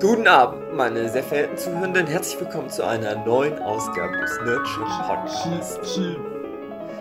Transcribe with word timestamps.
Guten 0.00 0.28
Abend, 0.28 0.74
meine 0.74 1.08
sehr 1.10 1.24
verehrten 1.24 1.58
Zuhörenden. 1.58 2.06
Herzlich 2.06 2.38
willkommen 2.38 2.70
zu 2.70 2.86
einer 2.86 3.16
neuen 3.24 3.58
Ausgabe 3.58 4.16
des 4.18 4.30
Nerdship 4.42 4.86
Podcasts. 4.86 5.80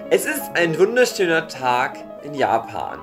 Es 0.09 0.25
ist 0.25 0.49
ein 0.55 0.79
wunderschöner 0.79 1.47
Tag 1.47 1.99
in 2.23 2.33
Japan. 2.33 2.99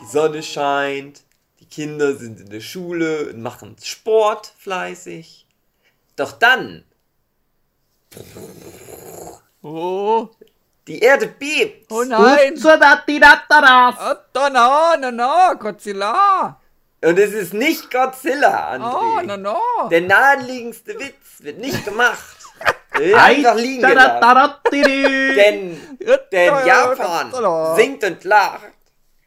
Die 0.00 0.06
Sonne 0.06 0.42
scheint, 0.42 1.22
die 1.60 1.66
Kinder 1.66 2.16
sind 2.16 2.40
in 2.40 2.50
der 2.50 2.58
Schule 2.58 3.30
und 3.30 3.40
machen 3.40 3.76
Sport 3.80 4.52
fleißig. 4.58 5.46
Doch 6.16 6.32
dann. 6.32 6.82
Oh. 9.62 10.28
Die 10.88 10.98
Erde 10.98 11.28
bebt. 11.28 11.92
Oh 11.92 12.02
nein. 12.02 12.54
Oh, 12.56 12.58
no, 15.12 15.56
Godzilla. 15.56 16.60
Und 17.02 17.18
es 17.18 17.32
ist 17.32 17.54
nicht 17.54 17.90
Godzilla, 17.90 18.72
André. 18.72 19.20
Oh, 19.20 19.22
no, 19.22 19.36
no. 19.36 19.88
Der 19.90 20.00
naheliegendste 20.00 20.98
Witz 20.98 21.40
wird 21.40 21.58
nicht 21.58 21.84
gemacht. 21.84 22.36
einfach 22.90 23.54
liegen 23.56 23.82
gelassen. 23.82 24.54
Denn, 24.72 25.98
denn 26.32 26.66
Japan 26.66 27.76
singt 27.76 28.02
und 28.02 28.24
lacht 28.24 28.72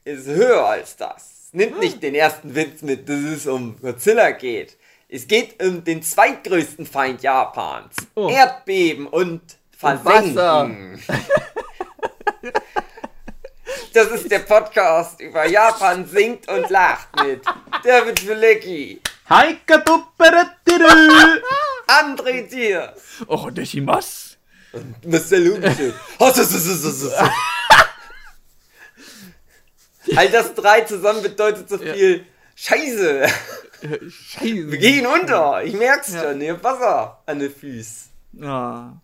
ist 0.04 0.28
höher 0.28 0.66
als 0.66 0.96
das. 0.96 1.50
Nimmt 1.52 1.80
nicht 1.80 2.02
den 2.02 2.16
ersten 2.16 2.56
Witz 2.56 2.82
mit, 2.82 3.08
dass 3.08 3.20
es 3.20 3.48
um 3.48 3.80
Godzilla 3.80 4.32
geht. 4.32 4.78
Es 5.08 5.28
geht 5.28 5.62
um 5.64 5.84
den 5.84 6.04
zweitgrößten 6.04 6.86
Feind 6.86 7.22
Japans. 7.24 7.96
Oh. 8.16 8.30
Erdbeben 8.30 9.08
und 9.08 9.42
Versenken. 9.76 11.02
Das 13.94 14.08
ist 14.12 14.30
der 14.30 14.40
Podcast 14.40 15.20
über 15.20 15.48
Japan 15.48 16.06
singt 16.06 16.48
und 16.48 16.70
lacht 16.70 17.08
mit 17.24 17.42
David 17.84 18.28
Wilecki. 18.28 19.02
Heike 19.30 19.84
André 21.88 22.48
Tier. 22.48 22.94
Oh, 23.28 23.50
Deshimas. 23.50 24.38
Und 24.72 25.06
Marcel 25.06 25.54
Hunze. 25.54 25.94
All 30.16 30.30
das 30.30 30.54
drei 30.54 30.82
zusammen 30.82 31.24
bedeutet 31.24 31.68
so 31.70 31.78
viel 31.80 32.18
ja. 32.18 32.24
Scheiße. 32.56 33.28
Scheiße. 34.10 34.72
Wir 34.72 34.78
gehen 34.78 35.08
unter. 35.08 35.64
Ich 35.64 35.74
merk's 35.74 36.14
ja. 36.14 36.24
schon. 36.24 36.42
Ihr 36.42 36.54
habt 36.54 36.64
Wasser 36.64 37.24
an 37.26 37.40
den 37.40 37.52
Füßen. 37.52 38.12
Ja. 38.34 39.02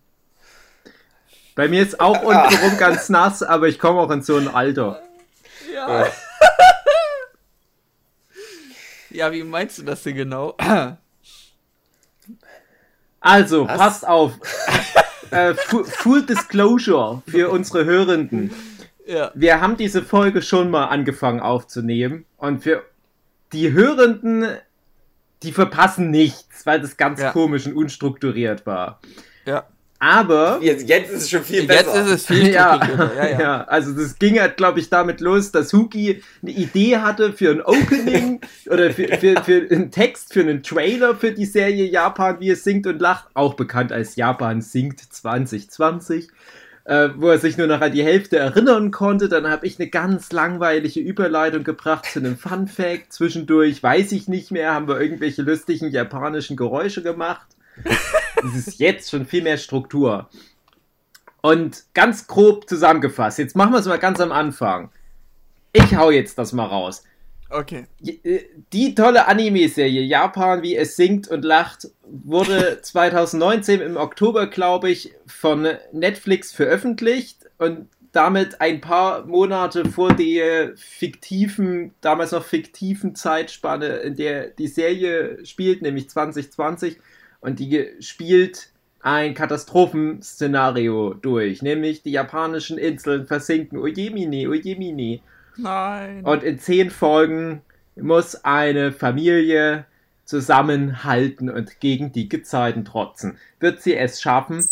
Bei 1.55 1.69
mir 1.69 1.81
ist 1.81 1.99
auch 1.99 2.21
untenrum 2.23 2.77
ganz 2.77 3.09
nass, 3.09 3.41
aber 3.41 3.67
ich 3.67 3.79
komme 3.79 3.99
auch 3.99 4.11
in 4.11 4.21
so 4.21 4.37
ein 4.37 4.47
Alter. 4.47 5.01
Ja. 5.73 6.07
Ja, 9.09 9.31
wie 9.31 9.43
meinst 9.43 9.79
du 9.79 9.83
das 9.83 10.03
denn 10.03 10.15
genau? 10.15 10.55
Also, 13.21 13.67
Was? 13.67 13.77
passt 13.79 14.07
auf. 14.07 14.33
äh, 15.31 15.55
Full 15.55 16.27
Disclosure 16.27 17.23
für 17.27 17.49
unsere 17.49 17.83
Hörenden. 17.83 18.53
Ja. 19.07 19.31
Wir 19.33 19.61
haben 19.61 19.77
diese 19.77 20.03
Folge 20.03 20.43
schon 20.43 20.69
mal 20.69 20.85
angefangen 20.85 21.39
aufzunehmen 21.39 22.25
und 22.37 22.61
für 22.61 22.83
die 23.51 23.73
Hörenden, 23.73 24.45
die 25.41 25.53
verpassen 25.53 26.11
nichts, 26.11 26.67
weil 26.67 26.79
das 26.79 26.97
ganz 26.97 27.19
ja. 27.19 27.31
komisch 27.31 27.65
und 27.65 27.73
unstrukturiert 27.73 28.67
war. 28.67 28.99
Ja. 29.45 29.65
Aber. 29.99 30.59
Jetzt, 30.61 30.89
jetzt 30.89 31.11
ist 31.11 31.23
es 31.23 31.29
schon 31.29 31.43
viel 31.43 31.65
besser. 31.65 31.95
Jetzt 31.95 32.05
ist 32.05 32.11
es 32.11 32.25
viel 32.27 32.47
ja, 32.53 32.79
ja, 32.85 33.11
ja. 33.15 33.39
ja, 33.39 33.63
also 33.63 33.93
das 33.93 34.19
ging 34.19 34.39
halt, 34.39 34.57
glaube 34.57 34.79
ich, 34.79 34.89
damit 34.89 35.21
los, 35.21 35.51
dass 35.51 35.71
Huki 35.71 36.21
eine 36.41 36.51
Idee 36.51 36.97
hatte 36.97 37.31
für 37.33 37.51
ein 37.51 37.61
Opening 37.61 38.41
oder 38.69 38.91
für, 38.91 39.07
für, 39.17 39.41
für 39.43 39.67
einen 39.71 39.91
Text, 39.91 40.33
für 40.33 40.41
einen 40.41 40.63
Trailer 40.63 41.15
für 41.15 41.31
die 41.31 41.45
Serie 41.45 41.85
Japan, 41.85 42.39
wie 42.39 42.49
es 42.49 42.63
singt 42.63 42.87
und 42.87 42.99
lacht, 42.99 43.25
auch 43.33 43.53
bekannt 43.53 43.91
als 43.91 44.15
Japan 44.15 44.61
singt 44.61 44.99
2020. 44.99 46.29
Äh, 46.87 47.09
wo 47.15 47.29
er 47.29 47.39
sich 47.39 47.57
nur 47.57 47.65
noch 47.65 47.81
an 47.81 47.93
die 47.93 48.03
Hälfte 48.03 48.37
erinnern 48.37 48.91
konnte. 48.91 49.27
Dann 49.27 49.49
habe 49.49 49.65
ich 49.65 49.79
eine 49.79 49.89
ganz 49.89 50.31
langweilige 50.31 50.99
Überleitung 50.99 51.63
gebracht 51.63 52.05
zu 52.05 52.19
einem 52.19 52.37
Fun 52.37 52.67
Fact. 52.67 53.11
Zwischendurch 53.11 53.81
weiß 53.81 54.11
ich 54.11 54.27
nicht 54.27 54.51
mehr, 54.51 54.75
haben 54.75 54.87
wir 54.87 55.01
irgendwelche 55.01 55.41
lustigen 55.41 55.89
japanischen 55.89 56.55
Geräusche 56.55 57.01
gemacht. 57.01 57.47
Es 57.83 58.67
ist 58.67 58.79
jetzt 58.79 59.09
schon 59.09 59.25
viel 59.25 59.43
mehr 59.43 59.57
Struktur. 59.57 60.29
Und 61.41 61.83
ganz 61.93 62.27
grob 62.27 62.67
zusammengefasst, 62.67 63.39
jetzt 63.39 63.55
machen 63.55 63.73
wir 63.73 63.79
es 63.79 63.85
mal 63.85 63.99
ganz 63.99 64.19
am 64.19 64.31
Anfang. 64.31 64.89
Ich 65.73 65.95
hau 65.95 66.09
jetzt 66.09 66.37
das 66.37 66.53
mal 66.53 66.65
raus. 66.65 67.03
Okay. 67.49 67.85
Äh, 68.03 68.39
die 68.73 68.95
tolle 68.95 69.27
Anime-Serie 69.27 70.01
Japan, 70.01 70.63
wie 70.63 70.75
es 70.75 70.95
singt 70.95 71.27
und 71.27 71.45
lacht, 71.45 71.89
wurde 72.03 72.79
2019 72.83 73.81
im 73.81 73.97
Oktober, 73.97 74.47
glaube 74.47 74.89
ich, 74.89 75.13
von 75.27 75.67
Netflix 75.91 76.51
veröffentlicht 76.51 77.45
und 77.57 77.87
damit 78.11 78.61
ein 78.61 78.79
paar 78.79 79.25
Monate 79.25 79.85
vor 79.85 80.13
der 80.13 80.75
fiktiven, 80.77 81.93
damals 81.99 82.31
noch 82.31 82.45
fiktiven 82.45 83.13
Zeitspanne, 83.13 83.97
in 83.97 84.15
der 84.15 84.47
die 84.47 84.67
Serie 84.67 85.45
spielt, 85.45 85.81
nämlich 85.81 86.09
2020 86.09 86.97
und 87.45 87.59
die 87.59 87.91
spielt 87.99 88.69
ein 89.01 89.35
Katastrophenszenario 89.35 91.13
durch, 91.13 91.61
nämlich 91.61 92.01
die 92.01 92.09
japanischen 92.09 92.79
Inseln 92.79 93.27
versinken. 93.27 93.77
Ojemini, 93.77 94.47
Ojemini. 94.47 95.21
Nein. 95.57 96.25
Und 96.25 96.41
in 96.41 96.57
zehn 96.57 96.89
Folgen 96.89 97.61
muss 97.95 98.43
eine 98.43 98.91
Familie 98.91 99.85
zusammenhalten 100.25 101.51
und 101.51 101.79
gegen 101.79 102.11
die 102.11 102.29
Gezeiten 102.29 102.83
trotzen. 102.83 103.37
Wird 103.59 103.83
sie 103.83 103.95
es 103.95 104.19
schaffen? 104.19 104.65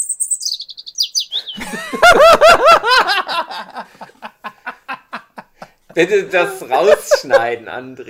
Bitte 5.94 6.23
das 6.23 6.67
rausschneiden, 6.67 7.69
André. 7.69 8.09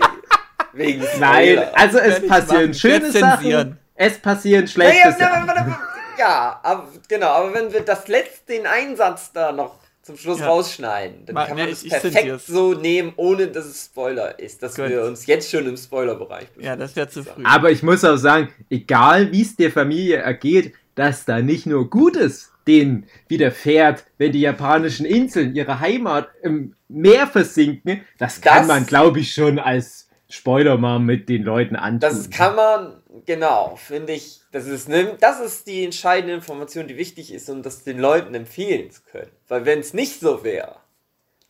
Wegen 0.71 1.03
Nein, 1.19 1.59
also 1.73 1.99
es 1.99 2.25
passieren 2.25 2.73
schöne 2.73 3.11
Sachen. 3.11 3.77
Es 3.95 4.17
passieren 4.17 4.67
schlechte 4.67 5.09
naja, 5.09 5.17
Sachen. 5.17 5.75
Ja, 6.17 6.59
aber, 6.63 6.87
genau, 7.07 7.27
aber 7.27 7.53
wenn 7.53 7.73
wir 7.73 7.81
das 7.81 8.07
letzte, 8.07 8.53
den 8.53 8.67
Einsatz 8.67 9.31
da 9.31 9.51
noch 9.51 9.79
zum 10.03 10.17
Schluss 10.17 10.39
ja. 10.39 10.47
rausschneiden, 10.47 11.25
dann 11.25 11.33
Ma, 11.33 11.45
kann 11.45 11.57
man 11.57 11.69
es 11.69 11.87
perfekt 11.87 12.41
so 12.41 12.73
nehmen, 12.73 13.13
ohne 13.15 13.47
dass 13.47 13.65
es 13.65 13.85
Spoiler 13.85 14.37
ist, 14.37 14.61
dass 14.61 14.75
Gut. 14.75 14.89
wir 14.89 15.03
uns 15.03 15.25
jetzt 15.25 15.49
schon 15.49 15.65
im 15.65 15.77
Spoilerbereich 15.77 16.47
befinden. 16.47 16.67
Ja, 16.67 16.75
das 16.75 16.95
wäre 16.95 17.07
zu 17.07 17.23
früh. 17.23 17.43
Aber 17.45 17.71
ich 17.71 17.83
muss 17.83 18.03
auch 18.03 18.17
sagen, 18.17 18.49
egal 18.69 19.31
wie 19.31 19.41
es 19.41 19.55
der 19.55 19.71
Familie 19.71 20.17
ergeht, 20.17 20.73
dass 20.95 21.25
da 21.25 21.41
nicht 21.41 21.65
nur 21.65 21.89
Gutes 21.89 22.51
denen 22.67 23.07
widerfährt, 23.27 24.05
wenn 24.17 24.31
die 24.31 24.41
japanischen 24.41 25.05
Inseln, 25.05 25.55
ihre 25.55 25.79
Heimat 25.79 26.29
im 26.41 26.75
Meer 26.87 27.27
versinken, 27.27 28.01
das 28.17 28.41
kann 28.41 28.59
das, 28.59 28.67
man, 28.67 28.85
glaube 28.85 29.19
ich, 29.19 29.33
schon 29.33 29.57
als 29.57 30.09
Spoiler 30.29 30.77
mal 30.77 30.99
mit 30.99 31.29
den 31.29 31.43
Leuten 31.43 31.75
antun. 31.75 31.99
Das 31.99 32.29
kann 32.29 32.55
man 32.55 33.02
Genau, 33.25 33.75
finde 33.77 34.13
ich, 34.13 34.41
das 34.51 34.65
ist, 34.65 34.89
ne, 34.89 35.15
das 35.19 35.39
ist 35.39 35.67
die 35.67 35.85
entscheidende 35.85 36.33
Information, 36.33 36.87
die 36.87 36.97
wichtig 36.97 37.31
ist, 37.31 37.49
um 37.49 37.63
das 37.63 37.83
den 37.83 37.99
Leuten 37.99 38.35
empfehlen 38.35 38.91
zu 38.91 39.01
können. 39.03 39.31
Weil 39.47 39.65
wenn 39.65 39.79
es 39.79 39.93
nicht 39.93 40.19
so 40.19 40.43
wäre, 40.43 40.75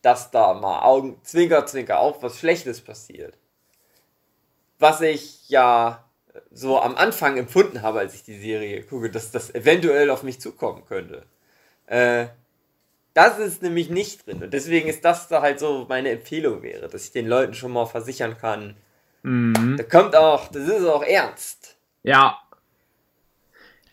dass 0.02 0.30
da 0.30 0.54
mal 0.54 0.82
Augen, 0.82 1.20
Zwinker, 1.24 1.66
Zwinker, 1.66 1.98
auch 1.98 2.22
was 2.22 2.38
Schlechtes 2.38 2.80
passiert, 2.80 3.38
was 4.78 5.00
ich 5.00 5.48
ja 5.48 6.04
so 6.50 6.80
am 6.80 6.96
Anfang 6.96 7.36
empfunden 7.36 7.82
habe, 7.82 8.00
als 8.00 8.14
ich 8.14 8.22
die 8.24 8.38
Serie 8.38 8.82
gucke, 8.82 9.10
dass 9.10 9.30
das 9.30 9.54
eventuell 9.54 10.10
auf 10.10 10.22
mich 10.22 10.40
zukommen 10.40 10.84
könnte. 10.86 11.24
Äh, 11.86 12.26
das 13.14 13.38
ist 13.38 13.62
nämlich 13.62 13.90
nicht 13.90 14.26
drin. 14.26 14.42
Und 14.42 14.52
deswegen 14.52 14.88
ist 14.88 15.04
das 15.04 15.28
da 15.28 15.42
halt 15.42 15.60
so 15.60 15.86
meine 15.88 16.10
Empfehlung 16.10 16.62
wäre, 16.62 16.88
dass 16.88 17.04
ich 17.04 17.12
den 17.12 17.28
Leuten 17.28 17.54
schon 17.54 17.72
mal 17.72 17.86
versichern 17.86 18.36
kann, 18.38 18.76
Mhm. 19.24 19.76
Da 19.78 19.82
kommt 19.84 20.14
auch, 20.14 20.48
das 20.48 20.68
ist 20.68 20.86
auch 20.86 21.02
ernst. 21.02 21.76
Ja. 22.02 22.38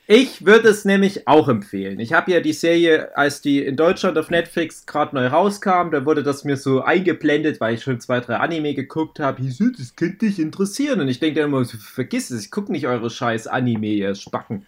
Ich 0.07 0.45
würde 0.45 0.67
es 0.67 0.83
nämlich 0.83 1.25
auch 1.25 1.47
empfehlen. 1.47 2.01
Ich 2.01 2.11
habe 2.11 2.31
ja 2.31 2.41
die 2.41 2.51
Serie, 2.51 3.15
als 3.15 3.39
die 3.39 3.63
in 3.63 3.77
Deutschland 3.77 4.17
auf 4.17 4.29
Netflix 4.29 4.85
gerade 4.85 5.15
neu 5.15 5.27
rauskam, 5.27 5.89
da 5.91 6.05
wurde 6.05 6.21
das 6.21 6.43
mir 6.43 6.57
so 6.57 6.81
eingeblendet, 6.81 7.61
weil 7.61 7.75
ich 7.75 7.83
schon 7.83 8.01
zwei, 8.01 8.19
drei 8.19 8.35
Anime 8.35 8.73
geguckt 8.73 9.21
habe. 9.21 9.41
so, 9.49 9.69
das 9.69 9.95
könnte 9.95 10.25
dich 10.25 10.37
interessieren. 10.37 10.99
Und 10.99 11.07
ich 11.07 11.21
denke 11.21 11.39
dann 11.39 11.49
immer, 11.49 11.63
vergiss 11.63 12.29
es, 12.29 12.43
ich 12.43 12.51
gucke 12.51 12.73
nicht 12.73 12.87
eure 12.87 13.09
scheiß 13.09 13.47
Anime, 13.47 13.87
ihr 13.87 14.15
Spacken. 14.15 14.65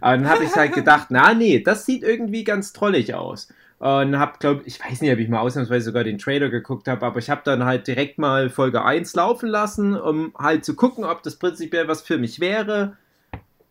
Aber 0.00 0.16
dann 0.16 0.28
habe 0.28 0.44
ich 0.44 0.54
halt 0.54 0.72
gedacht, 0.74 1.08
na 1.10 1.34
nee, 1.34 1.58
das 1.58 1.86
sieht 1.86 2.04
irgendwie 2.04 2.44
ganz 2.44 2.72
trollig 2.72 3.14
aus. 3.14 3.48
Und 3.78 4.18
hab, 4.18 4.40
glaube 4.40 4.62
ich, 4.64 4.80
weiß 4.80 5.00
nicht, 5.02 5.12
ob 5.12 5.18
ich 5.18 5.28
mal 5.28 5.40
ausnahmsweise 5.40 5.86
sogar 5.86 6.04
den 6.04 6.18
Trailer 6.18 6.48
geguckt 6.48 6.88
habe, 6.88 7.04
aber 7.04 7.18
ich 7.18 7.28
habe 7.28 7.42
dann 7.44 7.64
halt 7.64 7.86
direkt 7.86 8.18
mal 8.18 8.48
Folge 8.48 8.84
1 8.84 9.14
laufen 9.14 9.48
lassen, 9.48 9.94
um 9.96 10.32
halt 10.38 10.64
zu 10.64 10.74
gucken, 10.74 11.04
ob 11.04 11.22
das 11.22 11.36
prinzipiell 11.36 11.88
was 11.88 12.00
für 12.02 12.16
mich 12.16 12.40
wäre. 12.40 12.96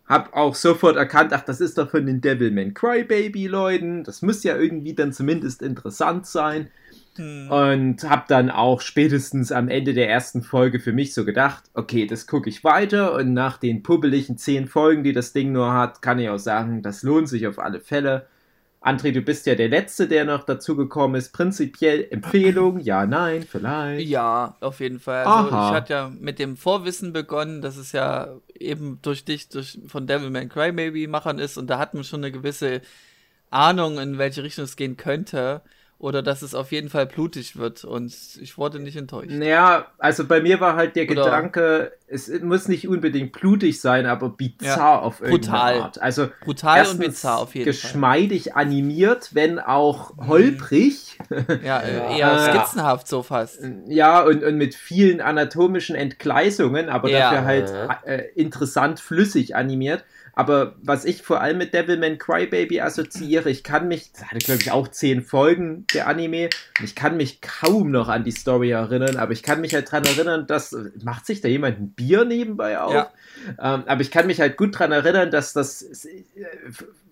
hab 0.07 0.35
auch 0.35 0.55
sofort 0.55 0.97
erkannt, 0.97 1.31
ach, 1.33 1.43
das 1.43 1.61
ist 1.61 1.77
doch 1.77 1.89
von 1.89 2.05
den 2.05 2.21
Devilman 2.21 2.73
Crybaby 2.73 3.47
Leuten. 3.47 4.03
Das 4.03 4.21
muss 4.21 4.43
ja 4.43 4.57
irgendwie 4.57 4.93
dann 4.93 5.13
zumindest 5.13 5.61
interessant 5.61 6.27
sein. 6.27 6.69
Hm. 7.15 7.49
Und 7.51 8.09
hab 8.09 8.27
dann 8.27 8.49
auch 8.49 8.81
spätestens 8.81 9.51
am 9.51 9.69
Ende 9.69 9.93
der 9.93 10.09
ersten 10.09 10.41
Folge 10.41 10.79
für 10.79 10.93
mich 10.93 11.13
so 11.13 11.25
gedacht, 11.25 11.63
okay, 11.73 12.07
das 12.07 12.27
gucke 12.27 12.49
ich 12.49 12.63
weiter 12.63 13.13
und 13.13 13.33
nach 13.33 13.57
den 13.57 13.83
pubbeligen 13.83 14.37
zehn 14.37 14.67
Folgen, 14.67 15.03
die 15.03 15.13
das 15.13 15.31
Ding 15.31 15.51
nur 15.51 15.73
hat, 15.73 16.01
kann 16.01 16.19
ich 16.19 16.29
auch 16.29 16.39
sagen, 16.39 16.81
das 16.81 17.03
lohnt 17.03 17.29
sich 17.29 17.47
auf 17.47 17.59
alle 17.59 17.79
Fälle. 17.79 18.27
André, 18.83 19.13
du 19.13 19.21
bist 19.21 19.45
ja 19.45 19.55
der 19.55 19.69
Letzte, 19.69 20.07
der 20.09 20.25
noch 20.25 20.43
dazugekommen 20.43 21.15
ist. 21.15 21.31
Prinzipiell 21.31 22.05
Empfehlung, 22.09 22.79
ja, 22.79 23.05
nein, 23.05 23.43
vielleicht. 23.49 24.07
Ja, 24.07 24.57
auf 24.59 24.81
jeden 24.81 24.99
Fall. 24.99 25.23
Also 25.23 25.49
Aha. 25.49 25.69
ich 25.69 25.75
hatte 25.75 25.93
ja 25.93 26.11
mit 26.19 26.37
dem 26.37 26.57
Vorwissen 26.57 27.13
begonnen, 27.13 27.61
dass 27.61 27.77
es 27.77 27.93
ja 27.93 28.27
eben 28.53 28.99
durch 29.01 29.23
dich, 29.23 29.47
durch, 29.47 29.79
von 29.87 30.05
Devilman 30.05 30.49
Crybaby-Machern 30.49 31.39
ist 31.39 31.57
und 31.57 31.67
da 31.67 31.79
hatten 31.79 31.97
wir 31.97 32.03
schon 32.03 32.25
eine 32.25 32.33
gewisse 32.33 32.81
Ahnung, 33.49 33.99
in 33.99 34.17
welche 34.17 34.43
Richtung 34.43 34.65
es 34.65 34.75
gehen 34.75 34.97
könnte 34.97 35.61
oder 36.03 36.21
dass 36.21 36.41
es 36.41 36.53
auf 36.53 36.73
jeden 36.73 36.89
Fall 36.89 37.05
blutig 37.05 37.55
wird 37.55 37.85
und 37.85 38.13
ich 38.41 38.57
wurde 38.57 38.81
nicht 38.81 38.97
enttäuscht. 38.97 39.31
Naja, 39.31 39.87
also 39.99 40.25
bei 40.25 40.41
mir 40.41 40.59
war 40.59 40.75
halt 40.75 40.97
der 40.97 41.09
oder 41.09 41.23
Gedanke, 41.23 41.93
es 42.07 42.27
muss 42.41 42.67
nicht 42.67 42.89
unbedingt 42.89 43.31
blutig 43.31 43.79
sein, 43.79 44.05
aber 44.05 44.27
bizarr 44.27 44.77
ja, 44.77 44.99
auf 44.99 45.21
irgendeine 45.21 45.39
brutal. 45.39 45.81
Art. 45.81 46.01
Also 46.01 46.29
brutal 46.43 46.87
und 46.87 46.99
bizarr 46.99 47.39
auf 47.39 47.55
jeden 47.55 47.63
geschmeidig 47.63 48.51
Fall. 48.51 48.63
animiert, 48.63 49.29
wenn 49.31 49.59
auch 49.59 50.13
mhm. 50.17 50.27
holprig. 50.27 51.17
Ja, 51.63 51.79
äh, 51.79 52.19
eher 52.19 52.39
skizzenhaft 52.39 53.07
so 53.07 53.23
fast. 53.23 53.59
Ja, 53.87 54.23
und, 54.23 54.43
und 54.43 54.57
mit 54.57 54.75
vielen 54.75 55.21
anatomischen 55.21 55.95
Entgleisungen, 55.95 56.89
aber 56.89 57.09
ja. 57.09 57.31
dafür 57.31 57.45
halt 57.45 57.73
äh, 58.05 58.23
interessant 58.35 58.99
flüssig 58.99 59.55
animiert. 59.55 60.03
Aber 60.35 60.75
was 60.81 61.05
ich 61.05 61.21
vor 61.21 61.41
allem 61.41 61.59
mit 61.59 61.75
Devilman 61.75 62.17
Crybaby 62.17 62.81
assoziiere, 62.81 63.51
ich 63.51 63.63
kann 63.63 63.87
mich, 63.87 64.11
das 64.13 64.25
hatte 64.25 64.39
glaube 64.39 64.61
ich 64.61 64.71
auch 64.71 64.87
zehn 64.87 65.21
Folgen 65.21 65.85
der 65.93 66.07
Anime, 66.07 66.49
ich 66.83 66.95
kann 66.95 67.17
mich 67.17 67.39
kaum 67.41 67.91
noch 67.91 68.09
an 68.09 68.23
die 68.23 68.31
Story 68.31 68.71
erinnern, 68.71 69.17
aber 69.17 69.31
ich 69.33 69.43
kann 69.43 69.61
mich 69.61 69.75
halt 69.75 69.91
dran 69.91 70.03
erinnern, 70.05 70.47
dass, 70.47 70.75
macht 71.03 71.27
sich 71.27 71.41
da 71.41 71.47
jemand 71.47 71.79
ein 71.79 71.89
Bier 71.91 72.25
nebenbei 72.25 72.79
auf? 72.79 72.93
Ja. 72.93 73.11
Ähm, 73.47 73.83
aber 73.85 74.01
ich 74.01 74.09
kann 74.09 74.25
mich 74.25 74.39
halt 74.39 74.57
gut 74.57 74.77
dran 74.79 74.91
erinnern, 74.91 75.29
dass 75.29 75.53
das, 75.53 76.07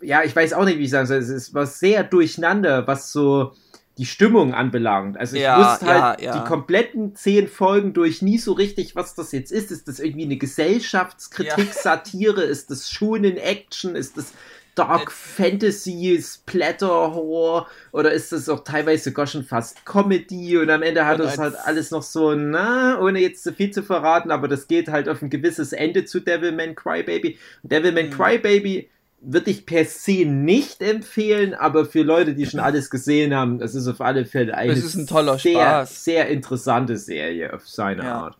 ja, 0.02 0.24
ich 0.24 0.36
weiß 0.36 0.54
auch 0.54 0.66
nicht, 0.66 0.80
wie 0.80 0.86
ich 0.86 0.90
sagen 0.90 1.06
soll, 1.06 1.20
es 1.20 1.54
war 1.54 1.68
sehr 1.68 2.04
durcheinander, 2.04 2.88
was 2.88 3.12
so, 3.12 3.54
die 4.01 4.07
Stimmung 4.07 4.56
anbelangt. 4.56 5.15
Also 5.15 5.36
ich 5.36 5.44
ja, 5.44 5.59
wusste 5.59 5.86
halt 5.86 6.21
ja, 6.21 6.33
ja. 6.33 6.39
die 6.39 6.48
kompletten 6.48 7.15
zehn 7.15 7.48
Folgen 7.48 7.94
durch 7.94 8.24
nie 8.24 8.39
so 8.39 8.53
richtig, 8.53 8.95
was 8.95 9.13
das 9.13 9.31
jetzt 9.31 9.51
ist. 9.51 9.69
Ist 9.69 9.88
das 9.88 10.00
irgendwie 10.00 10.25
eine 10.25 10.38
Gesellschaftskritik, 10.38 11.71
Satire? 11.71 12.42
Ist 12.42 12.71
das 12.71 12.89
Schulen 12.89 13.38
Action? 13.38 13.95
Ist 13.95 14.18
das 14.18 14.33
Dark 14.74 15.09
äh, 15.09 15.12
Fantasy, 15.12 16.19
Splatter 16.19 17.13
Horror? 17.13 17.68
Oder 17.92 18.12
ist 18.12 18.31
das 18.31 18.50
auch 18.50 18.63
teilweise 18.63 19.12
sogar 19.12 19.27
schon 19.27 19.44
fast 19.44 19.86
Comedy? 19.86 20.57
Und 20.57 20.71
am 20.71 20.81
Ende 20.81 21.06
hat 21.06 21.19
es 21.19 21.38
halt 21.38 21.53
alles 21.63 21.92
noch 21.92 22.01
so, 22.01 22.33
na, 22.33 23.00
ohne 23.00 23.19
jetzt 23.19 23.44
zu 23.44 23.53
viel 23.53 23.69
zu 23.69 23.83
verraten, 23.83 24.31
aber 24.31 24.48
das 24.48 24.68
geht 24.68 24.88
halt 24.88 25.09
auf 25.09 25.21
ein 25.21 25.30
gewisses 25.30 25.74
Ende 25.74 26.06
zu 26.06 26.21
Devilman 26.21 26.74
Crybaby. 26.74 27.38
Devilman 27.62 28.07
mhm. 28.07 28.13
Crybaby 28.13 28.89
würde 29.22 29.52
ich 29.52 29.66
per 29.66 29.86
se 29.86 30.26
nicht 30.26 30.82
empfehlen, 30.82 31.54
aber 31.54 31.86
für 31.86 32.02
Leute, 32.02 32.34
die 32.34 32.48
schon 32.48 32.60
alles 32.60 32.90
gesehen 32.90 33.36
haben, 33.36 33.60
das 33.60 33.76
ist 33.76 33.88
auf 33.88 34.02
alle 34.02 34.26
Fälle 34.26 34.56
eine 34.56 34.74
ein 34.74 35.08
toller 35.08 35.38
sehr, 35.38 35.54
Spaß. 35.54 36.04
sehr 36.04 36.28
interessante 36.28 36.98
Serie 36.98 37.54
auf 37.54 37.68
seine 37.68 38.04
ja. 38.04 38.16
Art. 38.16 38.38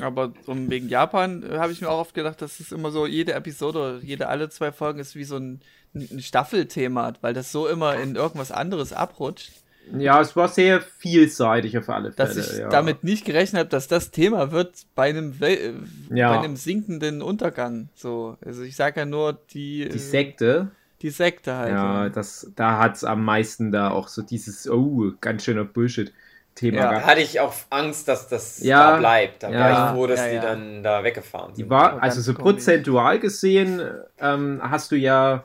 Aber 0.00 0.32
um, 0.46 0.70
wegen 0.70 0.88
Japan 0.88 1.42
äh, 1.42 1.58
habe 1.58 1.72
ich 1.72 1.80
mir 1.80 1.88
auch 1.88 2.00
oft 2.00 2.14
gedacht, 2.14 2.40
dass 2.42 2.60
es 2.60 2.70
immer 2.70 2.90
so, 2.90 3.06
jede 3.06 3.32
Episode, 3.32 4.00
jede 4.02 4.28
alle 4.28 4.48
zwei 4.50 4.70
Folgen 4.70 5.00
ist 5.00 5.16
wie 5.16 5.24
so 5.24 5.36
ein, 5.36 5.60
ein 5.94 6.20
Staffelthema, 6.20 7.14
weil 7.22 7.34
das 7.34 7.50
so 7.50 7.66
immer 7.66 7.96
in 7.96 8.14
irgendwas 8.14 8.52
anderes 8.52 8.92
abrutscht. 8.92 9.52
Ja, 9.96 10.20
es 10.20 10.34
war 10.34 10.48
sehr 10.48 10.80
vielseitig 10.80 11.78
auf 11.78 11.88
alle 11.88 12.12
Fälle. 12.12 12.28
Dass 12.28 12.36
ich 12.36 12.58
ja. 12.58 12.68
damit 12.68 13.04
nicht 13.04 13.24
gerechnet 13.24 13.60
habe, 13.60 13.70
dass 13.70 13.88
das 13.88 14.10
Thema 14.10 14.50
wird 14.50 14.86
bei 14.94 15.08
einem, 15.08 15.40
We 15.40 15.74
ja. 16.10 16.32
bei 16.32 16.44
einem 16.44 16.56
sinkenden 16.56 17.22
Untergang. 17.22 17.88
So, 17.94 18.36
also 18.44 18.62
ich 18.62 18.76
sage 18.76 19.00
ja 19.00 19.06
nur 19.06 19.38
die. 19.50 19.88
Die 19.88 19.98
Sekte. 19.98 20.68
Die 21.02 21.10
Sekte 21.10 21.54
halt. 21.54 21.72
Ja, 21.72 22.08
das, 22.08 22.50
da 22.56 22.78
hat 22.78 22.96
es 22.96 23.04
am 23.04 23.24
meisten 23.24 23.70
da 23.70 23.90
auch 23.90 24.08
so 24.08 24.22
dieses, 24.22 24.68
oh, 24.68 25.12
ganz 25.20 25.44
schöner 25.44 25.64
Bullshit. 25.64 26.12
Thema 26.56 26.78
ja. 26.78 26.90
Da 26.90 27.00
hatte 27.02 27.20
ich 27.20 27.38
auch 27.38 27.54
Angst, 27.70 28.08
dass 28.08 28.28
das 28.28 28.60
ja, 28.60 28.92
da 28.92 28.96
bleibt. 28.96 29.42
Da 29.42 29.50
ja, 29.50 29.60
war 29.60 29.70
ich 29.70 29.94
froh, 29.94 30.06
dass 30.06 30.20
ja, 30.20 30.32
die 30.32 30.40
dann 30.40 30.82
da 30.82 31.04
weggefahren 31.04 31.54
sind. 31.54 31.66
Die 31.66 31.70
war, 31.70 32.02
also 32.02 32.20
so 32.22 32.34
prozentual 32.34 33.20
gesehen, 33.20 33.82
ähm, 34.18 34.60
hast 34.62 34.90
du 34.90 34.96
ja, 34.96 35.44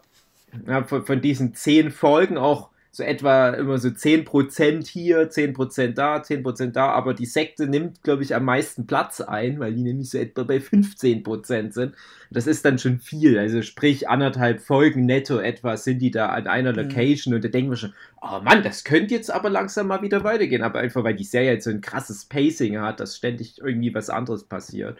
von, 0.87 1.05
von, 1.05 1.21
diesen 1.21 1.53
zehn 1.53 1.91
Folgen 1.91 2.37
auch 2.37 2.70
so 2.93 3.03
etwa 3.03 3.49
immer 3.51 3.77
so 3.77 3.87
10% 3.87 4.85
hier, 4.85 5.31
10% 5.31 5.93
da, 5.93 6.17
10% 6.17 6.71
da, 6.71 6.89
aber 6.89 7.13
die 7.13 7.25
Sekte 7.25 7.65
nimmt, 7.65 8.03
glaube 8.03 8.23
ich, 8.23 8.35
am 8.35 8.43
meisten 8.43 8.85
Platz 8.85 9.21
ein, 9.21 9.59
weil 9.59 9.73
die 9.73 9.83
nämlich 9.83 10.09
so 10.09 10.17
etwa 10.17 10.43
bei 10.43 10.57
15% 10.57 11.71
sind. 11.71 11.95
Das 12.31 12.47
ist 12.47 12.65
dann 12.65 12.77
schon 12.79 12.99
viel, 12.99 13.39
also 13.39 13.61
sprich 13.61 14.09
anderthalb 14.09 14.61
Folgen 14.61 15.05
netto 15.05 15.37
etwa 15.37 15.77
sind 15.77 15.99
die 15.99 16.11
da 16.11 16.27
an 16.27 16.47
einer 16.47 16.73
mhm. 16.73 16.79
Location 16.79 17.31
mhm. 17.31 17.35
und 17.37 17.45
da 17.45 17.47
denken 17.47 17.71
wir 17.71 17.77
schon, 17.77 17.93
oh 18.21 18.41
Mann, 18.43 18.61
das 18.61 18.83
könnte 18.83 19.13
jetzt 19.13 19.31
aber 19.31 19.49
langsam 19.49 19.87
mal 19.87 20.01
wieder 20.01 20.25
weitergehen, 20.25 20.61
aber 20.61 20.79
einfach 20.79 21.05
weil 21.05 21.15
die 21.15 21.23
Serie 21.23 21.53
jetzt 21.53 21.63
so 21.63 21.69
ein 21.69 21.81
krasses 21.81 22.25
Pacing 22.25 22.77
hat, 22.79 22.99
dass 22.99 23.15
ständig 23.15 23.59
irgendwie 23.59 23.93
was 23.95 24.09
anderes 24.09 24.43
passiert. 24.43 24.99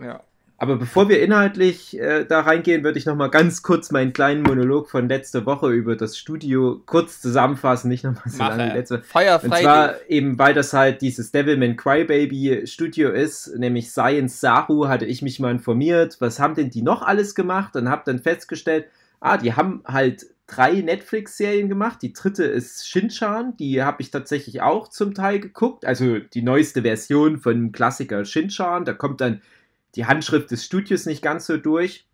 Ja. 0.00 0.22
Aber 0.58 0.76
bevor 0.76 1.10
wir 1.10 1.22
inhaltlich 1.22 1.98
äh, 1.98 2.24
da 2.24 2.40
reingehen, 2.40 2.82
würde 2.82 2.98
ich 2.98 3.04
noch 3.04 3.14
mal 3.14 3.28
ganz 3.28 3.62
kurz 3.62 3.90
meinen 3.90 4.14
kleinen 4.14 4.42
Monolog 4.42 4.88
von 4.88 5.06
letzter 5.06 5.44
Woche 5.44 5.70
über 5.70 5.96
das 5.96 6.16
Studio 6.16 6.80
kurz 6.86 7.20
zusammenfassen, 7.20 7.88
nicht 7.88 8.04
nochmal 8.04 8.22
so 8.26 8.38
Mache. 8.38 8.56
lange 8.56 8.72
wie 8.72 8.76
letzte. 8.78 9.02
Frei. 9.02 9.34
Und 9.34 9.54
zwar 9.54 9.94
eben, 10.08 10.38
weil 10.38 10.54
das 10.54 10.72
halt 10.72 11.02
dieses 11.02 11.30
Devilman 11.30 11.76
Crybaby 11.76 12.66
Studio 12.66 13.10
ist, 13.10 13.54
nämlich 13.58 13.90
Science 13.90 14.40
Saru, 14.40 14.88
hatte 14.88 15.04
ich 15.04 15.20
mich 15.20 15.40
mal 15.40 15.50
informiert, 15.50 16.16
was 16.20 16.40
haben 16.40 16.54
denn 16.54 16.70
die 16.70 16.82
noch 16.82 17.02
alles 17.02 17.34
gemacht 17.34 17.76
und 17.76 17.90
habe 17.90 18.02
dann 18.06 18.18
festgestellt, 18.18 18.86
ah, 19.20 19.36
die 19.36 19.52
haben 19.52 19.82
halt 19.86 20.26
drei 20.46 20.80
Netflix-Serien 20.80 21.68
gemacht. 21.68 22.00
Die 22.02 22.12
dritte 22.12 22.44
ist 22.44 22.88
Shinchan, 22.88 23.56
die 23.58 23.82
habe 23.82 24.00
ich 24.00 24.10
tatsächlich 24.10 24.62
auch 24.62 24.88
zum 24.88 25.12
Teil 25.12 25.40
geguckt. 25.40 25.84
Also 25.84 26.18
die 26.18 26.42
neueste 26.42 26.82
Version 26.82 27.38
von 27.38 27.72
Klassiker 27.72 28.24
Shinchan. 28.24 28.84
Da 28.84 28.92
kommt 28.92 29.20
dann 29.20 29.42
die 29.96 30.06
Handschrift 30.06 30.50
des 30.50 30.64
Studios 30.64 31.06
nicht 31.06 31.22
ganz 31.22 31.46
so 31.46 31.56
durch. 31.56 32.06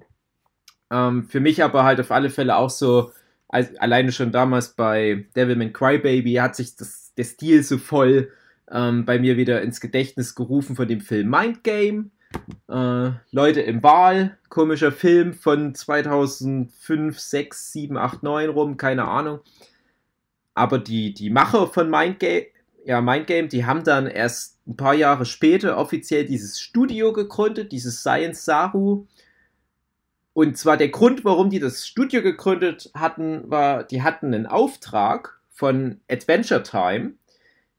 Ähm, 0.90 1.25
für 1.29 1.40
mich 1.40 1.62
aber 1.62 1.84
halt 1.84 2.00
auf 2.00 2.11
alle 2.11 2.31
Fälle 2.31 2.56
auch 2.56 2.70
so, 2.70 3.12
als, 3.49 3.75
alleine 3.76 4.12
schon 4.12 4.32
damals 4.32 4.70
bei 4.70 5.26
Devilman 5.37 5.73
Crybaby 5.73 6.34
hat 6.34 6.56
sich 6.56 6.76
das, 6.76 7.12
der 7.17 7.25
Stil 7.25 7.62
so 7.62 7.79
voll 7.79 8.31
ähm, 8.70 9.05
bei 9.05 9.19
mir 9.19 9.37
wieder 9.37 9.62
ins 9.62 9.81
Gedächtnis 9.81 10.34
gerufen 10.34 10.76
von 10.76 10.88
dem 10.88 11.00
Film 11.00 11.29
Mind 11.29 11.65
Game. 11.65 12.12
Äh, 12.69 13.10
Leute 13.31 13.60
im 13.60 13.82
Wahl, 13.82 14.39
komischer 14.48 14.93
Film 14.93 15.34
von 15.34 15.74
2005, 15.74 17.19
6, 17.19 17.72
7, 17.72 17.96
8, 17.98 18.22
9 18.22 18.48
rum, 18.48 18.77
keine 18.77 19.05
Ahnung. 19.05 19.41
Aber 20.55 20.79
die, 20.79 21.12
die 21.12 21.31
Macher 21.31 21.67
von 21.67 21.91
Mind 21.91 22.20
Game, 22.20 22.44
ja, 22.84 23.01
Mind 23.01 23.27
Game, 23.27 23.48
die 23.48 23.65
haben 23.65 23.84
dann 23.84 24.06
erst 24.06 24.51
ein 24.66 24.76
paar 24.76 24.94
Jahre 24.94 25.26
später 25.26 25.76
offiziell 25.76 26.24
dieses 26.24 26.60
Studio 26.60 27.12
gegründet, 27.12 27.72
dieses 27.72 28.00
Science 28.00 28.44
Saru. 28.44 29.06
Und 30.34 30.56
zwar 30.56 30.76
der 30.76 30.88
Grund, 30.88 31.24
warum 31.24 31.50
die 31.50 31.58
das 31.58 31.86
Studio 31.86 32.22
gegründet 32.22 32.90
hatten, 32.94 33.50
war, 33.50 33.84
die 33.84 34.02
hatten 34.02 34.26
einen 34.26 34.46
Auftrag 34.46 35.40
von 35.50 36.00
Adventure 36.08 36.62
Time. 36.62 37.14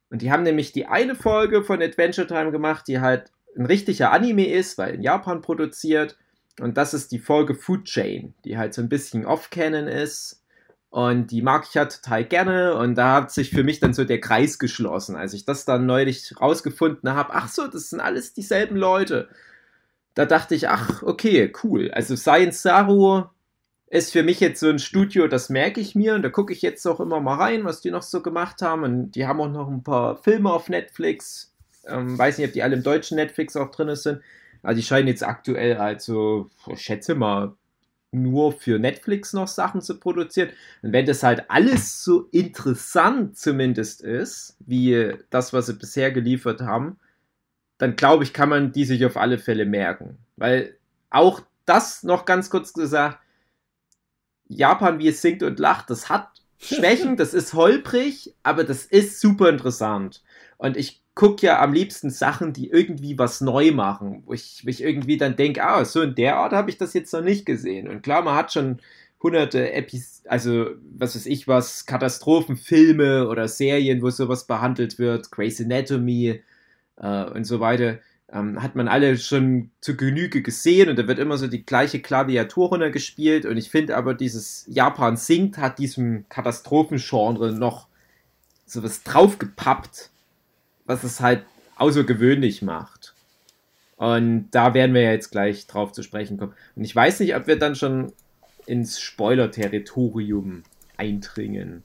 Und 0.10 0.22
die 0.22 0.32
haben 0.32 0.44
nämlich 0.44 0.72
die 0.72 0.86
eine 0.86 1.16
Folge 1.16 1.64
von 1.64 1.82
Adventure 1.82 2.28
Time 2.28 2.52
gemacht, 2.52 2.88
die 2.88 3.00
halt 3.00 3.32
ein 3.58 3.66
richtiger 3.66 4.12
Anime 4.12 4.48
ist, 4.48 4.78
weil 4.78 4.96
in 4.96 5.02
Japan 5.02 5.42
produziert. 5.42 6.18
Und 6.60 6.78
das 6.78 6.94
ist 6.94 7.12
die 7.12 7.20
Folge 7.20 7.56
Food 7.56 7.86
Chain, 7.86 8.36
die 8.46 8.58
halt 8.58 8.76
so 8.76 8.82
ein 8.82 8.90
bisschen 8.90 9.26
off-canon 9.26 9.88
ist 9.88 10.43
und 10.94 11.32
die 11.32 11.42
mag 11.42 11.66
ich 11.68 11.74
ja 11.74 11.86
total 11.86 12.24
gerne. 12.24 12.76
Und 12.76 12.94
da 12.94 13.16
hat 13.16 13.32
sich 13.32 13.50
für 13.50 13.64
mich 13.64 13.80
dann 13.80 13.96
so 13.96 14.04
der 14.04 14.22
Kreis 14.22 14.60
geschlossen, 14.60 15.16
als 15.16 15.34
ich 15.34 15.44
das 15.44 15.66
dann 15.66 15.88
neulich 15.88 16.40
rausgefunden 16.40 17.16
habe. 17.16 17.34
Ach 17.34 17.48
so, 17.48 17.66
das 17.66 17.90
sind 17.90 18.00
alles 18.00 18.34
dieselben 18.36 18.76
Leute. 18.76 19.28
Da 20.14 20.28
dachte 20.28 20.54
ich, 20.54 20.70
ach, 20.70 21.02
okay, 21.02 21.52
cool. 21.64 21.90
Also 21.90 22.16
Science 22.16 22.62
Saru 22.62 23.24
ist 23.88 24.12
für 24.12 24.22
mich 24.22 24.40
jetzt 24.40 24.60
so 24.60 24.70
ein 24.70 24.78
Studio, 24.78 25.28
das 25.28 25.50
merke 25.50 25.82
ich 25.82 25.96
mir. 25.96 26.14
Und 26.14 26.22
da 26.22 26.30
gucke 26.30 26.54
ich 26.54 26.62
jetzt 26.62 26.86
auch 26.86 27.00
immer 27.00 27.20
mal 27.20 27.38
rein, 27.38 27.66
was 27.66 27.82
die 27.82 27.90
noch 27.90 28.04
so 28.04 28.22
gemacht 28.22 28.62
haben. 28.62 28.84
Und 28.84 29.14
die 29.14 29.26
haben 29.26 29.42
auch 29.42 29.50
noch 29.50 29.70
ein 29.70 29.84
paar 29.84 30.18
Filme 30.18 30.54
auf 30.54 30.70
Netflix. 30.70 31.56
Ähm, 31.88 32.20
weiß 32.20 32.38
nicht, 32.38 32.50
ob 32.50 32.54
die 32.54 32.62
alle 32.62 32.76
im 32.76 32.84
deutschen 32.84 33.16
Netflix 33.16 33.56
auch 33.56 33.72
drin 33.72 33.96
sind. 33.96 34.22
Also 34.62 34.80
die 34.80 34.86
scheinen 34.86 35.08
jetzt 35.08 35.24
aktuell 35.24 35.78
also, 35.78 36.52
ich 36.72 36.82
schätze 36.82 37.16
mal, 37.16 37.56
nur 38.14 38.52
für 38.52 38.80
Netflix 38.80 39.34
noch 39.34 39.48
Sachen 39.48 39.82
zu 39.82 40.00
produzieren. 40.00 40.50
Und 40.82 40.94
wenn 40.94 41.06
das 41.06 41.24
halt 41.24 41.50
alles 41.50 42.04
so 42.04 42.28
interessant 42.32 43.38
zumindest 43.38 44.02
ist, 44.02 44.56
wie 44.60 45.14
das, 45.30 45.54
was 45.54 45.68
sie 45.68 45.74
bisher 45.74 46.12
geliefert 46.12 46.62
haben, 46.62 46.98
dann 47.78 47.96
glaube 47.96 48.24
ich, 48.24 48.34
kann 48.34 48.50
man 48.50 48.72
die 48.72 48.86
sich 48.86 49.06
auf 49.06 49.18
alle 49.18 49.38
Fälle 49.38 49.66
merken. 49.66 50.18
Weil 50.38 50.78
auch 51.10 51.42
das 51.66 52.04
noch 52.04 52.26
ganz 52.26 52.50
kurz 52.50 52.74
gesagt. 52.74 53.20
Japan, 54.48 55.00
wie 55.00 55.08
es 55.08 55.22
singt 55.22 55.44
und 55.44 55.60
lacht, 55.60 55.90
das 55.90 56.10
hat 56.10 56.30
Schwächen, 56.58 57.18
das 57.18 57.34
ist 57.34 57.54
holprig, 57.54 58.34
aber 58.44 58.64
das 58.64 58.86
ist 58.86 59.20
super 59.20 59.50
interessant. 59.50 60.24
Und 60.58 60.78
ich 60.78 61.03
gucke 61.16 61.46
ja 61.46 61.62
am 61.62 61.74
liebsten 61.74 62.10
Sachen, 62.10 62.54
die 62.54 62.70
irgendwie 62.70 63.18
was 63.20 63.42
neu 63.42 63.72
machen, 63.72 64.24
wo 64.26 64.34
ich 64.34 64.64
mich 64.64 64.82
irgendwie 64.82 65.18
dann 65.18 65.36
denke, 65.36 65.64
ah, 65.64 65.86
so 65.86 66.02
in 66.02 66.16
der 66.16 66.38
Art 66.38 66.54
habe 66.54 66.70
ich 66.70 66.78
das 66.78 66.94
jetzt 66.94 67.14
noch 67.14 67.22
nicht 67.22 67.46
gesehen. 67.46 67.88
Und 67.88 68.02
klar, 68.02 68.24
man 68.24 68.36
hat 68.36 68.52
schon 68.52 68.80
hunderte 69.22 69.72
Episoden, 69.74 70.30
also 70.30 70.72
was 70.98 71.16
weiß 71.16 71.26
ich 71.28 71.48
was, 71.48 71.86
Katastrophenfilme 71.86 73.28
oder 73.28 73.48
Serien, 73.48 74.02
wo 74.02 74.10
sowas 74.10 74.46
behandelt 74.48 75.00
wird, 75.00 75.32
Grey's 75.32 75.62
Anatomy 75.62 76.42
äh, 76.98 77.24
und 77.26 77.46
so 77.46 77.60
weiter, 77.60 78.00
ähm, 78.32 78.62
hat 78.62 78.76
man 78.76 78.88
alle 78.88 79.18
schon 79.18 79.70
zu 79.82 79.96
Genüge 79.96 80.42
gesehen 80.42 80.90
und 80.90 80.98
da 80.98 81.08
wird 81.08 81.20
immer 81.20 81.38
so 81.38 81.48
die 81.48 81.66
gleiche 81.66 82.02
Klaviatur 82.02 82.70
runtergespielt 82.70 83.46
und 83.46 83.58
ich 83.58 83.70
finde 83.70 83.96
aber 83.96 84.14
dieses 84.14 84.66
Japan 84.68 85.18
singt 85.18 85.58
hat 85.58 85.80
diesem 85.80 86.26
Katastrophengenre 86.30 87.54
noch 87.54 87.88
sowas 88.66 89.04
draufgepappt 89.04 90.10
was 90.86 91.04
es 91.04 91.20
halt 91.20 91.44
außergewöhnlich 91.76 92.62
macht. 92.62 93.14
Und 93.98 94.50
da 94.52 94.74
werden 94.74 94.94
wir 94.94 95.02
ja 95.02 95.12
jetzt 95.12 95.32
gleich 95.32 95.68
drauf 95.68 95.92
zu 95.92 96.04
sprechen 96.04 96.38
kommen. 96.38 96.54
Und 96.76 96.84
ich 96.84 96.96
weiß 96.96 97.20
nicht, 97.20 97.36
ob 97.36 97.48
wir 97.48 97.58
dann 97.58 97.76
schon 97.76 98.12
ins 98.66 99.00
Spoiler-Territorium 99.00 100.64
eindringen. 100.98 101.84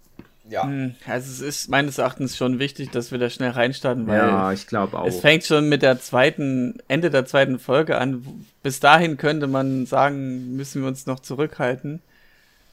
Ja. 0.49 0.64
Hm, 0.64 0.95
also 1.07 1.31
es 1.31 1.40
ist 1.40 1.69
meines 1.69 1.99
Erachtens 1.99 2.37
schon 2.37 2.59
wichtig, 2.59 2.90
dass 2.90 3.12
wir 3.12 3.19
da 3.19 3.28
schnell 3.28 3.50
reinstarten, 3.50 4.07
weil 4.07 4.19
ja, 4.19 4.52
ich 4.52 4.67
glaube 4.67 4.99
auch. 4.99 5.07
Es 5.07 5.21
fängt 5.21 5.45
schon 5.45 5.69
mit 5.69 5.83
der 5.83 6.00
zweiten, 6.00 6.78
Ende 6.88 7.11
der 7.11 7.26
zweiten 7.26 7.59
Folge 7.59 7.99
an. 7.99 8.25
Bis 8.62 8.81
dahin 8.81 9.19
könnte 9.19 9.47
man 9.47 9.85
sagen, 9.85 10.57
müssen 10.57 10.81
wir 10.83 10.88
uns 10.88 11.07
noch 11.07 11.21
zurückhalten. 11.21 12.00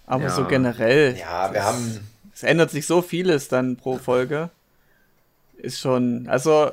Aber 0.06 0.26
ja. 0.26 0.30
so 0.30 0.46
generell. 0.46 1.18
Ja, 1.18 1.52
wir 1.52 1.64
haben. 1.64 2.00
Es 2.34 2.44
ändert 2.44 2.72
sich 2.72 2.86
so 2.86 3.02
vieles 3.02 3.48
dann 3.48 3.76
pro 3.76 3.98
Folge 3.98 4.50
ist 5.66 5.80
schon, 5.80 6.28
also 6.30 6.72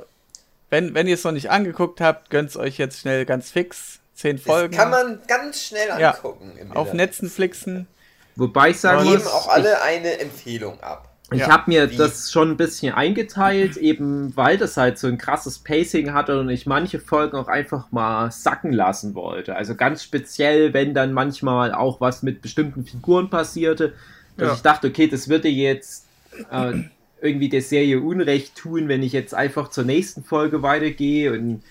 wenn, 0.70 0.94
wenn 0.94 1.06
ihr 1.06 1.14
es 1.14 1.24
noch 1.24 1.32
nicht 1.32 1.50
angeguckt 1.50 2.00
habt, 2.00 2.30
gönnt 2.30 2.50
es 2.50 2.56
euch 2.56 2.78
jetzt 2.78 3.00
schnell 3.00 3.26
ganz 3.26 3.50
fix. 3.50 3.98
Zehn 4.14 4.38
Folgen. 4.38 4.74
Das 4.74 4.80
kann 4.80 4.90
man 4.90 5.20
ganz 5.26 5.62
schnell 5.62 5.90
angucken. 5.90 6.52
Ja, 6.58 6.76
auf 6.76 6.92
Netflixen. 6.92 7.88
Wobei 8.36 8.70
ich 8.70 8.80
sagen 8.80 9.04
muss, 9.04 9.26
auch 9.26 9.48
alle 9.48 9.72
ich, 9.72 9.82
eine 9.82 10.20
Empfehlung 10.20 10.80
ab. 10.80 11.08
Ich 11.32 11.40
ja. 11.40 11.48
habe 11.48 11.64
mir 11.66 11.90
Wie? 11.90 11.96
das 11.96 12.30
schon 12.30 12.52
ein 12.52 12.56
bisschen 12.56 12.94
eingeteilt, 12.94 13.76
eben 13.78 14.36
weil 14.36 14.58
das 14.58 14.76
halt 14.76 14.98
so 14.98 15.08
ein 15.08 15.18
krasses 15.18 15.58
Pacing 15.58 16.12
hatte 16.12 16.38
und 16.38 16.48
ich 16.50 16.66
manche 16.66 17.00
Folgen 17.00 17.36
auch 17.36 17.48
einfach 17.48 17.90
mal 17.90 18.30
sacken 18.30 18.72
lassen 18.72 19.14
wollte. 19.14 19.56
Also 19.56 19.74
ganz 19.74 20.02
speziell, 20.02 20.72
wenn 20.72 20.94
dann 20.94 21.12
manchmal 21.12 21.74
auch 21.74 22.00
was 22.00 22.22
mit 22.22 22.42
bestimmten 22.42 22.84
Figuren 22.84 23.28
passierte, 23.28 23.94
dass 24.36 24.48
ja. 24.48 24.54
ich 24.54 24.62
dachte, 24.62 24.88
okay, 24.88 25.08
das 25.08 25.28
würde 25.28 25.48
jetzt 25.48 26.06
äh, 26.50 26.84
irgendwie 27.22 27.48
der 27.48 27.62
Serie 27.62 28.00
Unrecht 28.00 28.56
tun, 28.56 28.88
wenn 28.88 29.02
ich 29.02 29.12
jetzt 29.12 29.34
einfach 29.34 29.68
zur 29.68 29.84
nächsten 29.84 30.24
Folge 30.24 30.62
weitergehe 30.62 31.32
und 31.32 31.62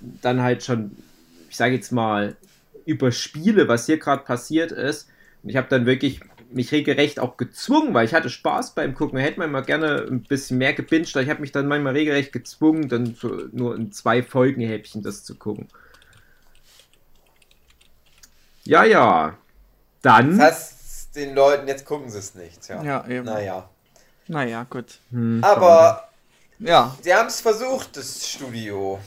dann 0.00 0.42
halt 0.42 0.62
schon, 0.62 0.92
ich 1.48 1.56
sage 1.56 1.74
jetzt 1.74 1.92
mal, 1.92 2.36
überspiele, 2.84 3.68
was 3.68 3.86
hier 3.86 3.98
gerade 3.98 4.22
passiert 4.22 4.70
ist. 4.70 5.08
Und 5.42 5.50
ich 5.50 5.56
habe 5.56 5.68
dann 5.68 5.86
wirklich 5.86 6.20
mich 6.50 6.72
regelrecht 6.72 7.20
auch 7.20 7.36
gezwungen, 7.36 7.94
weil 7.94 8.06
ich 8.06 8.14
hatte 8.14 8.30
Spaß 8.30 8.74
beim 8.74 8.94
Gucken. 8.94 9.18
Hätte 9.18 9.38
man 9.38 9.50
mal 9.50 9.62
gerne 9.62 10.06
ein 10.08 10.22
bisschen 10.22 10.58
mehr 10.58 10.72
gebinged, 10.72 11.16
ich 11.16 11.28
habe 11.28 11.40
mich 11.40 11.52
dann 11.52 11.68
manchmal 11.68 11.94
regelrecht 11.94 12.32
gezwungen, 12.32 12.88
dann 12.88 13.14
so 13.14 13.28
nur 13.52 13.76
in 13.76 13.92
zwei 13.92 14.22
Folgenhäppchen 14.22 15.02
das 15.02 15.24
zu 15.24 15.34
gucken. 15.34 15.68
Ja, 18.64 18.84
ja. 18.84 19.38
Dann. 20.02 20.38
Das 20.38 20.52
heißt, 20.52 21.16
den 21.16 21.34
Leuten, 21.34 21.66
jetzt 21.66 21.84
gucken 21.84 22.10
sie 22.10 22.18
es 22.18 22.34
nicht. 22.34 22.68
Ja, 22.68 22.82
ja 22.82 23.08
eben. 23.08 23.24
Naja. 23.24 23.70
Naja, 24.28 24.64
gut. 24.68 24.98
Hm, 25.10 25.42
Aber 25.42 26.08
ja. 26.58 26.96
sie 27.02 27.14
haben 27.14 27.28
es 27.28 27.40
versucht, 27.40 27.96
das 27.96 28.28
Studio. 28.28 29.00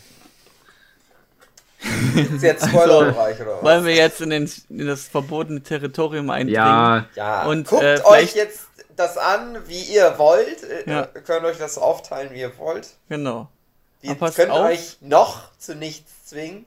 Ist 2.15 2.43
jetzt 2.43 2.67
Spoilerbereich 2.67 3.39
also, 3.39 3.43
oder 3.43 3.55
was? 3.55 3.63
Wollen 3.63 3.85
wir 3.85 3.95
jetzt 3.95 4.21
in, 4.21 4.29
den, 4.29 4.51
in, 4.69 4.85
das 4.85 5.07
verbotene 5.07 5.61
Territorium 5.61 6.29
eindringen? 6.29 6.53
Ja, 6.53 7.05
ja. 7.15 7.45
Und, 7.45 7.67
guckt 7.67 7.83
äh, 7.83 8.01
euch 8.03 8.35
jetzt 8.35 8.67
das 8.95 9.17
an, 9.17 9.57
wie 9.67 9.81
ihr 9.81 10.17
wollt. 10.17 10.63
Äh, 10.63 10.89
ja. 10.89 11.07
Ihr 11.13 11.21
könnt 11.21 11.45
euch 11.45 11.57
das 11.57 11.77
aufteilen, 11.77 12.31
wie 12.33 12.41
ihr 12.41 12.57
wollt. 12.57 12.89
Genau. 13.09 13.49
Ihr 14.01 14.15
könnt 14.15 14.51
auf. 14.51 14.65
euch 14.65 14.97
noch 15.01 15.55
zu 15.57 15.75
nichts 15.75 16.25
zwingen. 16.25 16.65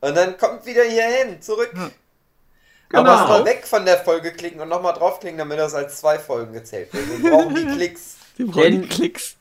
Und 0.00 0.16
dann 0.16 0.36
kommt 0.36 0.66
wieder 0.66 0.82
hier 0.82 1.06
hin, 1.06 1.40
zurück. 1.40 1.70
Hm. 1.72 1.90
Genau. 2.88 3.10
Aber 3.10 3.28
mal 3.28 3.44
weg 3.44 3.66
von 3.66 3.84
der 3.84 3.98
Folge 3.98 4.32
klicken 4.32 4.60
und 4.60 4.68
nochmal 4.68 4.94
draufklicken, 4.94 5.38
damit 5.38 5.58
das 5.58 5.74
als 5.74 5.98
zwei 6.00 6.18
Folgen 6.18 6.52
gezählt 6.52 6.92
wird. 6.92 7.22
Wir 7.22 7.30
brauchen 7.30 7.54
die 7.54 7.66
Klicks. 7.76 8.16
Wir 8.36 8.46
brauchen 8.46 8.82
die 8.82 8.88
Klicks. 8.88 9.36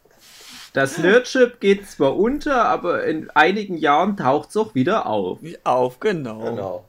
Das 0.73 0.97
Nerdship 0.97 1.59
geht 1.59 1.87
zwar 1.87 2.17
unter, 2.17 2.65
aber 2.65 3.03
in 3.03 3.29
einigen 3.29 3.77
Jahren 3.77 4.17
taucht 4.17 4.49
es 4.49 4.57
auch 4.57 4.73
wieder 4.73 5.05
auf. 5.05 5.39
Auf, 5.63 5.99
genau. 5.99 6.39
genau. 6.39 6.85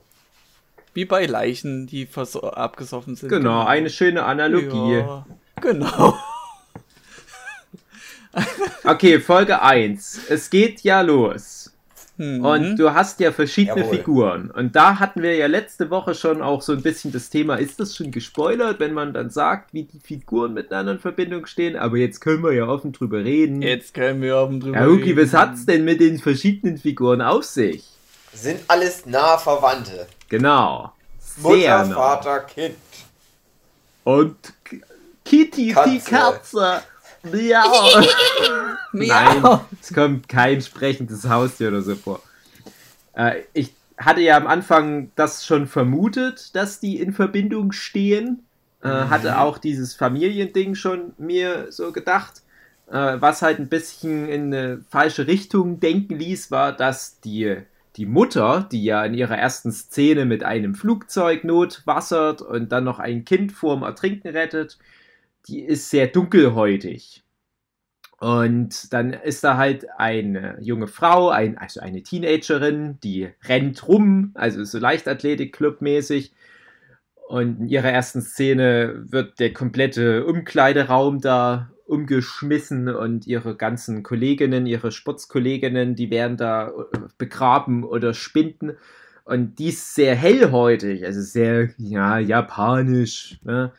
Wie 0.94 1.04
bei 1.04 1.26
Leichen, 1.26 1.86
die 1.86 2.08
abgesoffen 2.32 3.16
sind. 3.16 3.28
Genau, 3.28 3.58
genau, 3.58 3.66
eine 3.66 3.90
schöne 3.90 4.24
Analogie. 4.24 4.94
Ja, 4.94 5.26
genau. 5.60 6.16
okay, 8.84 9.20
Folge 9.20 9.60
1. 9.60 10.30
Es 10.30 10.48
geht 10.48 10.80
ja 10.80 11.02
los. 11.02 11.63
Mhm. 12.16 12.44
Und 12.44 12.76
du 12.76 12.94
hast 12.94 13.18
ja 13.20 13.32
verschiedene 13.32 13.80
Jawohl. 13.80 13.96
Figuren. 13.96 14.50
Und 14.50 14.76
da 14.76 15.00
hatten 15.00 15.22
wir 15.22 15.34
ja 15.34 15.46
letzte 15.46 15.90
Woche 15.90 16.14
schon 16.14 16.42
auch 16.42 16.62
so 16.62 16.72
ein 16.72 16.82
bisschen 16.82 17.10
das 17.10 17.28
Thema, 17.28 17.56
ist 17.56 17.80
das 17.80 17.96
schon 17.96 18.12
gespoilert, 18.12 18.78
wenn 18.78 18.94
man 18.94 19.12
dann 19.12 19.30
sagt, 19.30 19.74
wie 19.74 19.82
die 19.82 19.98
Figuren 19.98 20.54
miteinander 20.54 20.92
in 20.92 20.98
Verbindung 21.00 21.46
stehen? 21.46 21.76
Aber 21.76 21.96
jetzt 21.96 22.20
können 22.20 22.44
wir 22.44 22.52
ja 22.52 22.66
offen 22.66 22.92
drüber 22.92 23.24
reden. 23.24 23.62
Jetzt 23.62 23.94
können 23.94 24.22
wir 24.22 24.36
offen 24.36 24.60
drüber 24.60 24.80
ja, 24.80 24.86
okay, 24.86 25.02
reden. 25.10 25.22
was 25.22 25.32
hat's 25.32 25.66
denn 25.66 25.84
mit 25.84 26.00
den 26.00 26.18
verschiedenen 26.18 26.78
Figuren 26.78 27.20
auf 27.20 27.44
sich? 27.44 27.84
Sind 28.32 28.60
alles 28.68 29.06
nahe 29.06 29.38
Verwandte. 29.38 30.06
Genau. 30.28 30.92
Sehr 31.18 31.78
Mutter, 31.78 31.84
nah. 31.86 31.94
Vater, 31.94 32.40
Kind. 32.40 32.76
Und 34.04 34.36
Kitty, 35.24 35.72
Katze. 35.72 35.90
die 35.90 35.98
Katze. 35.98 36.82
Miau. 37.32 38.02
Nein, 38.92 39.60
es 39.80 39.92
kommt 39.92 40.28
kein 40.28 40.60
sprechendes 40.60 41.28
Haustier 41.28 41.68
oder 41.68 41.82
so 41.82 41.96
vor. 41.96 42.22
Äh, 43.14 43.42
ich 43.52 43.72
hatte 43.96 44.20
ja 44.20 44.36
am 44.36 44.46
Anfang 44.46 45.10
das 45.16 45.46
schon 45.46 45.66
vermutet, 45.66 46.54
dass 46.54 46.80
die 46.80 47.00
in 47.00 47.12
Verbindung 47.12 47.72
stehen. 47.72 48.44
Äh, 48.82 48.88
mhm. 48.88 49.10
Hatte 49.10 49.38
auch 49.38 49.58
dieses 49.58 49.94
Familiending 49.94 50.74
schon 50.74 51.12
mir 51.18 51.70
so 51.70 51.92
gedacht. 51.92 52.42
Äh, 52.90 53.16
was 53.20 53.40
halt 53.42 53.58
ein 53.58 53.68
bisschen 53.68 54.28
in 54.28 54.52
eine 54.52 54.84
falsche 54.90 55.26
Richtung 55.26 55.80
denken 55.80 56.18
ließ, 56.18 56.50
war, 56.50 56.72
dass 56.72 57.20
die, 57.20 57.56
die 57.96 58.06
Mutter, 58.06 58.68
die 58.70 58.84
ja 58.84 59.04
in 59.04 59.14
ihrer 59.14 59.38
ersten 59.38 59.72
Szene 59.72 60.26
mit 60.26 60.44
einem 60.44 60.74
Flugzeug 60.74 61.44
notwassert 61.44 62.42
und 62.42 62.70
dann 62.72 62.84
noch 62.84 62.98
ein 62.98 63.24
Kind 63.24 63.52
vorm 63.52 63.82
Ertrinken 63.82 64.28
rettet, 64.28 64.78
die 65.46 65.62
ist 65.62 65.90
sehr 65.90 66.06
dunkelhäutig. 66.06 67.22
Und 68.20 68.92
dann 68.92 69.12
ist 69.12 69.44
da 69.44 69.56
halt 69.56 69.86
eine 69.98 70.56
junge 70.60 70.86
Frau, 70.86 71.28
ein, 71.28 71.58
also 71.58 71.80
eine 71.80 72.02
Teenagerin, 72.02 72.98
die 73.02 73.28
rennt 73.46 73.86
rum, 73.86 74.30
also 74.34 74.64
so 74.64 74.78
Leichtathletik-Club-mäßig. 74.78 76.32
Und 77.28 77.60
in 77.60 77.68
ihrer 77.68 77.90
ersten 77.90 78.22
Szene 78.22 79.04
wird 79.08 79.40
der 79.40 79.52
komplette 79.52 80.24
Umkleideraum 80.26 81.20
da 81.20 81.70
umgeschmissen 81.86 82.88
und 82.88 83.26
ihre 83.26 83.56
ganzen 83.56 84.02
Kolleginnen, 84.02 84.66
ihre 84.66 84.90
Sportskolleginnen, 84.90 85.94
die 85.94 86.10
werden 86.10 86.36
da 86.36 86.68
äh, 86.68 86.72
begraben 87.18 87.84
oder 87.84 88.14
spinden. 88.14 88.76
Und 89.24 89.58
die 89.58 89.68
ist 89.68 89.94
sehr 89.94 90.14
hellhäutig, 90.14 91.04
also 91.04 91.20
sehr, 91.20 91.70
ja, 91.78 92.18
japanisch. 92.18 93.38
Ne? 93.42 93.72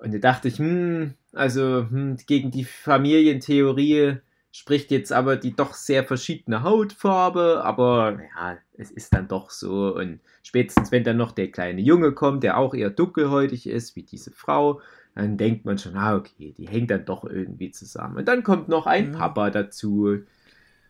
Und 0.00 0.14
da 0.14 0.18
dachte 0.18 0.48
ich, 0.48 0.58
hm, 0.58 1.14
also 1.32 1.86
hm, 1.88 2.16
gegen 2.26 2.50
die 2.50 2.64
Familientheorie 2.64 4.16
spricht 4.52 4.90
jetzt 4.90 5.12
aber 5.12 5.36
die 5.36 5.54
doch 5.54 5.74
sehr 5.74 6.04
verschiedene 6.04 6.62
Hautfarbe, 6.62 7.62
aber 7.62 8.18
ja, 8.34 8.58
es 8.76 8.90
ist 8.90 9.14
dann 9.14 9.28
doch 9.28 9.50
so. 9.50 9.94
Und 9.94 10.20
spätestens, 10.42 10.90
wenn 10.90 11.04
dann 11.04 11.18
noch 11.18 11.32
der 11.32 11.50
kleine 11.50 11.80
Junge 11.80 12.12
kommt, 12.12 12.42
der 12.42 12.58
auch 12.58 12.74
eher 12.74 12.90
dunkelhäutig 12.90 13.68
ist, 13.68 13.94
wie 13.94 14.02
diese 14.02 14.32
Frau, 14.32 14.80
dann 15.14 15.36
denkt 15.36 15.64
man 15.64 15.78
schon, 15.78 15.96
ah, 15.96 16.16
okay, 16.16 16.54
die 16.56 16.68
hängt 16.68 16.90
dann 16.90 17.04
doch 17.04 17.24
irgendwie 17.24 17.70
zusammen. 17.70 18.16
Und 18.16 18.28
dann 18.28 18.42
kommt 18.42 18.68
noch 18.68 18.86
ein 18.86 19.08
mhm. 19.10 19.12
Papa 19.12 19.50
dazu, 19.50 20.18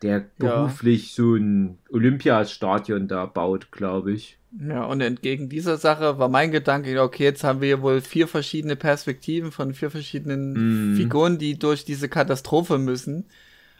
der 0.01 0.25
beruflich 0.37 1.09
ja. 1.09 1.23
so 1.23 1.35
ein 1.35 1.77
Olympiastadion 1.89 3.07
da 3.07 3.25
baut, 3.25 3.71
glaube 3.71 4.13
ich. 4.13 4.37
Ja, 4.59 4.83
und 4.83 4.99
entgegen 4.99 5.47
dieser 5.47 5.77
Sache 5.77 6.19
war 6.19 6.27
mein 6.27 6.51
Gedanke, 6.51 7.01
okay, 7.01 7.23
jetzt 7.23 7.43
haben 7.43 7.61
wir 7.61 7.81
wohl 7.81 8.01
vier 8.01 8.27
verschiedene 8.27 8.75
Perspektiven 8.75 9.51
von 9.51 9.73
vier 9.73 9.89
verschiedenen 9.89 10.93
mm. 10.93 10.97
Figuren, 10.97 11.37
die 11.37 11.57
durch 11.57 11.85
diese 11.85 12.09
Katastrophe 12.09 12.77
müssen. 12.77 13.25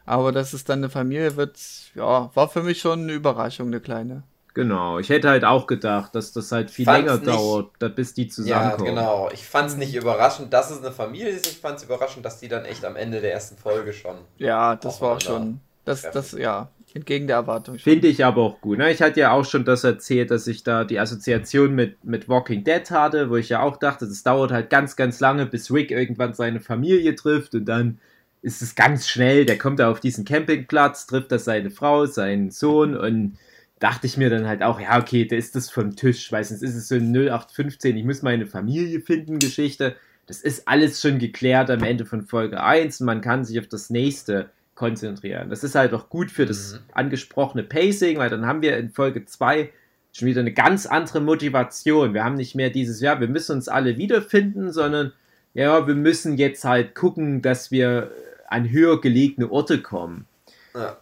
Aber 0.05 0.31
dass 0.31 0.53
es 0.53 0.63
dann 0.63 0.79
eine 0.79 0.89
Familie 0.89 1.35
wird, 1.35 1.57
ja, 1.93 2.31
war 2.33 2.49
für 2.49 2.63
mich 2.63 2.79
schon 2.79 3.01
eine 3.03 3.13
Überraschung, 3.13 3.67
eine 3.67 3.81
kleine. 3.81 4.23
Genau, 4.53 4.99
ich 4.99 5.09
hätte 5.09 5.29
halt 5.29 5.45
auch 5.45 5.65
gedacht, 5.65 6.13
dass 6.13 6.33
das 6.33 6.51
halt 6.51 6.71
viel 6.71 6.85
länger 6.85 7.15
nicht, 7.15 7.27
dauert, 7.27 7.95
bis 7.95 8.13
die 8.13 8.27
zusammenkommen. 8.27 8.85
Ja, 8.85 9.01
genau. 9.01 9.29
Ich 9.31 9.45
fand 9.45 9.69
es 9.69 9.77
nicht 9.77 9.95
überraschend, 9.95 10.51
dass 10.51 10.71
es 10.71 10.79
eine 10.79 10.91
Familie 10.91 11.29
ist. 11.29 11.47
Ich 11.47 11.59
fand 11.59 11.77
es 11.77 11.83
überraschend, 11.83 12.25
dass 12.25 12.39
die 12.39 12.49
dann 12.49 12.65
echt 12.65 12.83
am 12.83 12.97
Ende 12.97 13.21
der 13.21 13.31
ersten 13.31 13.57
Folge 13.57 13.93
schon. 13.93 14.17
Ja, 14.37 14.75
das 14.75 14.99
war 14.99 15.15
auch 15.15 15.21
schon. 15.21 15.61
Das, 15.85 16.09
das, 16.11 16.33
ja, 16.33 16.69
entgegen 16.93 17.27
der 17.27 17.37
Erwartung. 17.37 17.77
Finde 17.77 18.07
ich 18.07 18.23
aber 18.23 18.41
auch 18.41 18.61
gut. 18.61 18.77
Ne? 18.77 18.91
Ich 18.91 19.01
hatte 19.01 19.19
ja 19.19 19.31
auch 19.31 19.45
schon 19.45 19.65
das 19.65 19.83
erzählt, 19.83 20.31
dass 20.31 20.47
ich 20.47 20.63
da 20.63 20.83
die 20.83 20.99
Assoziation 20.99 21.73
mit, 21.73 22.03
mit 22.03 22.29
Walking 22.29 22.63
Dead 22.63 22.89
hatte, 22.91 23.29
wo 23.29 23.35
ich 23.35 23.49
ja 23.49 23.61
auch 23.61 23.77
dachte, 23.77 24.07
das 24.07 24.23
dauert 24.23 24.51
halt 24.51 24.69
ganz, 24.69 24.95
ganz 24.95 25.19
lange, 25.19 25.45
bis 25.45 25.71
Rick 25.71 25.91
irgendwann 25.91 26.33
seine 26.33 26.59
Familie 26.59 27.15
trifft 27.15 27.55
und 27.55 27.65
dann 27.65 27.99
ist 28.41 28.61
es 28.61 28.75
ganz 28.75 29.07
schnell, 29.07 29.45
der 29.45 29.57
kommt 29.57 29.79
da 29.79 29.91
auf 29.91 29.99
diesen 29.99 30.25
Campingplatz, 30.25 31.05
trifft 31.05 31.31
da 31.31 31.39
seine 31.39 31.69
Frau, 31.69 32.05
seinen 32.05 32.49
Sohn 32.49 32.97
und 32.97 33.37
dachte 33.79 34.07
ich 34.07 34.17
mir 34.17 34.29
dann 34.29 34.47
halt 34.47 34.63
auch, 34.63 34.79
ja, 34.79 34.99
okay, 34.99 35.25
da 35.25 35.35
ist 35.35 35.55
das 35.55 35.69
vom 35.69 35.95
Tisch, 35.95 36.31
weil 36.31 36.43
sonst 36.43 36.61
ist 36.61 36.75
es 36.75 36.87
so 36.87 36.95
ein 36.95 37.11
0815, 37.11 37.97
ich 37.97 38.05
muss 38.05 38.21
meine 38.21 38.45
Familie 38.45 38.99
finden, 39.01 39.39
Geschichte. 39.39 39.95
Das 40.27 40.41
ist 40.41 40.67
alles 40.67 41.01
schon 41.01 41.19
geklärt 41.19 41.69
am 41.69 41.83
Ende 41.83 42.05
von 42.05 42.23
Folge 42.23 42.63
1 42.63 43.01
und 43.01 43.05
man 43.05 43.21
kann 43.21 43.43
sich 43.43 43.59
auf 43.59 43.67
das 43.67 43.89
nächste 43.89 44.49
konzentrieren. 44.75 45.49
Das 45.49 45.63
ist 45.63 45.75
halt 45.75 45.93
auch 45.93 46.09
gut 46.09 46.31
für 46.31 46.45
das 46.45 46.73
mhm. 46.73 46.79
angesprochene 46.93 47.63
Pacing, 47.63 48.17
weil 48.17 48.29
dann 48.29 48.45
haben 48.45 48.61
wir 48.61 48.77
in 48.77 48.89
Folge 48.89 49.25
2 49.25 49.69
schon 50.13 50.27
wieder 50.27 50.41
eine 50.41 50.53
ganz 50.53 50.85
andere 50.85 51.21
Motivation. 51.21 52.13
Wir 52.13 52.23
haben 52.23 52.35
nicht 52.35 52.55
mehr 52.55 52.69
dieses, 52.69 53.01
ja, 53.01 53.19
wir 53.19 53.27
müssen 53.27 53.53
uns 53.57 53.67
alle 53.67 53.97
wiederfinden, 53.97 54.71
sondern 54.71 55.13
ja, 55.53 55.87
wir 55.87 55.95
müssen 55.95 56.37
jetzt 56.37 56.63
halt 56.63 56.95
gucken, 56.95 57.41
dass 57.41 57.71
wir 57.71 58.11
an 58.47 58.69
höher 58.69 58.99
gelegene 58.99 59.51
Orte 59.51 59.81
kommen. 59.81 60.25
Ja. 60.73 60.97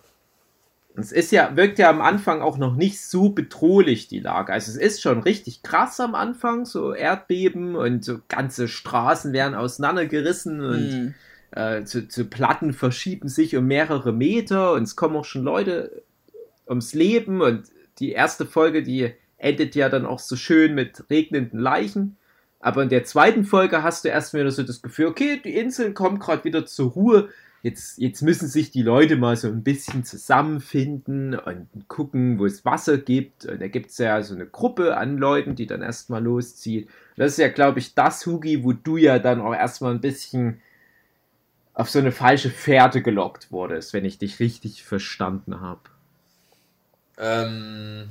Es 0.95 1.11
ist 1.11 1.31
ja, 1.31 1.55
wirkt 1.55 1.79
ja 1.79 1.89
am 1.89 2.01
Anfang 2.01 2.41
auch 2.41 2.57
noch 2.57 2.75
nicht 2.75 3.01
so 3.01 3.29
bedrohlich, 3.29 4.07
die 4.07 4.19
Lage. 4.19 4.51
Also 4.51 4.71
es 4.71 4.77
ist 4.77 5.01
schon 5.01 5.21
richtig 5.21 5.63
krass 5.63 5.99
am 5.99 6.13
Anfang, 6.13 6.65
so 6.65 6.93
Erdbeben 6.93 7.75
und 7.75 8.03
so 8.03 8.19
ganze 8.27 8.67
Straßen 8.67 9.31
werden 9.31 9.55
auseinandergerissen 9.55 10.61
und 10.61 11.05
mm. 11.05 11.13
Äh, 11.51 11.83
zu, 11.83 12.07
zu, 12.07 12.25
Platten 12.25 12.73
verschieben 12.73 13.27
sich 13.27 13.55
um 13.55 13.65
mehrere 13.65 14.13
Meter 14.13 14.73
und 14.73 14.83
es 14.83 14.95
kommen 14.95 15.15
auch 15.15 15.25
schon 15.25 15.43
Leute 15.43 16.03
ums 16.67 16.93
Leben 16.93 17.41
und 17.41 17.63
die 17.99 18.11
erste 18.11 18.45
Folge, 18.45 18.83
die 18.83 19.11
endet 19.37 19.75
ja 19.75 19.89
dann 19.89 20.05
auch 20.05 20.19
so 20.19 20.35
schön 20.35 20.75
mit 20.75 21.09
regnenden 21.09 21.59
Leichen. 21.59 22.17
Aber 22.59 22.83
in 22.83 22.89
der 22.89 23.05
zweiten 23.05 23.45
Folge 23.45 23.83
hast 23.83 24.03
du 24.03 24.09
erst 24.09 24.33
wieder 24.33 24.51
so 24.51 24.63
das 24.63 24.81
Gefühl, 24.81 25.07
okay, 25.07 25.41
die 25.43 25.55
Inseln 25.55 25.93
kommen 25.93 26.19
gerade 26.19 26.43
wieder 26.43 26.65
zur 26.65 26.91
Ruhe. 26.91 27.29
Jetzt, 27.61 27.97
jetzt 27.97 28.21
müssen 28.21 28.47
sich 28.47 28.71
die 28.71 28.81
Leute 28.81 29.15
mal 29.15 29.35
so 29.35 29.47
ein 29.47 29.63
bisschen 29.63 30.05
zusammenfinden 30.05 31.35
und 31.35 31.67
gucken, 31.87 32.39
wo 32.39 32.45
es 32.45 32.63
Wasser 32.63 32.97
gibt. 32.97 33.45
Und 33.45 33.61
da 33.61 33.67
gibt 33.67 33.91
es 33.91 33.97
ja 33.97 34.21
so 34.23 34.35
eine 34.35 34.45
Gruppe 34.45 34.97
an 34.97 35.17
Leuten, 35.17 35.55
die 35.55 35.67
dann 35.67 35.81
erstmal 35.81 36.23
loszieht. 36.23 36.89
Das 37.15 37.33
ist 37.33 37.37
ja, 37.37 37.49
glaube 37.49 37.79
ich, 37.79 37.95
das 37.95 38.25
Hugi, 38.25 38.63
wo 38.63 38.73
du 38.73 38.97
ja 38.97 39.19
dann 39.19 39.41
auch 39.41 39.53
erstmal 39.53 39.93
ein 39.93 40.01
bisschen 40.01 40.61
auf 41.79 41.89
so 41.89 41.99
eine 41.99 42.11
falsche 42.11 42.49
Fährte 42.49 43.01
gelockt 43.01 43.53
wurdest, 43.53 43.93
wenn 43.93 44.03
ich 44.03 44.17
dich 44.17 44.41
richtig 44.41 44.83
verstanden 44.83 45.61
habe. 45.61 45.79
Ähm, 47.17 48.09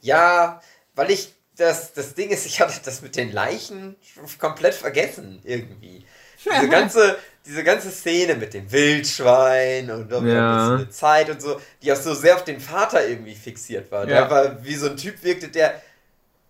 ja, 0.00 0.62
weil 0.94 1.10
ich 1.10 1.34
das, 1.56 1.92
das 1.92 2.14
Ding 2.14 2.30
ist, 2.30 2.46
ich 2.46 2.62
hatte 2.62 2.80
das 2.82 3.02
mit 3.02 3.14
den 3.14 3.30
Leichen 3.30 3.96
komplett 4.38 4.74
vergessen 4.74 5.40
irgendwie. 5.44 6.06
Diese 6.42 6.68
ganze, 6.70 7.18
diese 7.44 7.62
ganze 7.62 7.90
Szene 7.90 8.36
mit 8.36 8.54
dem 8.54 8.72
Wildschwein 8.72 9.90
und 9.90 10.10
ja. 10.10 10.76
ein 10.76 10.90
Zeit 10.90 11.28
und 11.28 11.42
so, 11.42 11.60
die 11.82 11.92
auch 11.92 11.96
so 11.96 12.14
sehr 12.14 12.36
auf 12.36 12.44
den 12.44 12.58
Vater 12.58 13.06
irgendwie 13.06 13.34
fixiert 13.34 13.92
war. 13.92 14.08
Ja. 14.08 14.20
Der 14.22 14.30
war 14.30 14.64
wie 14.64 14.76
so 14.76 14.88
ein 14.88 14.96
Typ 14.96 15.22
wirkte, 15.22 15.48
der 15.48 15.82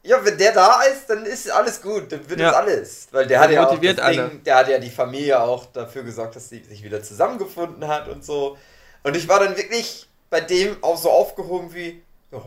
ja, 0.02 0.24
wenn 0.24 0.38
der 0.38 0.52
da 0.52 0.82
ist, 0.82 1.10
dann 1.10 1.26
ist 1.26 1.50
alles 1.50 1.82
gut, 1.82 2.10
dann 2.12 2.28
wird 2.28 2.40
ja. 2.40 2.50
das 2.50 2.56
alles. 2.56 3.08
Weil 3.10 3.26
der 3.26 3.40
hat 3.40 3.50
ja 3.50 3.66
auch 3.66 3.78
Ding, 3.78 4.42
der 4.44 4.56
hat 4.56 4.68
ja 4.68 4.78
die 4.78 4.90
Familie 4.90 5.40
auch 5.40 5.66
dafür 5.66 6.02
gesorgt, 6.02 6.36
dass 6.36 6.48
sie 6.48 6.62
sich 6.64 6.82
wieder 6.82 7.02
zusammengefunden 7.02 7.86
hat 7.86 8.08
und 8.08 8.24
so. 8.24 8.56
Und 9.02 9.16
ich 9.16 9.28
war 9.28 9.40
dann 9.40 9.56
wirklich 9.56 10.08
bei 10.30 10.40
dem 10.40 10.82
auch 10.82 10.96
so 10.96 11.10
aufgehoben 11.10 11.74
wie, 11.74 12.02
oh, 12.32 12.42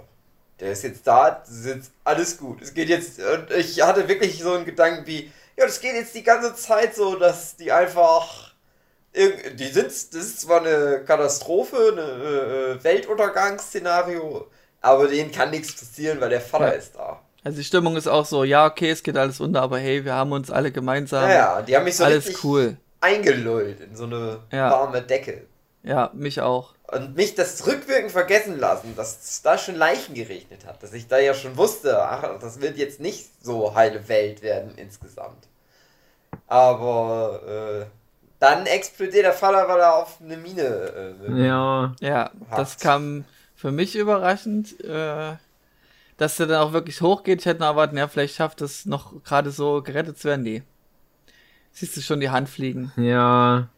der 0.59 0.71
ist 0.71 0.83
jetzt 0.83 1.05
da, 1.05 1.31
das 1.31 1.49
ist 1.49 1.65
jetzt 1.65 1.91
alles 2.03 2.37
gut. 2.37 2.61
Es 2.61 2.73
geht 2.73 2.89
jetzt, 2.89 3.19
und 3.19 3.51
ich 3.51 3.81
hatte 3.81 4.07
wirklich 4.07 4.41
so 4.41 4.53
einen 4.53 4.65
Gedanken 4.65 5.05
wie, 5.05 5.31
ja, 5.57 5.65
das 5.65 5.81
geht 5.81 5.95
jetzt 5.95 6.15
die 6.15 6.23
ganze 6.23 6.55
Zeit 6.55 6.95
so, 6.95 7.15
dass 7.15 7.55
die 7.57 7.71
einfach, 7.71 8.53
die 9.13 9.67
sind, 9.67 9.87
das 9.87 10.13
ist 10.13 10.41
zwar 10.41 10.61
eine 10.61 11.03
Katastrophe, 11.05 11.77
ein 11.91 11.97
äh, 11.97 12.71
äh, 12.71 12.83
Weltuntergangsszenario, 12.83 14.47
aber 14.79 15.07
denen 15.07 15.31
kann 15.31 15.49
nichts 15.49 15.73
passieren, 15.75 16.21
weil 16.21 16.29
der 16.29 16.41
Vater 16.41 16.71
ja. 16.71 16.79
ist 16.79 16.95
da. 16.95 17.21
Also 17.43 17.57
die 17.57 17.63
Stimmung 17.63 17.95
ist 17.95 18.07
auch 18.07 18.25
so, 18.25 18.43
ja, 18.43 18.67
okay, 18.67 18.91
es 18.91 19.01
geht 19.01 19.17
alles 19.17 19.39
unter, 19.39 19.61
aber 19.61 19.79
hey, 19.79 20.05
wir 20.05 20.13
haben 20.13 20.31
uns 20.31 20.51
alle 20.51 20.71
gemeinsam. 20.71 21.23
Ja, 21.23 21.35
ja 21.35 21.61
die 21.61 21.75
haben 21.75 21.85
mich 21.85 21.97
so 21.97 22.03
alles 22.03 22.43
cool. 22.43 22.77
eingelullt 22.99 23.79
in 23.79 23.95
so 23.95 24.03
eine 24.03 24.39
ja. 24.51 24.69
warme 24.69 25.01
Decke. 25.01 25.47
Ja, 25.83 26.11
mich 26.13 26.41
auch. 26.41 26.75
Und 26.91 27.15
mich 27.15 27.33
das 27.33 27.65
rückwirkend 27.65 28.11
vergessen 28.11 28.59
lassen, 28.59 28.95
dass 28.95 29.41
da 29.41 29.57
schon 29.57 29.75
Leichen 29.75 30.13
geregnet 30.13 30.65
hat. 30.67 30.83
Dass 30.83 30.93
ich 30.93 31.07
da 31.07 31.17
ja 31.17 31.33
schon 31.33 31.57
wusste, 31.57 31.99
ach, 32.03 32.39
das 32.39 32.61
wird 32.61 32.77
jetzt 32.77 32.99
nicht 32.99 33.27
so 33.41 33.73
heile 33.73 34.07
Welt 34.07 34.43
werden 34.43 34.73
insgesamt. 34.75 35.47
Aber 36.47 37.41
äh, 37.81 37.85
dann 38.39 38.65
explodiert 38.65 39.25
der 39.25 39.33
Faller, 39.33 39.67
weil 39.67 39.79
er 39.79 39.95
auf 39.95 40.17
eine 40.21 40.37
Mine. 40.37 41.15
Äh, 41.27 41.47
ja. 41.47 41.95
Ja, 42.01 42.31
hat. 42.49 42.59
das 42.59 42.77
kam 42.77 43.25
für 43.55 43.71
mich 43.71 43.95
überraschend. 43.95 44.79
Äh, 44.83 45.37
dass 46.21 46.39
er 46.39 46.45
dann 46.45 46.61
auch 46.61 46.71
wirklich 46.71 47.01
hochgeht. 47.01 47.39
Ich 47.39 47.47
hätte 47.47 47.61
noch 47.61 47.69
erwartet, 47.69 47.97
ja, 47.97 48.07
vielleicht 48.07 48.35
schafft 48.35 48.61
es 48.61 48.85
noch 48.85 49.23
gerade 49.23 49.49
so 49.49 49.81
gerettet 49.81 50.19
zu 50.19 50.27
werden. 50.27 50.43
Nee. 50.43 50.61
Siehst 51.71 51.97
du 51.97 52.01
schon 52.01 52.19
die 52.19 52.29
Hand 52.29 52.47
fliegen. 52.47 52.91
Ja. 52.95 53.69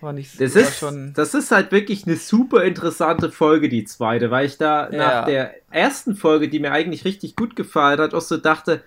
War 0.00 0.12
nicht 0.12 0.40
das, 0.40 0.54
war 0.54 0.62
ist, 0.62 0.78
schon... 0.78 1.12
das 1.14 1.34
ist 1.34 1.50
halt 1.50 1.72
wirklich 1.72 2.06
eine 2.06 2.14
super 2.14 2.62
interessante 2.62 3.32
Folge, 3.32 3.68
die 3.68 3.84
zweite, 3.84 4.30
weil 4.30 4.46
ich 4.46 4.58
da 4.58 4.88
ja. 4.90 4.96
nach 4.96 5.24
der 5.24 5.54
ersten 5.72 6.14
Folge, 6.14 6.48
die 6.48 6.60
mir 6.60 6.70
eigentlich 6.70 7.04
richtig 7.04 7.34
gut 7.34 7.56
gefallen 7.56 7.98
hat, 7.98 8.14
auch 8.14 8.20
so 8.20 8.36
dachte, 8.36 8.82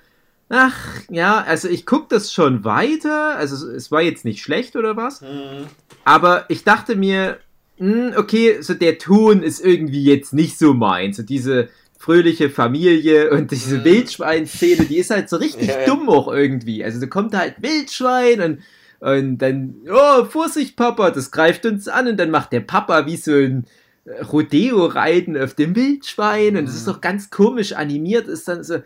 ach 0.47 0.77
ja, 1.09 1.43
also 1.43 1.67
ich 1.67 1.85
gucke 1.85 2.07
das 2.09 2.31
schon 2.31 2.63
weiter, 2.63 3.35
also 3.35 3.67
es 3.71 3.91
war 3.91 4.01
jetzt 4.01 4.23
nicht 4.23 4.41
schlecht 4.41 4.77
oder 4.77 4.95
was, 4.95 5.19
mhm. 5.19 5.65
aber 6.05 6.45
ich 6.47 6.63
dachte 6.63 6.95
mir, 6.95 7.39
hm, 7.77 8.13
okay, 8.15 8.61
so 8.61 8.73
der 8.73 8.99
Ton 8.99 9.43
ist 9.43 9.59
irgendwie 9.59 10.05
jetzt 10.05 10.31
nicht 10.31 10.57
so 10.57 10.73
meins, 10.73 11.17
so 11.17 11.23
diese 11.23 11.67
fröhliche 11.99 12.49
Familie 12.49 13.29
und 13.29 13.51
diese 13.51 13.79
mhm. 13.79 13.83
Wildschwein-Szene, 13.83 14.85
die 14.85 14.97
ist 14.97 15.11
halt 15.11 15.29
so 15.29 15.37
richtig 15.37 15.67
ja, 15.67 15.85
dumm 15.85 16.09
auch 16.09 16.31
irgendwie, 16.31 16.83
also 16.83 16.99
da 16.99 17.05
kommt 17.05 17.35
halt 17.35 17.61
Wildschwein 17.61 18.41
und 18.41 18.59
und 18.99 19.37
dann, 19.37 19.75
oh, 19.89 20.25
Vorsicht, 20.25 20.75
Papa, 20.75 21.11
das 21.11 21.31
greift 21.31 21.65
uns 21.65 21.87
an. 21.87 22.07
Und 22.07 22.17
dann 22.17 22.31
macht 22.31 22.51
der 22.51 22.59
Papa 22.59 23.05
wie 23.05 23.15
so 23.15 23.31
ein 23.31 23.65
Rodeo-Reiten 24.31 25.37
auf 25.37 25.53
dem 25.53 25.75
Wildschwein. 25.75 26.57
Und 26.57 26.65
das 26.65 26.75
ist 26.75 26.85
mhm. 26.85 26.91
doch 26.91 27.01
ganz 27.01 27.29
komisch 27.29 27.73
animiert. 27.73 28.27
Ist 28.27 28.47
dann 28.49 28.63
so, 28.63 28.79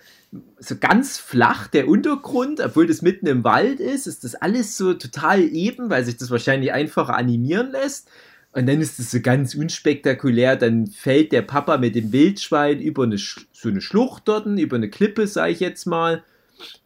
so 0.60 0.76
ganz 0.80 1.18
flach 1.18 1.68
der 1.68 1.88
Untergrund, 1.88 2.60
obwohl 2.60 2.86
das 2.86 3.02
mitten 3.02 3.26
im 3.26 3.44
Wald 3.44 3.80
ist. 3.80 4.06
Ist 4.06 4.24
das 4.24 4.36
alles 4.36 4.78
so 4.78 4.94
total 4.94 5.42
eben, 5.42 5.90
weil 5.90 6.06
sich 6.06 6.18
das 6.18 6.30
wahrscheinlich 6.30 6.74
einfacher 6.74 7.16
animieren 7.16 7.72
lässt. 7.72 8.08
Und 8.54 8.68
dann 8.68 8.82
ist 8.82 9.00
es 9.00 9.12
so 9.12 9.20
ganz 9.20 9.56
unspektakulär. 9.56 10.56
Dann 10.56 10.88
fällt 10.88 11.32
der 11.32 11.42
Papa 11.42 11.78
mit 11.78 11.96
dem 11.96 12.12
Wildschwein 12.12 12.80
über 12.80 13.04
eine, 13.04 13.18
so 13.18 13.70
eine 13.70 13.82
Schlucht 13.82 14.28
dort, 14.28 14.46
über 14.46 14.76
eine 14.76 14.90
Klippe, 14.90 15.28
sage 15.28 15.52
ich 15.52 15.60
jetzt 15.60 15.86
mal. 15.86 16.24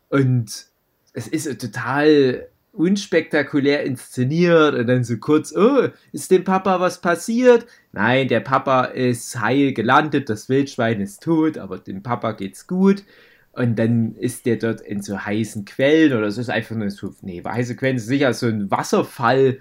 Und 0.09 0.67
es 1.13 1.27
ist 1.27 1.59
total 1.59 2.47
unspektakulär 2.71 3.83
inszeniert 3.83 4.75
und 4.75 4.87
dann 4.87 5.03
so 5.03 5.17
kurz, 5.17 5.53
oh, 5.55 5.89
ist 6.11 6.31
dem 6.31 6.43
Papa 6.43 6.79
was 6.79 7.01
passiert? 7.01 7.65
Nein, 7.91 8.27
der 8.27 8.39
Papa 8.39 8.85
ist 8.85 9.39
heil 9.39 9.73
gelandet, 9.73 10.29
das 10.29 10.47
Wildschwein 10.47 11.01
ist 11.01 11.23
tot, 11.23 11.57
aber 11.57 11.79
dem 11.79 12.03
Papa 12.03 12.33
geht's 12.33 12.67
gut. 12.67 13.03
Und 13.51 13.77
dann 13.79 14.15
ist 14.15 14.45
der 14.45 14.57
dort 14.57 14.81
in 14.81 15.01
so 15.01 15.19
heißen 15.19 15.65
Quellen 15.65 16.15
oder 16.15 16.29
so 16.29 16.39
ist 16.39 16.51
einfach 16.51 16.75
nur 16.75 16.91
so, 16.91 17.15
nee, 17.21 17.41
heiße 17.43 17.75
Quellen 17.75 17.97
ist 17.97 18.05
sicher 18.05 18.31
so 18.33 18.45
ein 18.45 18.69
Wasserfall. 18.69 19.57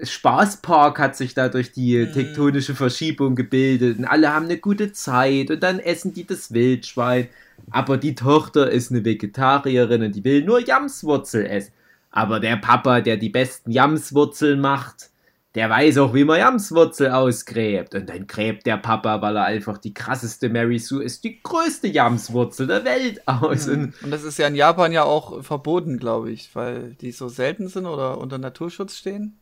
Spaßpark 0.00 0.98
hat 0.98 1.16
sich 1.16 1.34
da 1.34 1.48
durch 1.48 1.72
die 1.72 1.98
mhm. 1.98 2.12
tektonische 2.12 2.74
Verschiebung 2.74 3.34
gebildet 3.34 3.98
und 3.98 4.04
alle 4.04 4.32
haben 4.32 4.46
eine 4.46 4.58
gute 4.58 4.92
Zeit 4.92 5.50
und 5.50 5.62
dann 5.62 5.78
essen 5.78 6.14
die 6.14 6.26
das 6.26 6.52
Wildschwein. 6.52 7.28
Aber 7.70 7.96
die 7.96 8.14
Tochter 8.14 8.70
ist 8.70 8.90
eine 8.90 9.04
Vegetarierin 9.04 10.02
und 10.02 10.16
die 10.16 10.24
will 10.24 10.44
nur 10.44 10.60
Jamswurzel 10.60 11.46
essen. 11.46 11.72
Aber 12.10 12.40
der 12.40 12.56
Papa, 12.56 13.00
der 13.00 13.16
die 13.16 13.28
besten 13.28 13.70
Jamswurzeln 13.70 14.60
macht, 14.60 15.10
der 15.54 15.68
weiß 15.68 15.98
auch, 15.98 16.14
wie 16.14 16.24
man 16.24 16.38
Jamswurzel 16.38 17.10
ausgräbt. 17.10 17.94
Und 17.94 18.08
dann 18.08 18.26
gräbt 18.26 18.66
der 18.66 18.78
Papa, 18.78 19.20
weil 19.20 19.36
er 19.36 19.44
einfach 19.44 19.78
die 19.78 19.92
krasseste 19.92 20.48
Mary 20.48 20.78
Sue 20.78 21.04
ist, 21.04 21.24
die 21.24 21.42
größte 21.42 21.88
Jamswurzel 21.88 22.66
der 22.66 22.84
Welt 22.84 23.26
aus. 23.28 23.66
Mhm. 23.66 23.92
Und 24.02 24.10
das 24.10 24.24
ist 24.24 24.38
ja 24.38 24.46
in 24.48 24.54
Japan 24.54 24.92
ja 24.92 25.04
auch 25.04 25.42
verboten, 25.44 25.98
glaube 25.98 26.30
ich, 26.30 26.54
weil 26.54 26.94
die 27.00 27.12
so 27.12 27.28
selten 27.28 27.68
sind 27.68 27.86
oder 27.86 28.18
unter 28.18 28.38
Naturschutz 28.38 28.96
stehen. 28.96 29.38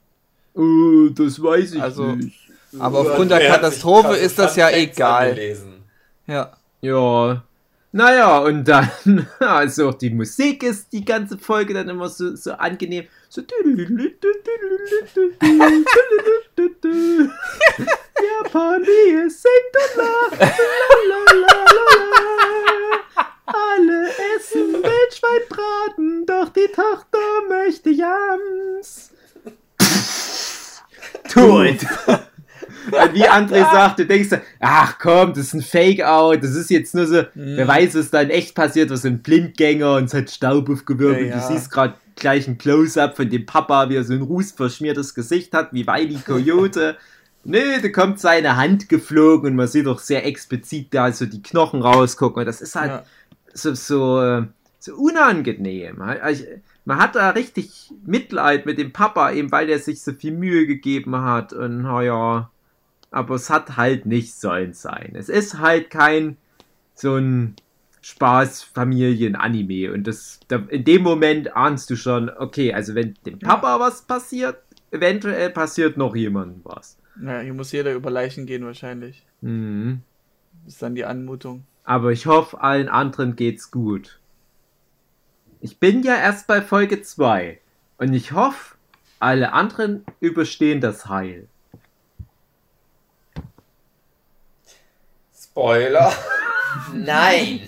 Uh, 0.54 1.10
das 1.10 1.42
weiß 1.42 1.74
ich 1.74 1.82
also, 1.82 2.12
nicht. 2.16 2.50
Aber 2.78 3.00
aufgrund 3.00 3.30
der 3.30 3.46
Katastrophe 3.46 4.16
ist 4.16 4.38
das 4.38 4.56
ja 4.56 4.70
egal. 4.70 5.36
Ja. 6.26 6.56
Ja. 6.80 7.42
Naja, 7.92 8.38
und 8.38 8.64
dann, 8.64 8.88
also 9.40 9.88
auch 9.88 9.94
die 9.94 10.10
Musik 10.10 10.62
ist 10.62 10.92
die 10.92 11.04
ganze 11.04 11.36
Folge 11.38 11.74
dann 11.74 11.88
immer 11.88 12.08
so, 12.08 12.36
so 12.36 12.52
angenehm. 12.52 13.06
So. 13.28 13.42
Japan, 18.20 18.82
wie 18.82 19.26
es 19.26 19.42
singt 19.42 19.76
und 19.76 19.96
lacht. 19.96 20.52
Alle 23.46 24.08
essen 24.36 24.72
Wildschweinbraten, 24.74 26.26
doch 26.26 26.48
die 26.50 26.68
Tochter 26.68 27.18
möchte 27.48 27.90
Jams. 27.90 29.10
Tot. 31.28 31.86
wie 33.12 33.28
André 33.28 33.60
sagt, 33.72 33.98
du 33.98 34.06
denkst, 34.06 34.30
ach 34.58 34.98
komm, 34.98 35.30
das 35.30 35.46
ist 35.46 35.54
ein 35.54 35.62
Fake-Out, 35.62 36.42
das 36.42 36.54
ist 36.54 36.70
jetzt 36.70 36.94
nur 36.94 37.06
so, 37.06 37.22
mhm. 37.34 37.56
wer 37.56 37.68
weiß, 37.68 37.94
was 37.94 38.10
da 38.10 38.20
in 38.20 38.30
echt 38.30 38.54
passiert, 38.54 38.90
was 38.90 39.04
ein 39.04 39.22
Blindgänger 39.22 39.96
und 39.96 40.04
es 40.04 40.14
hat 40.14 40.30
Staub 40.30 40.68
aufgewirbelt. 40.68 41.28
Ja, 41.28 41.36
ja. 41.36 41.48
Du 41.48 41.54
siehst 41.54 41.70
gerade 41.70 41.94
gleich 42.16 42.46
ein 42.46 42.58
Close-Up 42.58 43.16
von 43.16 43.28
dem 43.28 43.46
Papa, 43.46 43.88
wie 43.88 43.96
er 43.96 44.04
so 44.04 44.12
ein 44.12 44.22
rußverschmiertes 44.22 45.14
Gesicht 45.14 45.52
hat, 45.52 45.72
wie 45.72 45.86
Wiley 45.86 46.20
Coyote. 46.24 46.96
Nö, 47.44 47.80
da 47.80 47.88
kommt 47.88 48.20
seine 48.20 48.56
Hand 48.56 48.88
geflogen 48.88 49.50
und 49.50 49.56
man 49.56 49.66
sieht 49.66 49.86
doch 49.86 49.98
sehr 49.98 50.26
explizit 50.26 50.88
da 50.90 51.10
so 51.10 51.24
die 51.24 51.42
Knochen 51.42 51.80
rausgucken. 51.80 52.40
Und 52.40 52.46
das 52.46 52.60
ist 52.60 52.76
halt 52.76 52.90
ja. 52.90 53.04
so, 53.54 53.74
so, 53.74 54.44
so 54.78 54.94
unangenehm. 54.94 56.02
Also, 56.02 56.44
man 56.84 56.98
hat 56.98 57.14
da 57.14 57.30
richtig 57.30 57.92
Mitleid 58.04 58.66
mit 58.66 58.78
dem 58.78 58.92
Papa, 58.92 59.32
eben 59.32 59.52
weil 59.52 59.68
er 59.68 59.78
sich 59.78 60.02
so 60.02 60.12
viel 60.12 60.32
Mühe 60.32 60.66
gegeben 60.66 61.16
hat. 61.16 61.52
Und 61.52 61.82
naja, 61.82 62.50
aber 63.10 63.34
es 63.34 63.50
hat 63.50 63.76
halt 63.76 64.06
nicht 64.06 64.34
sollen 64.34 64.72
sein. 64.72 65.12
Es 65.14 65.28
ist 65.28 65.58
halt 65.58 65.90
kein 65.90 66.36
so 66.94 67.16
ein 67.16 67.56
Spaß-Familien-Anime. 68.02 69.92
Und 69.92 70.06
das, 70.06 70.40
da, 70.48 70.56
in 70.68 70.84
dem 70.84 71.02
Moment 71.02 71.54
ahnst 71.56 71.90
du 71.90 71.96
schon, 71.96 72.30
okay, 72.30 72.72
also 72.72 72.94
wenn 72.94 73.14
dem 73.26 73.38
Papa 73.38 73.76
ja. 73.76 73.80
was 73.80 74.02
passiert, 74.02 74.62
eventuell 74.90 75.50
passiert 75.50 75.96
noch 75.96 76.16
jemandem 76.16 76.60
was. 76.64 76.98
Ja, 77.22 77.40
hier 77.40 77.54
muss 77.54 77.72
jeder 77.72 77.94
über 77.94 78.10
Leichen 78.10 78.46
gehen 78.46 78.64
wahrscheinlich. 78.64 79.24
Mhm. 79.40 80.02
Das 80.64 80.74
ist 80.74 80.82
dann 80.82 80.94
die 80.94 81.04
Anmutung. 81.04 81.64
Aber 81.84 82.12
ich 82.12 82.26
hoffe, 82.26 82.60
allen 82.60 82.88
anderen 82.88 83.36
geht's 83.36 83.70
gut. 83.70 84.19
Ich 85.62 85.78
bin 85.78 86.02
ja 86.02 86.16
erst 86.16 86.46
bei 86.46 86.62
Folge 86.62 87.02
2 87.02 87.60
und 87.98 88.14
ich 88.14 88.32
hoffe, 88.32 88.76
alle 89.18 89.52
anderen 89.52 90.06
überstehen 90.18 90.80
das 90.80 91.06
Heil. 91.06 91.48
Spoiler. 95.38 96.10
Nein. 96.94 97.60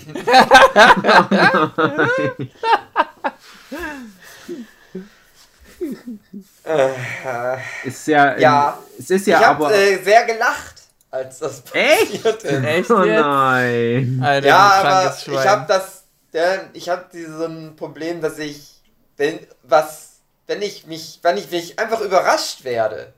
ist 7.84 8.06
ja, 8.06 8.38
ja, 8.38 8.78
es 8.98 9.10
ist 9.10 9.26
ja 9.26 9.40
ich 9.40 9.46
aber 9.46 9.66
hab, 9.66 9.72
äh, 9.74 10.02
sehr 10.02 10.24
gelacht, 10.24 10.82
als 11.10 11.40
das 11.40 11.60
passiert. 11.60 12.44
Echt? 12.44 12.64
Echt 12.64 12.90
oh 12.90 13.04
nein. 13.04 14.20
Alter, 14.22 14.46
ja, 14.46 14.56
aber 14.56 15.16
ich 15.26 15.46
habe 15.46 15.66
das, 15.66 16.01
ja, 16.32 16.70
ich 16.72 16.88
habe 16.88 17.06
so 17.12 17.44
ein 17.44 17.76
Problem, 17.76 18.20
dass 18.20 18.38
ich, 18.38 18.80
wenn 19.16 19.40
was, 19.62 20.20
wenn 20.46 20.62
ich 20.62 20.86
mich, 20.86 21.20
wenn 21.22 21.36
ich 21.36 21.50
mich 21.50 21.78
einfach 21.78 22.00
überrascht 22.00 22.64
werde, 22.64 23.12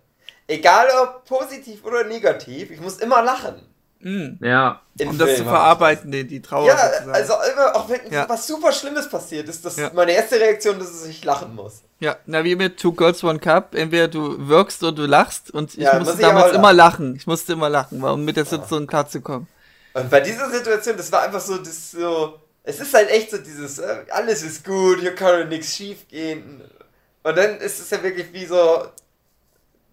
egal 0.47 0.89
ob 1.03 1.25
positiv 1.25 1.85
oder 1.85 2.05
negativ, 2.05 2.71
ich 2.71 2.81
muss 2.81 2.99
immer 2.99 3.23
lachen. 3.23 3.63
Mhm. 4.05 4.39
Ja. 4.43 4.83
um 5.01 5.17
Film 5.17 5.19
das 5.19 5.39
zu 5.39 5.45
verarbeiten, 5.45 6.13
die, 6.13 6.27
die 6.27 6.43
Trauer. 6.43 6.67
Ja, 6.67 6.77
sozusagen. 6.77 7.11
also 7.13 7.33
immer, 7.51 7.75
auch 7.75 7.89
wenn 7.89 8.13
ja. 8.13 8.29
was 8.29 8.47
super 8.47 8.71
Schlimmes 8.71 9.09
passiert 9.09 9.49
ist, 9.49 9.65
das 9.65 9.77
ja. 9.77 9.91
meine 9.95 10.13
erste 10.13 10.39
Reaktion, 10.39 10.79
dass 10.79 11.07
ich 11.07 11.25
lachen 11.25 11.55
muss. 11.55 11.81
Ja, 12.01 12.17
na 12.27 12.45
wie 12.45 12.55
mit 12.55 12.79
Two 12.79 12.93
Girls 12.93 13.25
One 13.25 13.39
Cup, 13.39 13.75
entweder 13.75 14.09
du 14.09 14.47
wirkst 14.47 14.83
oder 14.83 14.93
du 14.93 15.07
lachst 15.07 15.51
und 15.51 15.71
ich 15.71 15.85
ja, 15.85 15.99
musste 15.99 16.13
muss 16.13 16.21
ich 16.21 16.27
damals 16.27 16.47
lachen. 16.49 16.59
immer 16.59 16.73
lachen. 16.75 17.17
Ich 17.17 17.27
musste 17.27 17.55
immer 17.55 17.71
lachen, 17.71 18.05
um 18.05 18.25
mit 18.27 18.37
der 18.37 18.45
Situation 18.45 18.87
klar 18.87 19.09
zu 19.09 19.23
kommen. 19.23 19.49
Und 19.95 20.11
bei 20.11 20.21
dieser 20.21 20.51
Situation, 20.51 20.99
das 20.99 21.11
war 21.11 21.23
einfach 21.23 21.41
so, 21.41 21.57
das 21.57 21.93
so, 21.93 22.39
es 22.65 22.81
ist 22.81 22.95
halt 22.95 23.11
echt 23.11 23.31
so 23.31 23.39
dieses, 23.39 23.79
äh, 23.79 24.05
alles 24.11 24.43
ist 24.43 24.65
gut, 24.65 25.01
hier 25.01 25.15
kann 25.15 25.49
nichts 25.49 25.77
schief 25.77 26.09
gehen. 26.09 26.63
Und 27.23 27.37
dann 27.37 27.59
ist 27.59 27.79
es 27.79 27.91
ja 27.91 28.03
wirklich 28.03 28.33
wie 28.33 28.47
so, 28.47 28.87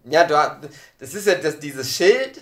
ja, 0.06 0.24
du, 0.24 0.68
das 0.98 1.14
ist 1.14 1.28
ja 1.28 1.36
das, 1.36 1.60
dieses 1.60 1.96
Schild, 1.96 2.42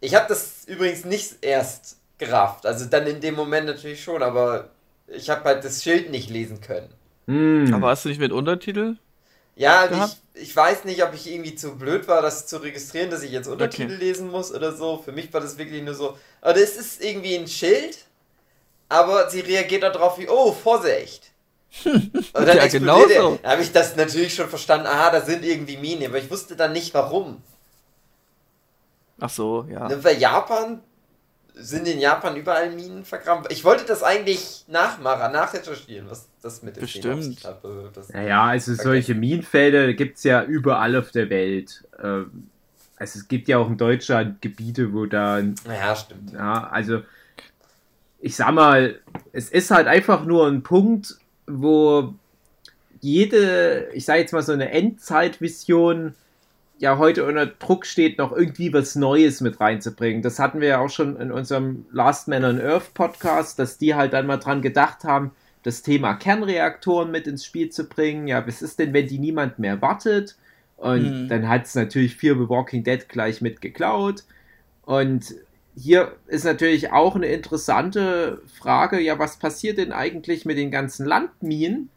ich 0.00 0.14
habe 0.14 0.26
das 0.28 0.64
übrigens 0.66 1.04
nicht 1.04 1.36
erst 1.40 1.96
gerafft. 2.18 2.66
Also 2.66 2.86
dann 2.86 3.06
in 3.06 3.20
dem 3.20 3.34
Moment 3.34 3.66
natürlich 3.66 4.02
schon, 4.02 4.22
aber 4.22 4.70
ich 5.06 5.30
habe 5.30 5.44
halt 5.44 5.64
das 5.64 5.82
Schild 5.82 6.10
nicht 6.10 6.28
lesen 6.28 6.60
können. 6.60 6.92
Mm. 7.26 7.72
Aber 7.72 7.88
hast 7.88 8.04
du 8.04 8.08
nicht 8.08 8.20
mit 8.20 8.32
Untertitel? 8.32 8.96
Ja, 9.54 9.88
ich, 10.34 10.42
ich 10.42 10.56
weiß 10.56 10.84
nicht, 10.84 11.04
ob 11.04 11.14
ich 11.14 11.30
irgendwie 11.30 11.54
zu 11.54 11.76
blöd 11.76 12.08
war, 12.08 12.22
das 12.22 12.46
zu 12.46 12.56
registrieren, 12.56 13.10
dass 13.10 13.22
ich 13.22 13.30
jetzt 13.30 13.46
Untertitel 13.46 13.94
okay. 13.94 14.04
lesen 14.04 14.30
muss 14.30 14.52
oder 14.52 14.72
so. 14.72 14.98
Für 14.98 15.12
mich 15.12 15.32
war 15.32 15.40
das 15.40 15.58
wirklich 15.58 15.82
nur 15.82 15.94
so, 15.94 16.16
aber 16.40 16.54
das 16.54 16.76
ist 16.76 17.04
irgendwie 17.04 17.36
ein 17.36 17.46
Schild, 17.46 17.98
aber 18.92 19.30
sie 19.30 19.40
reagiert 19.40 19.82
darauf 19.82 20.18
wie, 20.18 20.28
oh, 20.28 20.52
Vorsicht. 20.52 21.32
Und 21.84 22.22
dann 22.34 22.56
ja, 22.56 22.66
genau 22.66 23.00
so. 23.08 23.38
Da 23.42 23.52
habe 23.52 23.62
ich 23.62 23.72
das 23.72 23.96
natürlich 23.96 24.34
schon 24.34 24.48
verstanden, 24.48 24.86
aha, 24.86 25.10
da 25.10 25.22
sind 25.22 25.44
irgendwie 25.44 25.78
Minen, 25.78 26.06
aber 26.06 26.18
ich 26.18 26.30
wusste 26.30 26.54
dann 26.54 26.72
nicht 26.72 26.92
warum. 26.92 27.42
Ach 29.18 29.30
so, 29.30 29.66
ja. 29.70 29.88
Ne, 29.88 29.96
bei 29.96 30.12
Japan 30.12 30.82
sind 31.54 31.86
in 31.86 31.98
Japan 31.98 32.36
überall 32.36 32.70
Minen 32.70 33.04
vergraben. 33.04 33.44
Ich 33.50 33.64
wollte 33.64 33.84
das 33.84 34.02
eigentlich 34.02 34.64
nachmachen, 34.68 35.32
nachrecherchieren, 35.32 36.10
was 36.10 36.28
das 36.42 36.62
mit 36.62 36.76
dem 36.76 36.82
Bestimmt. 36.82 37.44
Hat, 37.44 37.62
naja, 38.12 38.44
also 38.44 38.74
solche 38.74 39.14
Minenfelder 39.14 39.92
gibt 39.94 40.18
es 40.18 40.24
ja 40.24 40.42
überall 40.42 40.96
auf 40.96 41.10
der 41.10 41.30
Welt. 41.30 41.84
Ähm, 42.02 42.48
also 42.96 43.18
es 43.18 43.28
gibt 43.28 43.48
ja 43.48 43.58
auch 43.58 43.68
in 43.68 43.76
Deutschland 43.76 44.42
Gebiete, 44.42 44.92
wo 44.92 45.06
da. 45.06 45.38
Ja, 45.38 45.96
stimmt. 45.96 46.32
Ja, 46.32 46.68
also 46.68 47.02
ich 48.22 48.36
sag 48.36 48.52
mal, 48.52 49.00
es 49.32 49.50
ist 49.50 49.70
halt 49.70 49.88
einfach 49.88 50.24
nur 50.24 50.46
ein 50.46 50.62
Punkt, 50.62 51.18
wo 51.46 52.14
jede, 53.00 53.88
ich 53.92 54.04
sag 54.04 54.18
jetzt 54.18 54.32
mal 54.32 54.42
so 54.42 54.52
eine 54.52 54.70
Endzeitvision 54.70 56.14
ja 56.78 56.98
heute 56.98 57.24
unter 57.24 57.46
Druck 57.46 57.84
steht, 57.84 58.18
noch 58.18 58.32
irgendwie 58.32 58.72
was 58.72 58.94
Neues 58.94 59.40
mit 59.40 59.60
reinzubringen. 59.60 60.22
Das 60.22 60.38
hatten 60.38 60.60
wir 60.60 60.68
ja 60.68 60.80
auch 60.80 60.88
schon 60.88 61.16
in 61.16 61.32
unserem 61.32 61.84
Last 61.92 62.28
Man 62.28 62.44
on 62.44 62.60
Earth 62.60 62.94
Podcast, 62.94 63.58
dass 63.58 63.78
die 63.78 63.94
halt 63.94 64.12
dann 64.12 64.26
mal 64.26 64.38
dran 64.38 64.62
gedacht 64.62 65.04
haben, 65.04 65.32
das 65.64 65.82
Thema 65.82 66.14
Kernreaktoren 66.14 67.10
mit 67.10 67.26
ins 67.26 67.44
Spiel 67.44 67.70
zu 67.70 67.84
bringen. 67.84 68.28
Ja, 68.28 68.46
was 68.46 68.62
ist 68.62 68.78
denn, 68.78 68.92
wenn 68.92 69.06
die 69.08 69.18
niemand 69.18 69.58
mehr 69.58 69.80
wartet? 69.82 70.36
Und 70.76 71.24
mhm. 71.24 71.28
dann 71.28 71.48
hat 71.48 71.66
es 71.66 71.74
natürlich 71.74 72.16
Fear 72.16 72.36
the 72.36 72.48
Walking 72.48 72.82
Dead 72.82 73.08
gleich 73.08 73.40
mit 73.40 73.60
geklaut. 73.60 74.24
Und 74.84 75.36
hier 75.74 76.16
ist 76.26 76.44
natürlich 76.44 76.92
auch 76.92 77.16
eine 77.16 77.26
interessante 77.26 78.42
Frage, 78.58 79.00
ja, 79.00 79.18
was 79.18 79.38
passiert 79.38 79.78
denn 79.78 79.92
eigentlich 79.92 80.44
mit 80.44 80.58
den 80.58 80.70
ganzen 80.70 81.06
Landminen? 81.06 81.88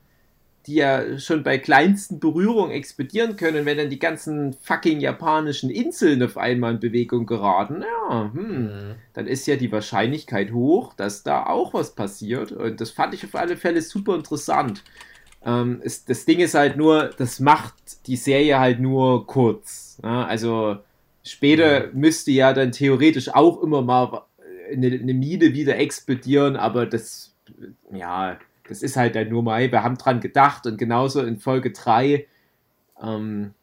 die 0.68 0.76
ja 0.76 1.20
schon 1.20 1.44
bei 1.44 1.58
kleinsten 1.58 2.20
Berührungen 2.20 2.72
explodieren 2.72 3.36
können, 3.36 3.66
wenn 3.66 3.78
dann 3.78 3.90
die 3.90 4.00
ganzen 4.00 4.54
fucking 4.54 5.00
japanischen 5.00 5.70
Inseln 5.70 6.24
auf 6.24 6.38
einmal 6.38 6.74
in 6.74 6.80
Bewegung 6.80 7.26
geraten, 7.26 7.84
ja, 7.84 8.32
hm, 8.34 8.64
mhm. 8.64 8.96
dann 9.14 9.28
ist 9.28 9.46
ja 9.46 9.58
die 9.58 9.72
Wahrscheinlichkeit 9.72 10.52
hoch, 10.52 10.94
dass 10.94 11.24
da 11.24 11.46
auch 11.46 11.74
was 11.74 11.94
passiert. 11.94 12.52
Und 12.52 12.82
das 12.82 12.90
fand 12.90 13.14
ich 13.14 13.24
auf 13.24 13.36
alle 13.36 13.58
Fälle 13.58 13.82
super 13.82 14.16
interessant. 14.16 14.84
Ähm, 15.46 15.82
es, 15.84 16.06
das 16.06 16.26
Ding 16.26 16.40
ist 16.40 16.56
halt 16.56 16.78
nur, 16.78 17.12
das 17.18 17.40
macht 17.40 18.08
die 18.08 18.16
Serie 18.16 18.60
halt 18.60 18.80
nur 18.80 19.28
kurz. 19.28 20.00
Ja? 20.02 20.26
Also 20.26 20.78
später 21.26 21.90
müsste 21.94 22.32
ja 22.32 22.54
dann 22.54 22.72
theoretisch 22.72 23.30
auch 23.30 23.62
immer 23.62 23.82
mal 23.82 24.24
eine, 24.72 24.88
eine 24.88 25.14
Mine 25.14 25.54
wieder 25.54 25.78
explodieren, 25.78 26.56
aber 26.56 26.86
das, 26.86 27.34
ja, 27.92 28.38
das 28.68 28.82
ist 28.82 28.96
halt 28.96 29.16
dann 29.16 29.30
nur 29.30 29.44
mal, 29.44 29.72
wir 29.72 29.84
haben 29.84 29.98
dran 29.98 30.22
gedacht 30.22 30.66
und 30.66 30.78
genauso 30.78 31.22
in 31.22 31.38
Folge 31.38 31.72
3 31.72 32.26
ähm, 33.02 33.54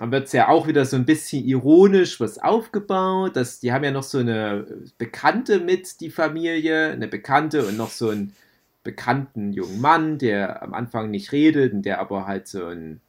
wird 0.00 0.26
es 0.26 0.32
ja 0.32 0.48
auch 0.48 0.66
wieder 0.66 0.84
so 0.86 0.96
ein 0.96 1.04
bisschen 1.04 1.44
ironisch 1.44 2.20
was 2.20 2.38
aufgebaut. 2.38 3.36
dass 3.36 3.60
die 3.60 3.72
haben 3.72 3.84
ja 3.84 3.90
noch 3.90 4.02
so 4.02 4.18
eine 4.18 4.66
Bekannte 4.98 5.60
mit, 5.60 6.00
die 6.00 6.10
Familie, 6.10 6.90
eine 6.90 7.08
Bekannte 7.08 7.66
und 7.66 7.76
noch 7.76 7.90
so 7.90 8.10
einen 8.10 8.34
bekannten 8.82 9.52
jungen 9.52 9.80
Mann, 9.80 10.18
der 10.18 10.62
am 10.62 10.74
Anfang 10.74 11.10
nicht 11.10 11.32
redet 11.32 11.72
und 11.72 11.82
der 11.82 12.00
aber 12.00 12.26
halt 12.26 12.48
so 12.48 12.66
ein 12.66 13.00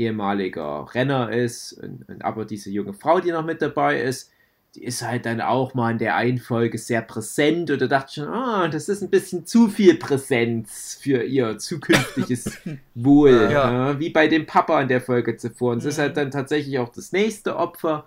ehemaliger 0.00 0.88
Renner 0.94 1.30
ist 1.32 1.72
und, 1.74 2.08
und 2.08 2.24
aber 2.24 2.44
diese 2.44 2.70
junge 2.70 2.92
Frau, 2.94 3.20
die 3.20 3.30
noch 3.32 3.44
mit 3.44 3.60
dabei 3.62 4.00
ist, 4.00 4.30
die 4.76 4.84
ist 4.84 5.02
halt 5.02 5.26
dann 5.26 5.40
auch 5.40 5.74
mal 5.74 5.90
in 5.90 5.98
der 5.98 6.14
einen 6.14 6.38
Folge 6.38 6.78
sehr 6.78 7.02
präsent 7.02 7.70
oder 7.72 7.88
dachte 7.88 8.14
schon, 8.14 8.28
ah, 8.28 8.68
das 8.68 8.88
ist 8.88 9.02
ein 9.02 9.10
bisschen 9.10 9.44
zu 9.44 9.66
viel 9.68 9.96
Präsenz 9.96 10.96
für 11.02 11.24
ihr 11.24 11.58
zukünftiges 11.58 12.58
Wohl. 12.94 13.48
ja. 13.50 13.90
Ja, 13.90 13.98
wie 13.98 14.10
bei 14.10 14.28
dem 14.28 14.46
Papa 14.46 14.80
in 14.80 14.86
der 14.88 15.00
Folge 15.00 15.36
zuvor. 15.36 15.72
Und 15.72 15.78
es 15.78 15.86
ist 15.86 15.98
halt 15.98 16.16
dann 16.16 16.30
tatsächlich 16.30 16.78
auch 16.78 16.90
das 16.90 17.10
nächste 17.10 17.56
Opfer. 17.56 18.06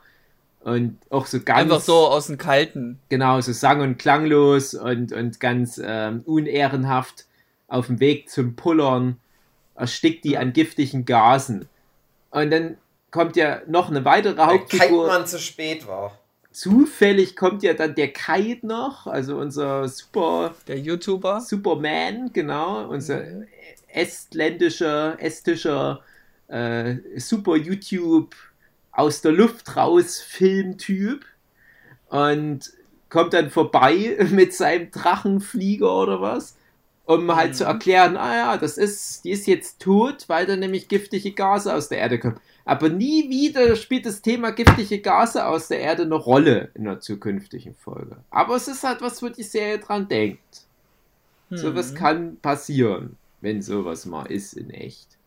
und 0.62 0.98
auch 1.10 1.26
so 1.26 1.42
ganz. 1.42 1.60
Einfach 1.64 1.82
so 1.82 1.96
aus 2.08 2.28
dem 2.28 2.38
Kalten. 2.38 2.98
Genau, 3.10 3.42
so 3.42 3.52
sang- 3.52 3.82
und 3.82 3.98
klanglos 4.00 4.74
und, 4.74 5.12
und 5.12 5.42
ganz 5.42 5.82
ähm, 5.84 6.22
unehrenhaft 6.26 7.26
auf 7.68 7.88
dem 7.88 8.00
Weg 8.00 8.30
zum 8.30 8.56
Pullern 8.56 9.18
erstickt 9.76 10.24
die 10.24 10.38
an 10.38 10.54
giftigen 10.54 11.04
Gasen. 11.04 11.68
Und 12.34 12.50
dann 12.50 12.78
kommt 13.12 13.36
ja 13.36 13.62
noch 13.68 13.90
eine 13.90 14.04
weitere 14.06 14.42
Hauptfigur. 14.42 15.08
Weil 15.08 15.20
man 15.20 15.28
zu 15.28 15.40
spät 15.40 15.88
war. 15.88 16.20
Zufällig 16.52 17.36
kommt 17.36 17.64
ja 17.64 17.74
dann 17.74 17.96
der 17.96 18.12
Kite 18.12 18.66
noch, 18.66 19.08
also 19.08 19.38
unser 19.38 19.88
super. 19.88 20.56
Der 20.68 20.80
YouTuber. 20.80 21.42
Superman, 21.42 22.32
genau. 22.34 22.88
Unser 22.88 23.22
mhm. 23.22 23.48
estländischer, 23.88 25.16
estischer 25.20 26.02
äh, 26.48 26.96
super 27.18 27.56
YouTube 27.56 28.36
aus 28.92 29.22
der 29.22 29.32
Luft 29.32 29.76
raus 29.76 30.20
Filmtyp 30.20 31.26
und 32.10 32.72
kommt 33.10 33.34
dann 33.34 33.52
vorbei 33.52 34.18
mit 34.32 34.54
seinem 34.54 34.90
Drachenflieger 34.90 35.92
oder 35.96 36.20
was, 36.20 36.58
um 37.06 37.36
halt 37.36 37.52
mhm. 37.52 37.54
zu 37.56 37.64
erklären, 37.66 38.18
ah 38.18 38.36
ja, 38.36 38.58
das 38.58 38.78
ist, 38.78 39.26
die 39.26 39.32
ist 39.32 39.48
jetzt 39.48 39.82
tot, 39.82 40.26
weil 40.28 40.46
da 40.46 40.56
nämlich 40.56 40.88
giftige 40.88 41.32
Gase 41.32 41.74
aus 41.74 41.90
der 41.90 42.00
Erde 42.00 42.20
kommen. 42.20 42.40
Aber 42.66 42.88
nie 42.88 43.30
wieder 43.30 43.76
spielt 43.76 44.06
das 44.06 44.22
Thema 44.22 44.52
giftige 44.52 45.00
Gase 45.00 45.46
aus 45.46 45.68
der 45.68 45.82
Erde 45.82 46.04
eine 46.04 46.16
Rolle 46.16 46.70
in 46.76 46.86
der 46.86 47.02
zukünftigen 47.02 47.76
Folge. 47.76 48.18
Aber 48.30 48.56
es 48.56 48.70
ist 48.70 48.84
halt 48.84 49.02
was, 49.02 49.22
wo 49.22 49.28
die 49.28 49.44
Serie 49.44 49.80
dran 49.80 50.08
denkt. 50.08 50.62
Mhm. 51.50 51.58
Sowas 51.58 51.94
kann 51.94 52.38
passieren, 52.38 53.18
wenn 53.42 53.62
sowas 53.62 54.06
mal 54.06 54.26
ist 54.26 54.54
in 54.54 54.70
echt. 54.70 55.18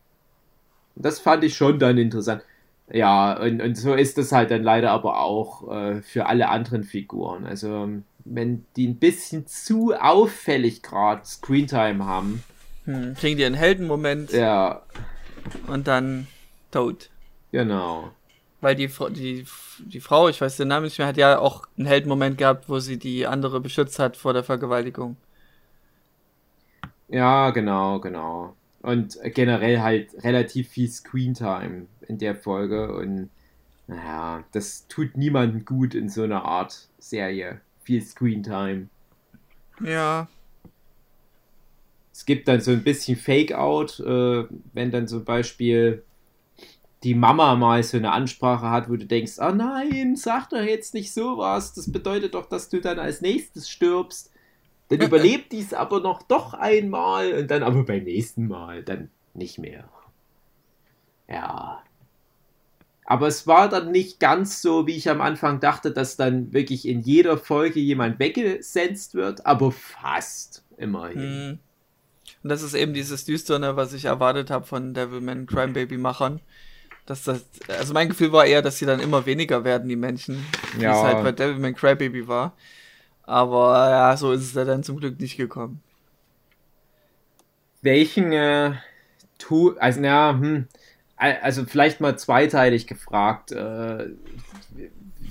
Und 0.94 1.04
das 1.04 1.20
fand 1.20 1.44
ich 1.44 1.56
schon 1.56 1.78
dann 1.78 1.98
interessant. 1.98 2.42
Ja, 2.90 3.38
und, 3.38 3.60
und 3.60 3.76
so 3.76 3.94
ist 3.94 4.16
das 4.16 4.32
halt 4.32 4.50
dann 4.50 4.62
leider 4.62 4.92
aber 4.92 5.20
auch 5.20 5.70
äh, 5.70 6.02
für 6.02 6.26
alle 6.26 6.48
anderen 6.48 6.84
Figuren. 6.84 7.44
Also, 7.44 7.88
wenn 8.28 8.64
die 8.76 8.88
ein 8.88 8.96
bisschen 8.96 9.46
zu 9.46 9.94
auffällig 9.94 10.82
gerade 10.82 11.24
Screentime 11.24 12.04
haben. 12.04 12.42
Hm, 12.84 13.14
kriegen 13.14 13.38
die 13.38 13.44
einen 13.44 13.54
Heldenmoment. 13.54 14.32
Ja. 14.32 14.82
Und 15.66 15.86
dann 15.86 16.26
tot. 16.70 17.10
Genau. 17.52 18.10
Weil 18.60 18.74
die, 18.74 18.90
die, 19.10 19.46
die 19.78 20.00
Frau, 20.00 20.28
ich 20.28 20.40
weiß 20.40 20.56
den 20.56 20.68
Namen 20.68 20.84
nicht 20.84 20.98
mehr, 20.98 21.06
hat 21.06 21.16
ja 21.16 21.38
auch 21.38 21.66
einen 21.76 21.86
Heldenmoment 21.86 22.38
gehabt, 22.38 22.68
wo 22.68 22.78
sie 22.78 22.98
die 22.98 23.26
andere 23.26 23.60
beschützt 23.60 23.98
hat 23.98 24.16
vor 24.16 24.32
der 24.32 24.44
Vergewaltigung. 24.44 25.16
Ja, 27.08 27.50
genau, 27.50 28.00
genau. 28.00 28.56
Und 28.82 29.18
generell 29.22 29.80
halt 29.80 30.10
relativ 30.24 30.68
viel 30.68 30.88
Screentime 30.88 31.86
in 32.08 32.18
der 32.18 32.34
Folge. 32.34 32.96
Und 32.96 33.30
naja, 33.86 34.44
das 34.52 34.86
tut 34.88 35.16
niemandem 35.16 35.64
gut 35.64 35.94
in 35.94 36.08
so 36.08 36.22
einer 36.22 36.44
Art 36.44 36.88
Serie. 36.98 37.60
Viel 37.87 38.03
Screentime. 38.03 38.88
Ja. 39.81 40.27
Es 42.12 42.27
gibt 42.27 42.49
dann 42.49 42.61
so 42.61 42.72
ein 42.72 42.83
bisschen 42.83 43.16
Fake-out, 43.16 44.01
äh, 44.01 44.44
wenn 44.72 44.90
dann 44.90 45.07
zum 45.07 45.25
Beispiel 45.25 46.03
die 47.05 47.14
Mama 47.14 47.55
mal 47.55 47.81
so 47.85 47.96
eine 47.96 48.11
Ansprache 48.11 48.70
hat, 48.70 48.90
wo 48.90 48.96
du 48.96 49.07
denkst, 49.07 49.35
oh 49.38 49.53
nein, 49.53 50.16
sag 50.16 50.51
doch 50.51 50.62
jetzt 50.62 50.94
nicht 50.94 51.14
sowas, 51.14 51.75
das 51.75 51.92
bedeutet 51.92 52.35
doch, 52.35 52.46
dass 52.46 52.68
du 52.70 52.81
dann 52.81 52.99
als 52.99 53.20
nächstes 53.20 53.70
stirbst. 53.70 54.33
Dann 54.88 55.01
überlebt 55.03 55.53
dies 55.53 55.72
aber 55.72 56.01
noch 56.01 56.22
doch 56.22 56.55
einmal 56.55 57.35
und 57.35 57.53
dann 57.53 57.62
aber 57.62 57.85
beim 57.85 58.03
nächsten 58.03 58.49
Mal 58.49 58.83
dann 58.83 59.11
nicht 59.33 59.59
mehr. 59.59 59.88
Ja. 61.29 61.85
Aber 63.07 63.29
es 63.29 63.47
war 63.47 63.69
dann 63.69 63.92
nicht 63.92 64.19
ganz 64.19 64.61
so, 64.61 64.88
wie 64.88 64.97
ich 64.97 65.09
am 65.09 65.21
Anfang 65.21 65.61
dachte, 65.61 65.92
dass 65.92 66.16
dann 66.16 66.53
wirklich 66.53 66.87
in 66.88 67.01
jeder 67.01 67.38
Folge 67.38 67.79
jemand 67.79 68.19
weggesenzt 68.19 69.14
wird, 69.14 69.47
aber 69.47 69.71
fast 69.71 70.64
immerhin. 70.77 71.21
Hm. 71.21 71.59
Und 72.42 72.51
das 72.51 72.62
ist 72.62 72.75
eben 72.75 72.95
dieses 72.95 73.25
Düsterne, 73.25 73.77
was 73.77 73.92
ich 73.92 74.07
erwartet 74.07 74.51
habe 74.51 74.66
von 74.66 74.92
Devilman 74.92 75.47
Crimebaby 75.47 75.99
Machern. 75.99 76.40
Dass 77.07 77.23
das, 77.23 77.45
also 77.69 77.95
mein 77.95 78.09
Gefühl 78.09 78.33
war 78.33 78.45
eher, 78.45 78.62
dass 78.62 78.79
sie 78.79 78.87
dann 78.87 78.99
immer 78.99 79.25
weniger 79.25 79.62
werden, 79.62 79.88
die 79.88 79.95
Menschen. 79.95 80.45
Ja. 80.79 80.92
Wie 80.92 80.97
es 80.97 81.03
halt 81.03 81.23
bei 81.23 81.31
Devilman 81.31 81.77
Crybaby 81.77 82.27
war. 82.27 82.57
Aber 83.23 83.88
ja, 83.88 84.16
so 84.16 84.33
ist 84.33 84.42
es 84.42 84.55
ja 84.55 84.64
dann 84.64 84.83
zum 84.83 84.99
Glück 84.99 85.21
nicht 85.21 85.37
gekommen. 85.37 85.81
Welchen 87.83 88.33
äh, 88.33 88.73
tu, 89.38 89.77
also 89.79 90.01
ja, 90.01 90.37
hm, 90.37 90.66
also 91.16 91.64
vielleicht 91.64 92.00
mal 92.00 92.18
zweiteilig 92.18 92.87
gefragt. 92.87 93.52
Äh, 93.52 94.11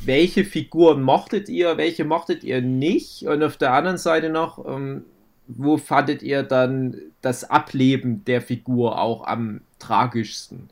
welche 0.06 0.46
Figuren 0.46 1.02
mochtet 1.02 1.50
ihr, 1.50 1.78
welche 1.78 2.06
mochtet 2.06 2.44
ihr 2.44 2.62
nicht? 2.62 3.24
Und 3.28 3.44
auf 3.44 3.58
der 3.58 3.74
anderen 3.74 3.98
Seite 3.98 4.30
noch, 4.30 4.66
ähm, 4.66 5.06
wo 5.48 5.78
fandet 5.78 6.22
ihr 6.22 6.44
dann 6.44 6.98
das 7.22 7.44
Ableben 7.44 8.24
der 8.26 8.42
Figur 8.42 9.00
auch 9.00 9.26
am 9.26 9.62
tragischsten? 9.80 10.70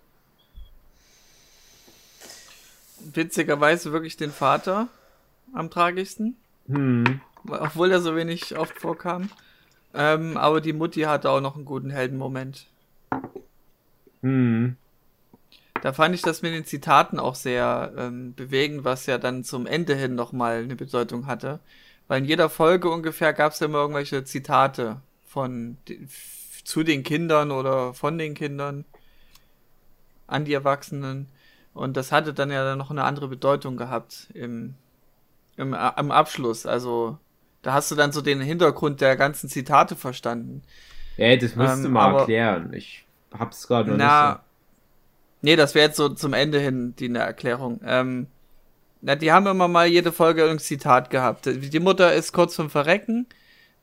Witzigerweise 3.14 3.92
wirklich 3.92 4.18
den 4.18 4.32
Vater 4.32 4.88
am 5.54 5.70
tragischsten. 5.70 6.38
Hm. 6.68 7.22
Obwohl 7.48 7.92
er 7.92 8.02
so 8.02 8.16
wenig 8.16 8.58
oft 8.58 8.80
vorkam. 8.80 9.30
Ähm, 9.94 10.38
aber 10.38 10.62
die 10.62 10.74
Mutti 10.74 11.02
hatte 11.02 11.30
auch 11.30 11.42
noch 11.42 11.56
einen 11.56 11.66
guten 11.66 11.90
Heldenmoment. 11.90 12.68
Hm. 14.22 14.78
Da 15.84 15.92
fand 15.92 16.16
ich 16.16 16.22
das 16.22 16.42
mit 16.42 16.54
den 16.54 16.64
Zitaten 16.64 17.20
auch 17.20 17.36
sehr 17.36 17.92
ähm, 17.98 18.34
bewegend, 18.36 18.86
was 18.86 19.06
ja 19.06 19.18
dann 19.18 19.44
zum 19.44 19.68
Ende 19.68 19.96
hin 19.96 20.16
nochmal 20.16 20.64
eine 20.64 20.78
Bedeutung 20.78 21.28
hatte. 21.28 21.60
Weil 22.08 22.22
in 22.22 22.26
jeder 22.26 22.50
Folge 22.50 22.90
ungefähr 22.90 23.34
gab 23.34 23.52
es 23.52 23.60
ja 23.60 23.66
immer 23.66 23.80
irgendwelche 23.80 24.24
Zitate 24.24 25.02
von 25.26 25.76
zu 26.64 26.84
den 26.84 27.04
Kindern 27.04 27.52
oder 27.52 27.94
von 27.94 28.18
den 28.18 28.34
Kindern 28.34 28.86
an 30.26 30.46
die 30.46 30.54
Erwachsenen. 30.54 31.28
Und 31.74 31.98
das 31.98 32.14
hatte 32.14 32.34
dann 32.34 32.50
ja 32.50 32.64
dann 32.64 32.78
noch 32.78 32.90
eine 32.90 33.04
andere 33.04 33.28
Bedeutung 33.28 33.76
gehabt 33.76 34.30
im, 34.34 34.76
im, 35.58 35.74
am 35.74 36.12
Abschluss. 36.12 36.66
Also 36.66 37.18
da 37.62 37.74
hast 37.74 37.92
du 37.92 37.96
dann 37.96 38.14
so 38.14 38.22
den 38.22 38.40
Hintergrund 38.40 39.02
der 39.02 39.18
ganzen 39.18 39.50
Zitate 39.50 39.98
verstanden. 39.98 40.64
Ja, 41.18 41.36
das 41.36 41.58
musst 41.58 41.76
ähm, 41.76 41.84
du 41.84 41.90
mal 41.90 42.16
erklären. 42.20 42.72
Ich 42.72 43.06
hab's 43.38 43.68
gerade 43.68 43.92
noch 43.92 43.98
na, 43.98 44.30
nicht 44.30 44.38
so. 44.38 44.53
Nee, 45.44 45.58
das 45.58 45.76
wäre 45.76 45.88
jetzt 45.88 45.98
so 45.98 46.10
zum 46.10 46.34
Ende 46.34 46.58
hin 46.60 46.96
die 46.98 47.06
eine 47.06 47.20
Erklärung. 47.20 47.82
Ähm, 47.86 48.28
na, 49.02 49.16
die 49.16 49.34
haben 49.34 49.46
immer 49.46 49.68
mal 49.68 49.86
jede 49.88 50.14
Folge 50.14 50.42
irgendein 50.42 50.64
Zitat 50.64 51.10
gehabt. 51.10 51.46
Die 51.46 51.80
Mutter 51.82 52.14
ist 52.14 52.32
kurz 52.32 52.56
vom 52.56 52.70
Verrecken, 52.70 53.28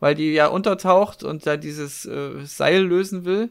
weil 0.01 0.15
die 0.15 0.33
ja 0.33 0.47
untertaucht 0.47 1.23
und 1.23 1.47
da 1.47 1.59
dieses 1.59 2.07
äh, 2.07 2.45
Seil 2.45 2.83
lösen 2.83 3.27
will. 3.27 3.51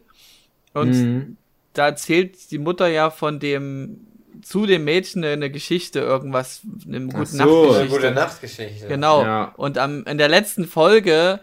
Und 0.74 0.90
mhm. 0.90 1.38
da 1.74 1.86
erzählt 1.86 2.50
die 2.50 2.58
Mutter 2.58 2.88
ja 2.88 3.12
von 3.12 3.40
dem 3.40 4.08
zu 4.42 4.66
dem 4.66 4.86
Mädchen 4.86 5.24
eine 5.24 5.52
Geschichte, 5.52 6.00
irgendwas, 6.00 6.62
eine 6.88 7.08
gute 7.08 7.26
so. 7.28 7.38
Nachtgeschichte. 7.38 7.80
Eine 7.80 7.90
gute 7.90 8.12
Nachtgeschichte. 8.12 8.88
Genau. 8.88 9.24
Ja. 9.24 9.54
Und 9.58 9.78
am, 9.78 10.04
in 10.06 10.18
der 10.18 10.30
letzten 10.30 10.66
Folge 10.66 11.42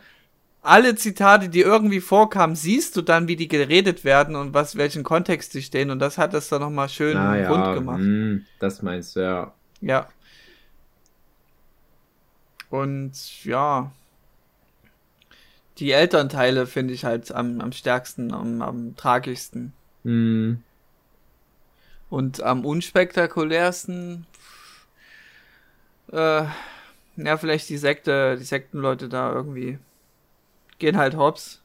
alle 0.67 0.95
Zitate, 0.97 1.49
die 1.49 1.61
irgendwie 1.61 2.01
vorkamen, 2.01 2.57
siehst 2.57 2.97
du 2.97 3.03
dann, 3.03 3.29
wie 3.29 3.37
die 3.37 3.49
geredet 3.49 4.05
werden 4.05 4.37
und 4.37 4.55
was, 4.55 4.77
welchen 4.77 5.03
Kontext 5.03 5.53
sie 5.53 5.63
stehen. 5.63 5.91
Und 5.91 5.99
das 5.99 6.19
hat 6.19 6.35
das 6.35 6.49
dann 6.49 6.61
nochmal 6.61 6.89
schön 6.89 7.17
ah, 7.17 7.37
ja. 7.37 7.49
rund 7.49 7.75
gemacht. 7.75 8.01
Mm, 8.01 8.39
das 8.59 8.83
meinst 8.83 9.17
du, 9.17 9.21
ja. 9.21 9.55
Ja. 9.81 10.09
Und 12.71 13.45
ja. 13.45 13.93
Die 15.79 15.93
Elternteile 15.93 16.67
finde 16.67 16.95
ich 16.95 17.05
halt 17.05 17.33
am, 17.33 17.61
am 17.61 17.73
stärksten, 17.73 18.33
am, 18.33 18.63
am 18.63 18.97
tragischsten. 18.97 19.73
Mm. 20.05 20.55
Und 22.09 22.43
am 22.43 22.65
unspektakulärsten, 22.65 24.27
äh, 26.13 26.45
ja, 27.17 27.37
vielleicht 27.37 27.69
die 27.69 27.79
Sekte, 27.79 28.37
die 28.39 28.45
Sektenleute 28.45 29.09
da 29.09 29.33
irgendwie 29.33 29.79
gehen 30.79 30.97
halt 30.97 31.17
hops. 31.17 31.61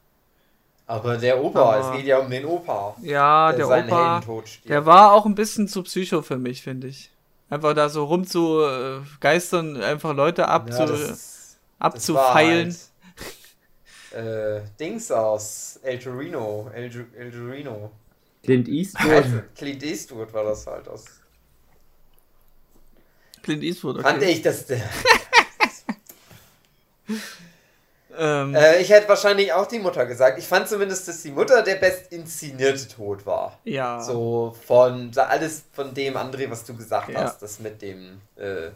Aber 0.88 1.18
der 1.18 1.42
Opa, 1.42 1.62
Aber, 1.62 1.80
es 1.80 1.98
geht 1.98 2.06
ja 2.06 2.20
um 2.20 2.30
den 2.30 2.46
Opa. 2.46 2.98
Ja, 3.02 3.54
der, 3.54 3.68
der 3.68 3.86
Opa, 3.86 4.22
der 4.66 4.86
war 4.86 5.14
auch 5.14 5.26
ein 5.26 5.36
bisschen 5.36 5.68
zu 5.70 5.84
psycho 5.84 6.22
für 6.22 6.38
mich, 6.38 6.62
finde 6.62 6.88
ich. 6.88 7.12
Einfach 7.50 7.74
da 7.74 7.88
so 7.88 8.06
rumzugeistern, 8.06 9.82
einfach 9.82 10.14
Leute 10.14 10.48
abzu, 10.48 10.80
ja, 10.80 10.86
das, 10.86 11.58
abzufeilen. 11.80 12.70
Das 12.70 12.92
halt, 14.14 14.26
äh, 14.26 14.62
Dings 14.80 15.12
aus 15.12 15.80
El 15.84 16.00
Torino, 16.00 16.70
El, 16.74 16.92
El 17.18 17.32
Torino. 17.32 17.92
Clint 18.44 18.68
Eastwood. 18.68 19.12
Also, 19.12 19.42
Clint 19.56 19.84
Eastwood 19.84 20.34
war 20.34 20.44
das 20.44 20.68
halt 20.68 20.88
aus. 20.88 21.06
Clint 23.44 23.64
Eastwood, 23.64 24.00
okay. 24.00 24.10
Fand 24.10 24.24
ich 24.24 24.42
das. 24.42 24.66
Ähm, 28.18 28.56
äh, 28.56 28.82
ich 28.82 28.90
hätte 28.90 29.08
wahrscheinlich 29.08 29.54
auch 29.54 29.66
die 29.66 29.80
Mutter 29.80 30.06
gesagt. 30.06 30.38
Ich 30.38 30.48
fand 30.48 30.68
zumindest, 30.68 31.08
dass 31.08 31.22
die 31.22 31.32
Mutter 31.32 31.62
der 31.62 31.76
best 31.76 32.12
inszenierte 32.12 32.88
Tod 32.88 33.26
war. 33.26 33.58
Ja. 33.64 34.02
So 34.02 34.56
von 34.66 35.12
alles 35.16 35.64
von 35.72 35.94
dem, 35.94 36.16
André, 36.16 36.50
was 36.50 36.66
du 36.66 36.76
gesagt 36.76 37.10
ja. 37.10 37.22
hast, 37.22 37.42
das 37.42 37.60
mit 37.60 37.82
dem 37.82 38.22
äh, 38.36 38.72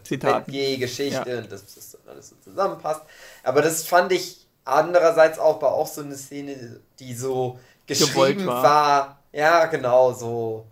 Geschichte 0.78 1.30
ja. 1.30 1.38
und 1.38 1.52
dass 1.52 1.74
das 1.74 1.98
alles 2.06 2.30
so 2.30 2.36
zusammenpasst. 2.42 3.02
Aber 3.42 3.62
das 3.62 3.84
fand 3.84 4.12
ich 4.12 4.46
andererseits 4.64 5.38
auch 5.38 5.60
war 5.62 5.72
auch 5.72 5.86
so 5.86 6.02
eine 6.02 6.16
Szene, 6.16 6.80
die 6.98 7.14
so 7.14 7.58
geschrieben 7.86 8.46
war. 8.46 8.62
war. 8.62 9.18
Ja, 9.32 9.66
genau, 9.66 10.12
so. 10.12 10.66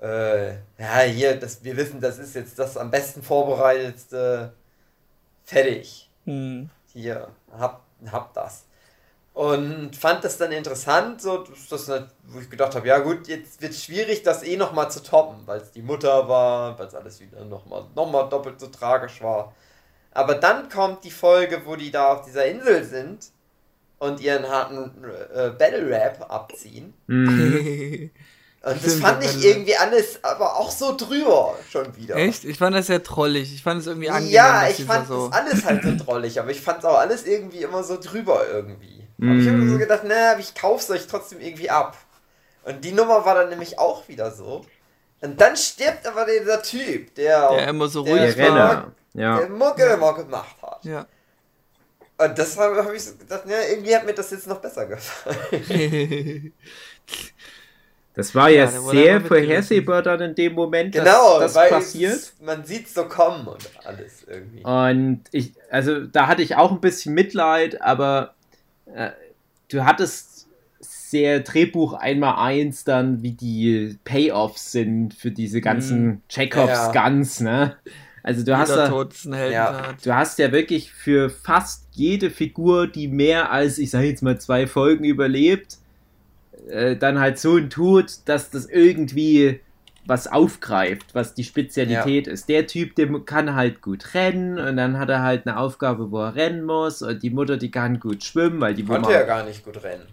Äh, 0.00 0.52
ja, 0.78 1.00
hier, 1.06 1.36
das, 1.38 1.62
wir 1.62 1.76
wissen, 1.76 2.00
das 2.00 2.18
ist 2.18 2.34
jetzt 2.34 2.58
das 2.58 2.76
am 2.76 2.90
besten 2.90 3.22
vorbereitetste. 3.22 4.52
Fertig. 5.44 6.08
Hm. 6.24 6.70
Hier, 6.92 7.28
hab 7.56 7.82
hab 8.10 8.34
das. 8.34 8.66
Und 9.32 9.94
fand 9.94 10.24
das 10.24 10.38
dann 10.38 10.52
interessant, 10.52 11.22
so, 11.22 11.44
das, 11.44 11.86
das, 11.86 12.04
wo 12.24 12.40
ich 12.40 12.50
gedacht 12.50 12.74
habe, 12.74 12.88
ja 12.88 12.98
gut, 12.98 13.28
jetzt 13.28 13.62
wird 13.62 13.72
es 13.72 13.84
schwierig, 13.84 14.22
das 14.22 14.42
eh 14.42 14.56
nochmal 14.56 14.90
zu 14.90 15.02
toppen, 15.02 15.46
weil 15.46 15.60
es 15.60 15.70
die 15.70 15.82
Mutter 15.82 16.28
war, 16.28 16.78
weil 16.78 16.86
es 16.86 16.94
alles 16.94 17.20
wieder 17.20 17.44
nochmal 17.44 17.84
noch 17.94 18.10
mal 18.10 18.28
doppelt 18.28 18.60
so 18.60 18.66
tragisch 18.66 19.22
war. 19.22 19.54
Aber 20.12 20.34
dann 20.34 20.68
kommt 20.68 21.04
die 21.04 21.10
Folge, 21.12 21.62
wo 21.64 21.76
die 21.76 21.90
da 21.90 22.12
auf 22.12 22.22
dieser 22.26 22.46
Insel 22.46 22.84
sind 22.84 23.30
und 23.98 24.20
ihren 24.20 24.48
harten 24.48 25.04
äh, 25.04 25.50
Battle-Rap 25.50 26.26
abziehen. 26.28 26.92
Und 28.62 28.84
das 28.84 28.96
fand 28.96 29.24
ich 29.24 29.42
irgendwie 29.42 29.74
alles 29.74 30.22
aber 30.22 30.56
auch 30.56 30.70
so 30.70 30.94
drüber 30.94 31.56
schon 31.70 31.96
wieder. 31.96 32.16
Echt? 32.16 32.44
Ich 32.44 32.58
fand 32.58 32.76
das 32.76 32.88
sehr 32.88 33.02
trollig. 33.02 33.54
Ich 33.54 33.62
fand 33.62 33.80
es 33.80 33.86
irgendwie 33.86 34.10
angenehm. 34.10 34.34
Ja, 34.34 34.68
ich 34.68 34.84
fand 34.84 35.08
so 35.08 35.28
das 35.28 35.40
alles 35.40 35.64
halt 35.64 35.82
so 35.82 36.04
trollig, 36.04 36.38
aber 36.38 36.50
ich 36.50 36.60
fand 36.60 36.80
es 36.80 36.84
auch 36.84 36.98
alles 36.98 37.24
irgendwie 37.24 37.62
immer 37.62 37.82
so 37.82 37.98
drüber 37.98 38.46
irgendwie. 38.52 39.08
Mm. 39.16 39.30
Aber 39.30 39.40
ich 39.40 39.48
habe 39.48 39.68
so 39.68 39.78
gedacht, 39.78 40.02
na, 40.04 40.38
ich 40.38 40.54
kauf's 40.54 40.90
euch 40.90 41.06
trotzdem 41.06 41.40
irgendwie 41.40 41.70
ab. 41.70 41.96
Und 42.64 42.84
die 42.84 42.92
Nummer 42.92 43.24
war 43.24 43.34
dann 43.34 43.48
nämlich 43.48 43.78
auch 43.78 44.06
wieder 44.08 44.30
so. 44.30 44.66
Und 45.22 45.40
dann 45.40 45.56
stirbt 45.56 46.06
aber 46.06 46.26
dieser 46.26 46.62
Typ, 46.62 47.14
der, 47.14 47.48
der 47.50 47.68
immer 47.68 47.88
so 47.88 48.02
ruhig 48.02 48.34
der 48.34 48.54
war, 48.54 48.92
ja. 49.14 49.38
der 49.38 49.48
Mucke 49.48 49.84
immer 49.84 50.14
gemacht 50.14 50.56
hat. 50.60 50.84
Ja. 50.84 51.06
Und 52.18 52.38
das 52.38 52.58
habe 52.58 52.84
hab 52.84 52.92
ich 52.92 53.04
so 53.04 53.16
gedacht, 53.16 53.44
ja, 53.46 53.62
irgendwie 53.70 53.96
hat 53.96 54.04
mir 54.04 54.12
das 54.12 54.30
jetzt 54.30 54.46
noch 54.46 54.58
besser 54.60 54.84
gefallen. 54.84 56.52
Das 58.20 58.34
war 58.34 58.50
ja, 58.50 58.64
ja 58.64 58.68
sehr 58.68 59.20
vorhersehbar 59.22 60.02
dann 60.02 60.20
in 60.20 60.34
dem 60.34 60.52
Moment, 60.52 60.92
genau, 60.92 61.40
dass 61.40 61.54
das 61.54 61.70
passiert. 61.70 62.34
man 62.44 62.66
sieht 62.66 62.86
so 62.86 63.06
kommen 63.06 63.46
und 63.46 63.70
alles 63.82 64.26
irgendwie. 64.28 64.62
Und 64.62 65.22
ich, 65.32 65.54
also 65.70 66.00
da 66.04 66.26
hatte 66.26 66.42
ich 66.42 66.54
auch 66.54 66.70
ein 66.70 66.82
bisschen 66.82 67.14
Mitleid, 67.14 67.80
aber 67.80 68.34
äh, 68.94 69.08
du 69.70 69.86
hattest 69.86 70.48
sehr 70.80 71.40
Drehbuch 71.40 71.94
einmal 71.94 72.46
eins 72.46 72.84
dann, 72.84 73.22
wie 73.22 73.32
die 73.32 73.98
Payoffs 74.04 74.72
sind 74.72 75.14
für 75.14 75.30
diese 75.30 75.62
ganzen 75.62 76.06
mm. 76.06 76.22
Chekhovs 76.28 76.92
ja. 76.92 76.92
Guns, 76.92 77.40
ne? 77.40 77.76
Also 78.22 78.44
du 78.44 78.58
hast, 78.58 78.68
da, 78.68 79.48
ja, 79.48 79.94
du 80.04 80.14
hast 80.14 80.38
ja 80.38 80.52
wirklich 80.52 80.92
für 80.92 81.30
fast 81.30 81.86
jede 81.92 82.28
Figur, 82.28 82.86
die 82.86 83.08
mehr 83.08 83.50
als, 83.50 83.78
ich 83.78 83.88
sage 83.88 84.08
jetzt 84.08 84.22
mal, 84.22 84.38
zwei 84.38 84.66
Folgen 84.66 85.04
überlebt, 85.04 85.78
äh, 86.68 86.96
dann 86.96 87.18
halt 87.18 87.38
so 87.38 87.58
tut, 87.60 88.26
dass 88.26 88.50
das 88.50 88.66
irgendwie 88.66 89.60
was 90.06 90.26
aufgreift, 90.26 91.14
was 91.14 91.34
die 91.34 91.44
Spezialität 91.44 92.26
ja. 92.26 92.32
ist. 92.32 92.48
Der 92.48 92.66
Typ, 92.66 92.96
der 92.96 93.08
kann 93.20 93.54
halt 93.54 93.80
gut 93.80 94.14
rennen 94.14 94.58
und 94.58 94.76
dann 94.76 94.98
hat 94.98 95.08
er 95.08 95.22
halt 95.22 95.46
eine 95.46 95.58
Aufgabe, 95.58 96.10
wo 96.10 96.20
er 96.20 96.34
rennen 96.34 96.64
muss 96.64 97.02
und 97.02 97.22
die 97.22 97.30
Mutter, 97.30 97.56
die 97.56 97.70
kann 97.70 98.00
gut 98.00 98.24
schwimmen, 98.24 98.60
weil 98.60 98.74
die 98.74 98.84
konnte 98.84 99.12
ja 99.12 99.22
gar 99.22 99.44
nicht 99.44 99.64
gut 99.64 99.82
rennen. 99.82 100.06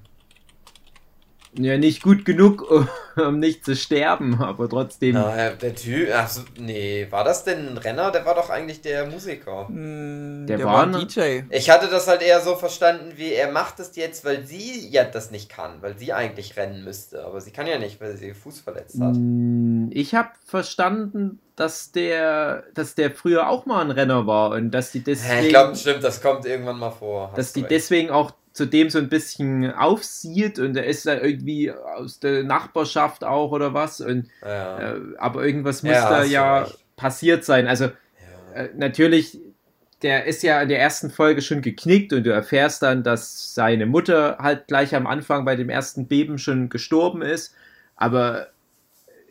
Ja, 1.53 1.77
nicht 1.77 2.03
gut 2.03 2.25
genug, 2.25 2.65
um 3.15 3.39
nicht 3.39 3.65
zu 3.65 3.75
sterben, 3.75 4.41
aber 4.41 4.69
trotzdem. 4.69 5.15
Na, 5.15 5.51
der 5.51 5.75
Typ, 5.75 6.13
achso, 6.13 6.41
nee, 6.59 7.07
war 7.09 7.23
das 7.23 7.43
denn 7.43 7.69
ein 7.69 7.77
Renner? 7.77 8.11
Der 8.11 8.25
war 8.25 8.35
doch 8.35 8.49
eigentlich 8.49 8.81
der 8.81 9.05
Musiker. 9.07 9.67
Mm, 9.69 10.45
der, 10.45 10.57
der, 10.57 10.65
war, 10.65 10.91
war 10.91 10.99
DJ. 11.01 11.41
Ich 11.49 11.69
hatte 11.69 11.87
das 11.87 12.07
halt 12.07 12.21
eher 12.21 12.41
so 12.41 12.55
verstanden, 12.55 13.13
wie 13.15 13.33
er 13.33 13.51
macht 13.51 13.79
das 13.79 13.95
jetzt, 13.95 14.25
weil 14.25 14.45
sie 14.45 14.87
ja 14.89 15.03
das 15.03 15.31
nicht 15.31 15.49
kann, 15.49 15.81
weil 15.81 15.97
sie 15.97 16.13
eigentlich 16.13 16.57
rennen 16.57 16.83
müsste. 16.83 17.23
Aber 17.23 17.41
sie 17.41 17.51
kann 17.51 17.67
ja 17.67 17.79
nicht, 17.79 17.99
weil 18.01 18.15
sie 18.17 18.33
Fuß 18.33 18.59
verletzt 18.59 18.99
hat. 18.99 19.15
Mm, 19.15 19.89
ich 19.91 20.13
habe 20.13 20.29
verstanden, 20.45 21.39
dass 21.55 21.91
der, 21.91 22.65
dass 22.75 22.93
der 22.93 23.11
früher 23.11 23.49
auch 23.49 23.65
mal 23.65 23.81
ein 23.81 23.91
Renner 23.91 24.27
war 24.27 24.51
und 24.51 24.71
dass 24.71 24.91
die 24.91 25.03
deswegen. 25.03 25.45
Ich 25.45 25.49
glaube, 25.49 25.75
stimmt, 25.75 26.03
das 26.03 26.21
kommt 26.21 26.45
irgendwann 26.45 26.77
mal 26.77 26.91
vor. 26.91 27.33
Dass 27.35 27.53
die 27.53 27.61
recht. 27.61 27.71
deswegen 27.71 28.11
auch 28.11 28.31
zudem 28.57 28.89
so 28.89 28.97
ein 28.97 29.07
bisschen 29.07 29.71
aufsieht 29.71 30.57
und 30.57 30.75
er 30.75 30.85
ist 30.85 31.05
da 31.05 31.15
irgendwie 31.15 31.71
aus 31.71 32.19
der 32.19 32.43
Nachbarschaft 32.43 33.23
auch 33.23 33.51
oder 33.51 33.73
was. 33.73 34.01
Und, 34.01 34.27
ja. 34.41 34.95
äh, 34.95 35.01
aber 35.19 35.45
irgendwas 35.45 35.83
muss 35.83 35.93
ja, 35.93 36.09
da 36.09 36.23
ja 36.23 36.63
recht. 36.63 36.77
passiert 36.95 37.45
sein. 37.45 37.67
Also 37.67 37.85
ja. 37.85 38.63
äh, 38.63 38.69
natürlich, 38.75 39.39
der 40.01 40.25
ist 40.25 40.41
ja 40.41 40.59
in 40.61 40.69
der 40.69 40.79
ersten 40.79 41.11
Folge 41.11 41.41
schon 41.41 41.61
geknickt 41.61 42.13
und 42.13 42.23
du 42.23 42.31
erfährst 42.31 42.81
dann, 42.81 43.03
dass 43.03 43.53
seine 43.53 43.85
Mutter 43.85 44.37
halt 44.39 44.67
gleich 44.67 44.95
am 44.95 45.05
Anfang 45.05 45.45
bei 45.45 45.55
dem 45.55 45.69
ersten 45.69 46.07
Beben 46.07 46.39
schon 46.39 46.69
gestorben 46.69 47.21
ist. 47.21 47.53
Aber 47.95 48.47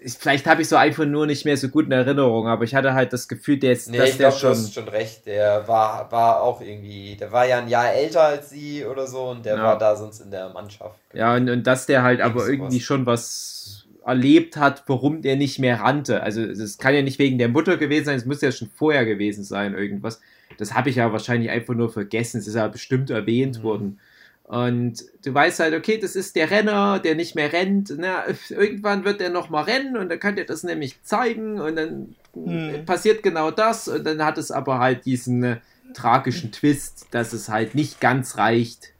vielleicht 0.05 0.47
habe 0.47 0.63
ich 0.63 0.69
so 0.69 0.77
einfach 0.77 1.05
nur 1.05 1.27
nicht 1.27 1.45
mehr 1.45 1.57
so 1.57 1.69
gut 1.69 1.87
in 1.87 1.93
Erinnerung, 1.93 2.47
aber 2.49 2.65
ich 2.65 2.75
hatte 2.75 2.95
halt 2.95 3.13
das 3.13 3.29
Gefühl, 3.29 3.59
der 3.59 3.73
ist, 3.73 3.91
nee, 3.91 3.99
dass 3.99 4.11
ich 4.11 4.17
der 4.17 4.29
glaub, 4.29 4.41
schon. 4.41 4.53
Du 4.53 4.59
hast 4.59 4.75
schon 4.75 4.89
recht, 4.89 5.27
der 5.27 5.67
war, 5.67 6.11
war 6.13 6.43
auch 6.43 6.61
irgendwie, 6.61 7.17
der 7.17 7.33
war 7.33 7.47
ja 7.47 7.59
ein 7.59 7.69
Jahr 7.69 7.93
älter 7.93 8.23
als 8.23 8.51
sie 8.51 8.85
oder 8.85 9.07
so 9.07 9.31
und 9.31 9.45
der 9.45 9.57
ja. 9.57 9.63
war 9.63 9.79
da 9.79 9.97
sonst 9.97 10.21
in 10.21 10.31
der 10.31 10.51
Mannschaft. 10.51 10.99
Ja, 11.13 11.35
und, 11.35 11.49
und 11.49 11.67
dass 11.67 11.87
der 11.87 12.03
halt 12.03 12.21
aber 12.21 12.47
irgendwie 12.47 12.77
was. 12.77 12.83
schon 12.83 13.07
was 13.07 13.87
erlebt 14.05 14.57
hat, 14.57 14.85
warum 14.87 15.23
der 15.23 15.37
nicht 15.37 15.59
mehr 15.59 15.81
rannte. 15.81 16.23
Also 16.23 16.41
es 16.43 16.79
kann 16.79 16.95
ja 16.95 17.03
nicht 17.03 17.19
wegen 17.19 17.39
der 17.39 17.49
Mutter 17.49 17.77
gewesen 17.77 18.05
sein, 18.05 18.17
es 18.17 18.25
muss 18.25 18.41
ja 18.41 18.53
schon 18.53 18.71
vorher 18.73 19.05
gewesen 19.05 19.43
sein, 19.43 19.75
irgendwas. 19.75 20.21
Das 20.59 20.75
habe 20.75 20.91
ich 20.91 20.97
ja 20.97 21.13
wahrscheinlich 21.13 21.51
einfach 21.51 21.75
nur 21.75 21.91
vergessen, 21.91 22.39
es 22.39 22.47
ist 22.47 22.55
ja 22.55 22.69
bestimmt 22.69 23.11
erwähnt 23.11 23.59
mhm. 23.59 23.63
worden. 23.65 24.01
Und 24.47 25.05
du 25.25 25.35
weißt 25.35 25.59
halt, 25.59 25.75
okay, 25.75 25.99
das 25.99 26.15
ist 26.15 26.37
der 26.37 26.53
Renner, 26.53 27.01
der 27.01 27.17
nicht 27.17 27.35
mehr 27.35 27.53
rennt. 27.53 27.93
Na, 27.97 28.25
irgendwann 28.49 29.05
wird 29.05 29.21
er 29.21 29.31
nochmal 29.31 29.65
rennen 29.65 29.97
und 29.97 30.09
dann 30.09 30.21
kann 30.21 30.39
er 30.39 30.45
das 30.45 30.63
nämlich 30.63 31.03
zeigen 31.03 31.61
und 31.61 31.75
dann 31.77 32.15
hm. 32.33 32.85
passiert 32.85 33.25
genau 33.25 33.51
das 33.51 33.89
und 33.89 34.05
dann 34.05 34.25
hat 34.25 34.39
es 34.39 34.53
aber 34.53 34.79
halt 34.79 35.05
diesen 35.05 35.43
äh, 35.43 35.57
tragischen 35.95 36.53
Twist, 36.53 37.09
dass 37.11 37.33
es 37.33 37.49
halt 37.49 37.75
nicht 37.75 38.01
ganz 38.01 38.39
reicht, 38.39 38.93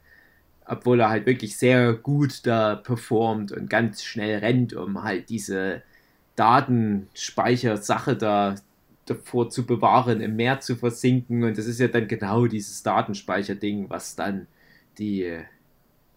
obwohl 0.65 0.99
er 0.99 1.09
halt 1.09 1.25
wirklich 1.25 1.55
sehr 1.55 1.93
gut 1.93 2.45
da 2.45 2.75
performt 2.75 3.53
und 3.53 3.69
ganz 3.69 4.03
schnell 4.03 4.39
rennt, 4.39 4.73
um 4.73 5.03
halt 5.03 5.29
diese 5.29 5.81
Datenspeichersache 6.35 8.17
da 8.17 8.55
davor 9.05 9.49
zu 9.49 9.65
bewahren, 9.65 10.19
im 10.19 10.35
Meer 10.35 10.59
zu 10.59 10.75
versinken 10.75 11.45
und 11.45 11.57
das 11.57 11.67
ist 11.67 11.79
ja 11.79 11.87
dann 11.87 12.09
genau 12.09 12.47
dieses 12.47 12.83
Datenspeicherding, 12.83 13.89
was 13.89 14.17
dann 14.17 14.47
die 14.97 15.39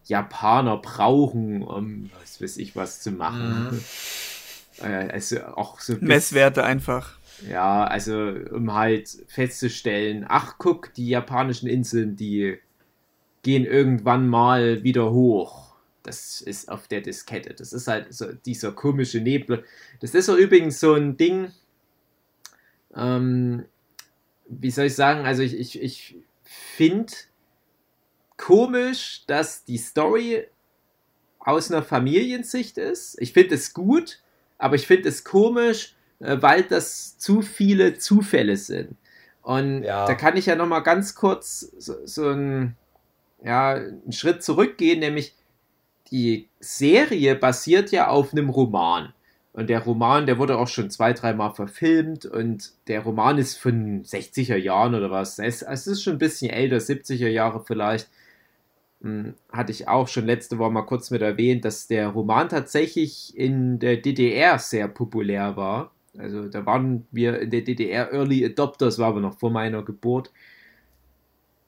Japaner 0.04 0.76
brauchen, 0.78 1.62
um 1.62 2.10
was 2.20 2.40
weiß 2.40 2.56
ich 2.58 2.76
was 2.76 3.00
zu 3.00 3.12
machen. 3.12 3.70
Mhm. 3.70 3.80
Äh, 4.84 5.10
also 5.12 5.40
auch 5.42 5.80
so 5.80 5.96
Messwerte 6.00 6.64
einfach. 6.64 7.18
Ja, 7.48 7.84
also 7.84 8.34
um 8.50 8.74
halt 8.74 9.08
festzustellen, 9.28 10.26
ach 10.28 10.56
guck, 10.58 10.92
die 10.94 11.08
japanischen 11.08 11.68
Inseln, 11.68 12.16
die 12.16 12.58
gehen 13.42 13.64
irgendwann 13.64 14.28
mal 14.28 14.82
wieder 14.82 15.10
hoch. 15.10 15.74
Das 16.02 16.40
ist 16.40 16.70
auf 16.70 16.88
der 16.88 17.00
Diskette. 17.00 17.54
Das 17.54 17.72
ist 17.72 17.88
halt 17.88 18.12
so 18.12 18.32
dieser 18.32 18.72
komische 18.72 19.20
Nebel. 19.20 19.64
Das 20.00 20.14
ist 20.14 20.26
so 20.26 20.36
übrigens 20.36 20.80
so 20.80 20.94
ein 20.94 21.16
Ding. 21.16 21.52
Ähm, 22.94 23.64
wie 24.48 24.70
soll 24.70 24.86
ich 24.86 24.94
sagen? 24.94 25.26
Also 25.26 25.42
ich, 25.42 25.58
ich, 25.58 25.80
ich 25.80 26.16
finde, 26.42 27.12
komisch, 28.40 29.24
dass 29.26 29.64
die 29.64 29.76
Story 29.76 30.46
aus 31.38 31.70
einer 31.70 31.82
Familiensicht 31.82 32.78
ist. 32.78 33.20
Ich 33.20 33.32
finde 33.32 33.54
es 33.54 33.74
gut, 33.74 34.20
aber 34.58 34.76
ich 34.76 34.86
finde 34.86 35.08
es 35.08 35.24
komisch, 35.24 35.94
äh, 36.20 36.36
weil 36.40 36.62
das 36.62 37.18
zu 37.18 37.42
viele 37.42 37.98
Zufälle 37.98 38.56
sind. 38.56 38.96
Und 39.42 39.84
ja. 39.84 40.06
da 40.06 40.14
kann 40.14 40.36
ich 40.36 40.46
ja 40.46 40.56
noch 40.56 40.66
mal 40.66 40.80
ganz 40.80 41.14
kurz 41.14 41.60
so, 41.78 41.94
so 42.04 42.28
einen, 42.28 42.76
ja, 43.42 43.72
einen 43.72 44.12
Schritt 44.12 44.42
zurückgehen, 44.42 45.00
nämlich 45.00 45.34
die 46.10 46.48
Serie 46.60 47.36
basiert 47.36 47.90
ja 47.90 48.08
auf 48.08 48.32
einem 48.32 48.50
Roman. 48.50 49.12
Und 49.52 49.68
der 49.68 49.80
Roman, 49.80 50.26
der 50.26 50.38
wurde 50.38 50.58
auch 50.58 50.68
schon 50.68 50.90
zwei, 50.90 51.12
dreimal 51.12 51.52
verfilmt 51.54 52.24
und 52.24 52.72
der 52.86 53.00
Roman 53.00 53.38
ist 53.38 53.56
von 53.56 54.04
60er 54.04 54.56
Jahren 54.56 54.94
oder 54.94 55.10
was. 55.10 55.38
Es, 55.38 55.62
es 55.62 55.86
ist 55.86 56.02
schon 56.02 56.14
ein 56.14 56.18
bisschen 56.18 56.50
älter, 56.50 56.76
70er 56.76 57.28
Jahre 57.28 57.64
vielleicht. 57.64 58.08
Hm, 59.02 59.34
hatte 59.50 59.72
ich 59.72 59.88
auch 59.88 60.08
schon 60.08 60.26
letzte 60.26 60.58
Woche 60.58 60.70
mal 60.70 60.82
kurz 60.82 61.10
mit 61.10 61.22
erwähnt, 61.22 61.64
dass 61.64 61.86
der 61.86 62.08
Roman 62.08 62.48
tatsächlich 62.48 63.36
in 63.36 63.78
der 63.78 63.96
DDR 63.96 64.58
sehr 64.58 64.88
populär 64.88 65.56
war. 65.56 65.92
Also 66.18 66.48
da 66.48 66.66
waren 66.66 67.06
wir 67.10 67.40
in 67.40 67.50
der 67.50 67.62
DDR 67.62 68.12
Early 68.12 68.44
Adopters, 68.44 68.98
war 68.98 69.08
aber 69.08 69.20
noch 69.20 69.38
vor 69.38 69.50
meiner 69.50 69.82
Geburt. 69.82 70.30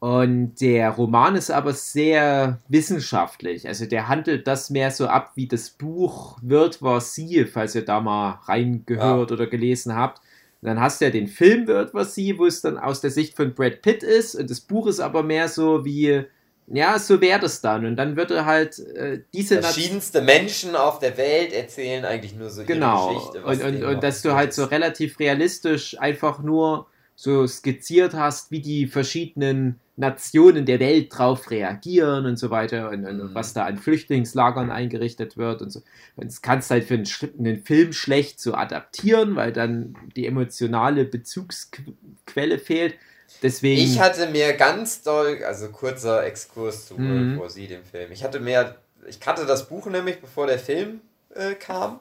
Und 0.02 0.60
der 0.60 0.90
Roman 0.90 1.36
ist 1.36 1.52
aber 1.52 1.72
sehr 1.74 2.58
wissenschaftlich. 2.68 3.68
Also 3.68 3.86
der 3.86 4.08
handelt 4.08 4.48
das 4.48 4.68
mehr 4.68 4.90
so 4.90 5.06
ab, 5.06 5.30
wie 5.36 5.46
das 5.46 5.70
Buch 5.70 6.38
Wird 6.42 6.82
war 6.82 7.00
sie, 7.00 7.44
falls 7.44 7.76
ihr 7.76 7.84
da 7.84 8.00
mal 8.00 8.40
reingehört 8.46 9.30
ja. 9.30 9.34
oder 9.34 9.46
gelesen 9.46 9.94
habt. 9.94 10.18
Und 10.60 10.66
dann 10.66 10.80
hast 10.80 11.00
du 11.00 11.04
ja 11.04 11.12
den 11.12 11.28
Film 11.28 11.68
Wird 11.68 11.94
war 11.94 12.04
sie, 12.04 12.36
wo 12.36 12.46
es 12.46 12.60
dann 12.62 12.78
aus 12.78 13.00
der 13.00 13.10
Sicht 13.10 13.36
von 13.36 13.54
Brad 13.54 13.80
Pitt 13.80 14.02
ist. 14.02 14.34
Und 14.34 14.50
das 14.50 14.60
Buch 14.60 14.88
ist 14.88 14.98
aber 14.98 15.22
mehr 15.22 15.48
so 15.48 15.84
wie, 15.84 16.24
ja, 16.68 16.98
so 16.98 17.20
wäre 17.20 17.40
das 17.40 17.60
dann. 17.60 17.84
Und 17.84 17.96
dann 17.96 18.16
wird 18.16 18.30
er 18.30 18.46
halt 18.46 18.78
äh, 18.78 19.20
diese 19.32 19.60
verschiedenste 19.60 20.18
Nat 20.18 20.26
Menschen 20.26 20.76
auf 20.76 20.98
der 20.98 21.16
Welt 21.16 21.52
erzählen 21.52 22.04
eigentlich 22.04 22.34
nur 22.34 22.50
so 22.50 22.64
genau. 22.64 23.10
ihre 23.10 23.14
Geschichte. 23.14 23.38
Genau. 23.38 23.50
Und, 23.50 23.62
und, 23.62 23.84
und 23.84 24.02
dass 24.02 24.22
du 24.22 24.34
halt 24.34 24.52
so 24.52 24.64
relativ 24.64 25.18
realistisch 25.18 25.98
einfach 25.98 26.40
nur 26.40 26.86
so 27.14 27.46
skizziert 27.46 28.14
hast, 28.14 28.50
wie 28.50 28.60
die 28.60 28.86
verschiedenen 28.86 29.80
Nationen 29.96 30.64
der 30.64 30.80
Welt 30.80 31.16
drauf 31.16 31.50
reagieren 31.50 32.24
und 32.24 32.36
so 32.38 32.50
weiter 32.50 32.90
und, 32.90 33.04
und 33.04 33.18
mhm. 33.18 33.34
was 33.34 33.52
da 33.52 33.64
an 33.66 33.76
Flüchtlingslagern 33.76 34.70
eingerichtet 34.70 35.36
wird 35.36 35.60
und 35.60 35.70
so. 35.70 35.82
Und 36.16 36.26
das 36.26 36.40
kannst 36.40 36.70
halt 36.70 36.84
für 36.84 36.94
einen, 36.94 37.06
einen, 37.38 37.62
Film 37.62 37.92
schlecht 37.92 38.40
so 38.40 38.54
adaptieren, 38.54 39.36
weil 39.36 39.52
dann 39.52 39.94
die 40.16 40.26
emotionale 40.26 41.04
Bezugsquelle 41.04 42.58
fehlt. 42.58 42.94
Deswegen. 43.42 43.80
Ich 43.80 44.00
hatte 44.00 44.28
mir 44.28 44.52
ganz 44.54 45.02
doll, 45.02 45.42
also 45.44 45.68
kurzer 45.68 46.24
Exkurs 46.24 46.86
zu 46.86 46.94
mhm. 46.98 47.36
vor 47.36 47.50
sie 47.50 47.66
dem 47.66 47.84
Film. 47.84 48.12
Ich 48.12 48.24
hatte 48.24 48.40
mir, 48.40 48.76
ich 49.06 49.20
kannte 49.20 49.46
das 49.46 49.68
Buch 49.68 49.86
nämlich, 49.86 50.20
bevor 50.20 50.46
der 50.46 50.58
Film 50.58 51.00
äh, 51.34 51.54
kam. 51.54 52.00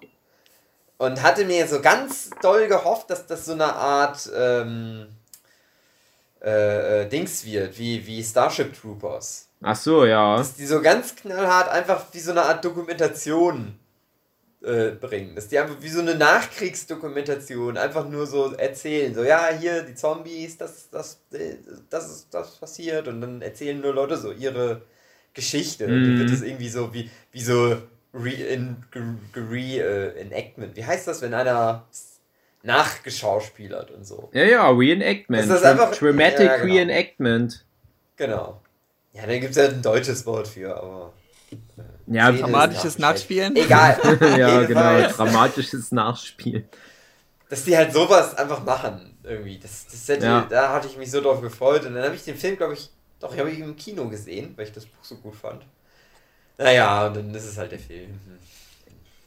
Und 0.98 1.24
hatte 1.24 1.46
mir 1.46 1.68
so 1.68 1.82
ganz 1.82 2.30
doll 2.42 2.68
gehofft, 2.68 3.10
dass 3.10 3.26
das 3.26 3.46
so 3.46 3.54
eine 3.54 3.74
Art 3.74 4.30
ähm, 4.36 5.08
äh, 6.44 7.02
äh, 7.02 7.10
Dings 7.10 7.46
wird, 7.46 7.78
wie, 7.78 8.06
wie 8.06 8.24
Starship 8.24 8.80
Troopers. 8.80 9.48
Ach 9.62 9.76
so, 9.76 10.06
ja. 10.06 10.38
Dass 10.38 10.56
die 10.56 10.66
so 10.66 10.82
ganz 10.82 11.16
knallhart 11.16 11.70
einfach 11.70 12.06
wie 12.12 12.20
so 12.20 12.32
eine 12.32 12.44
Art 12.44 12.66
Dokumentation 12.66 13.80
äh, 14.64 14.92
bringen. 14.92 15.36
Dass 15.36 15.48
die 15.48 15.60
einfach 15.60 15.78
wie 15.82 15.90
so 15.90 16.02
eine 16.02 16.16
Nachkriegsdokumentation 16.16 17.78
einfach 17.78 18.08
nur 18.08 18.28
so 18.28 18.54
erzählen. 18.54 19.14
So, 19.14 19.24
ja, 19.24 19.50
hier 19.60 19.84
die 19.84 19.96
Zombies, 19.96 20.58
das, 20.58 20.90
das, 20.90 21.22
das 21.90 22.10
ist 22.10 22.28
das 22.34 22.58
passiert. 22.58 23.08
Und 23.08 23.22
dann 23.22 23.42
erzählen 23.42 23.80
nur 23.80 23.94
Leute 23.94 24.18
so 24.18 24.32
ihre 24.32 24.82
Geschichte. 25.34 25.88
Mhm. 25.88 25.94
Und 25.94 26.04
dann 26.04 26.20
wird 26.20 26.30
es 26.32 26.42
irgendwie 26.42 26.70
so 26.70 26.94
wie, 26.94 27.10
wie 27.32 27.42
so 27.42 27.78
Re, 28.14 28.30
in, 28.30 28.76
re, 28.94 29.80
äh. 29.80 30.76
Wie 30.76 30.86
heißt 30.86 31.08
das, 31.08 31.22
wenn 31.22 31.34
einer 31.34 31.88
nachgeschauspielert 32.64 33.92
und 33.92 34.06
so. 34.06 34.30
Ja, 34.34 34.44
ja, 34.44 34.70
Reenactment. 34.70 35.50
Das 35.50 35.62
ist 35.62 35.66
einfach, 35.66 35.96
Dramatic 35.96 36.40
ja, 36.46 36.58
genau. 36.58 36.74
Reenactment. 36.74 37.66
Genau. 38.18 38.62
Ja, 39.14 39.26
da 39.26 39.38
gibt 39.38 39.52
es 39.52 39.58
ja 39.58 39.66
ein 39.66 39.82
deutsches 39.82 40.26
Wort 40.26 40.48
für, 40.48 40.76
aber. 40.76 41.14
Ja, 42.08 42.32
dramatisches 42.32 42.98
Nachspielen. 42.98 43.56
Egal. 43.56 43.98
ja, 44.38 44.64
genau, 44.64 45.08
dramatisches 45.10 45.92
Nachspielen. 45.92 46.66
Dass 47.50 47.64
die 47.66 47.76
halt 47.76 47.94
sowas 47.94 48.36
einfach 48.38 48.64
machen, 48.64 49.18
irgendwie. 49.24 49.58
Das, 49.60 49.86
das 49.88 50.08
hätte, 50.08 50.26
ja. 50.26 50.48
Da 50.50 50.74
hatte 50.74 50.88
ich 50.88 50.98
mich 50.98 51.12
so 51.12 51.22
drauf 51.22 51.42
gefreut. 51.42 51.86
Und 51.86 51.96
dann 51.96 52.04
habe 52.04 52.16
ich 52.16 52.24
den 52.24 52.36
Film, 52.36 52.58
glaube 52.58 52.74
ich, 52.74 52.90
doch, 53.20 53.36
habe 53.38 53.52
ich 53.52 53.60
im 53.60 53.76
Kino 53.76 54.08
gesehen, 54.10 54.54
weil 54.56 54.66
ich 54.66 54.72
das 54.72 54.86
Buch 54.86 55.04
so 55.04 55.16
gut 55.16 55.36
fand. 55.36 55.62
Naja, 56.58 57.08
und 57.08 57.16
dann 57.16 57.36
ist 57.36 57.46
es 57.46 57.58
halt 57.58 57.72
der 57.72 57.80
Film. 57.80 58.20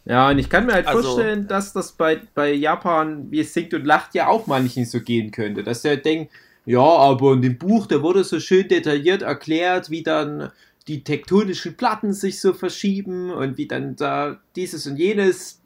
Ja, 0.05 0.29
und 0.29 0.39
ich 0.39 0.51
kann 0.51 0.67
mir 0.67 0.75
halt 0.75 0.87
also, 0.87 1.03
vorstellen, 1.03 1.49
dass 1.49 1.73
das 1.73 1.93
bei, 1.93 2.21
bei 2.35 2.53
Japan, 2.53 3.31
wie 3.31 3.41
es 3.41 3.55
singt 3.55 3.73
und 3.73 3.87
lacht, 3.87 4.15
ja 4.15 4.29
auch 4.29 4.47
manchen 4.47 4.85
so 4.85 5.01
gehen 5.01 5.31
könnte. 5.31 5.65
Dass 5.65 5.83
der 5.83 5.97
denkt, 5.97 6.33
ja, 6.67 6.81
aber 6.81 7.33
in 7.33 7.43
dem 7.43 7.59
Buch, 7.59 7.87
da 7.87 8.03
wurde 8.03 8.25
so 8.25 8.41
schön 8.41 8.69
detailliert 8.69 9.23
erklärt, 9.23 9.91
wie 9.91 10.03
dann 10.03 10.51
die 10.89 11.05
tektonischen 11.05 11.77
Platten 11.77 12.13
sich 12.13 12.41
so 12.41 12.53
verschieben 12.53 13.31
und 13.31 13.57
wie 13.57 13.67
dann 13.67 13.97
da 13.97 14.39
dieses 14.55 14.87
und 14.87 14.97
jenes 14.97 15.61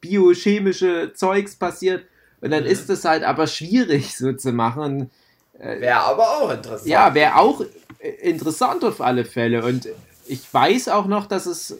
biochemische 0.00 1.12
Zeugs 1.14 1.56
passiert. 1.56 2.04
Und 2.40 2.50
dann 2.50 2.64
mhm. 2.64 2.70
ist 2.70 2.88
das 2.88 3.04
halt 3.04 3.24
aber 3.24 3.46
schwierig 3.46 4.16
so 4.16 4.32
zu 4.32 4.52
machen. 4.52 5.10
Äh, 5.58 5.80
wäre 5.80 6.00
aber 6.00 6.28
auch 6.38 6.50
interessant. 6.50 6.88
Ja, 6.88 7.14
wäre 7.14 7.36
auch 7.36 7.62
äh, 7.98 8.08
interessant 8.20 8.84
auf 8.84 9.00
alle 9.00 9.24
Fälle. 9.24 9.64
Und 9.64 9.88
ich 10.26 10.42
weiß 10.52 10.88
auch 10.88 11.06
noch, 11.06 11.26
dass 11.26 11.46
es 11.46 11.76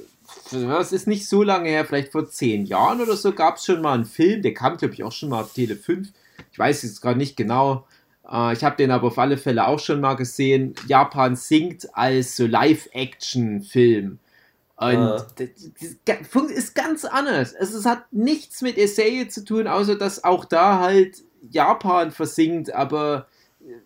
das 0.51 0.93
ist 0.93 1.07
nicht 1.07 1.29
so 1.29 1.43
lange 1.43 1.69
her, 1.69 1.85
vielleicht 1.85 2.13
vor 2.13 2.29
zehn 2.29 2.67
Jahren 2.67 3.01
oder 3.01 3.17
so, 3.17 3.33
gab 3.33 3.57
es 3.57 3.65
schon 3.65 3.81
mal 3.81 3.95
einen 3.95 4.05
Film, 4.05 4.43
der 4.43 4.55
kam, 4.55 4.77
glaube 4.77 4.95
ich, 4.95 5.03
auch 5.03 5.13
schon 5.13 5.31
mal 5.31 5.43
auf 5.43 5.53
Tele 5.53 5.77
5. 5.77 6.09
Ich 6.53 6.59
weiß 6.59 6.83
jetzt 6.83 7.01
gerade 7.01 7.19
nicht 7.19 7.37
genau. 7.37 7.87
Äh, 8.31 8.53
ich 8.53 8.65
habe 8.65 8.77
den 8.77 8.91
aber 8.91 9.09
auf 9.09 9.19
alle 9.19 9.37
Fälle 9.37 9.67
auch 9.67 9.79
schon 9.79 10.01
mal 10.01 10.15
gesehen. 10.15 10.75
Japan 10.87 11.37
singt 11.37 11.89
als 11.97 12.37
so 12.37 12.47
Live-Action-Film. 12.47 14.19
Und 14.77 14.97
uh. 14.97 15.19
das 15.37 16.51
ist 16.51 16.75
ganz 16.75 17.05
anders. 17.05 17.53
Es 17.53 17.85
hat 17.85 18.05
nichts 18.13 18.63
mit 18.63 18.77
Serie 18.89 19.29
zu 19.29 19.45
tun, 19.45 19.67
außer 19.67 19.97
dass 19.97 20.23
auch 20.23 20.45
da 20.45 20.79
halt 20.79 21.23
Japan 21.51 22.13
versingt, 22.13 22.73
aber 22.73 23.27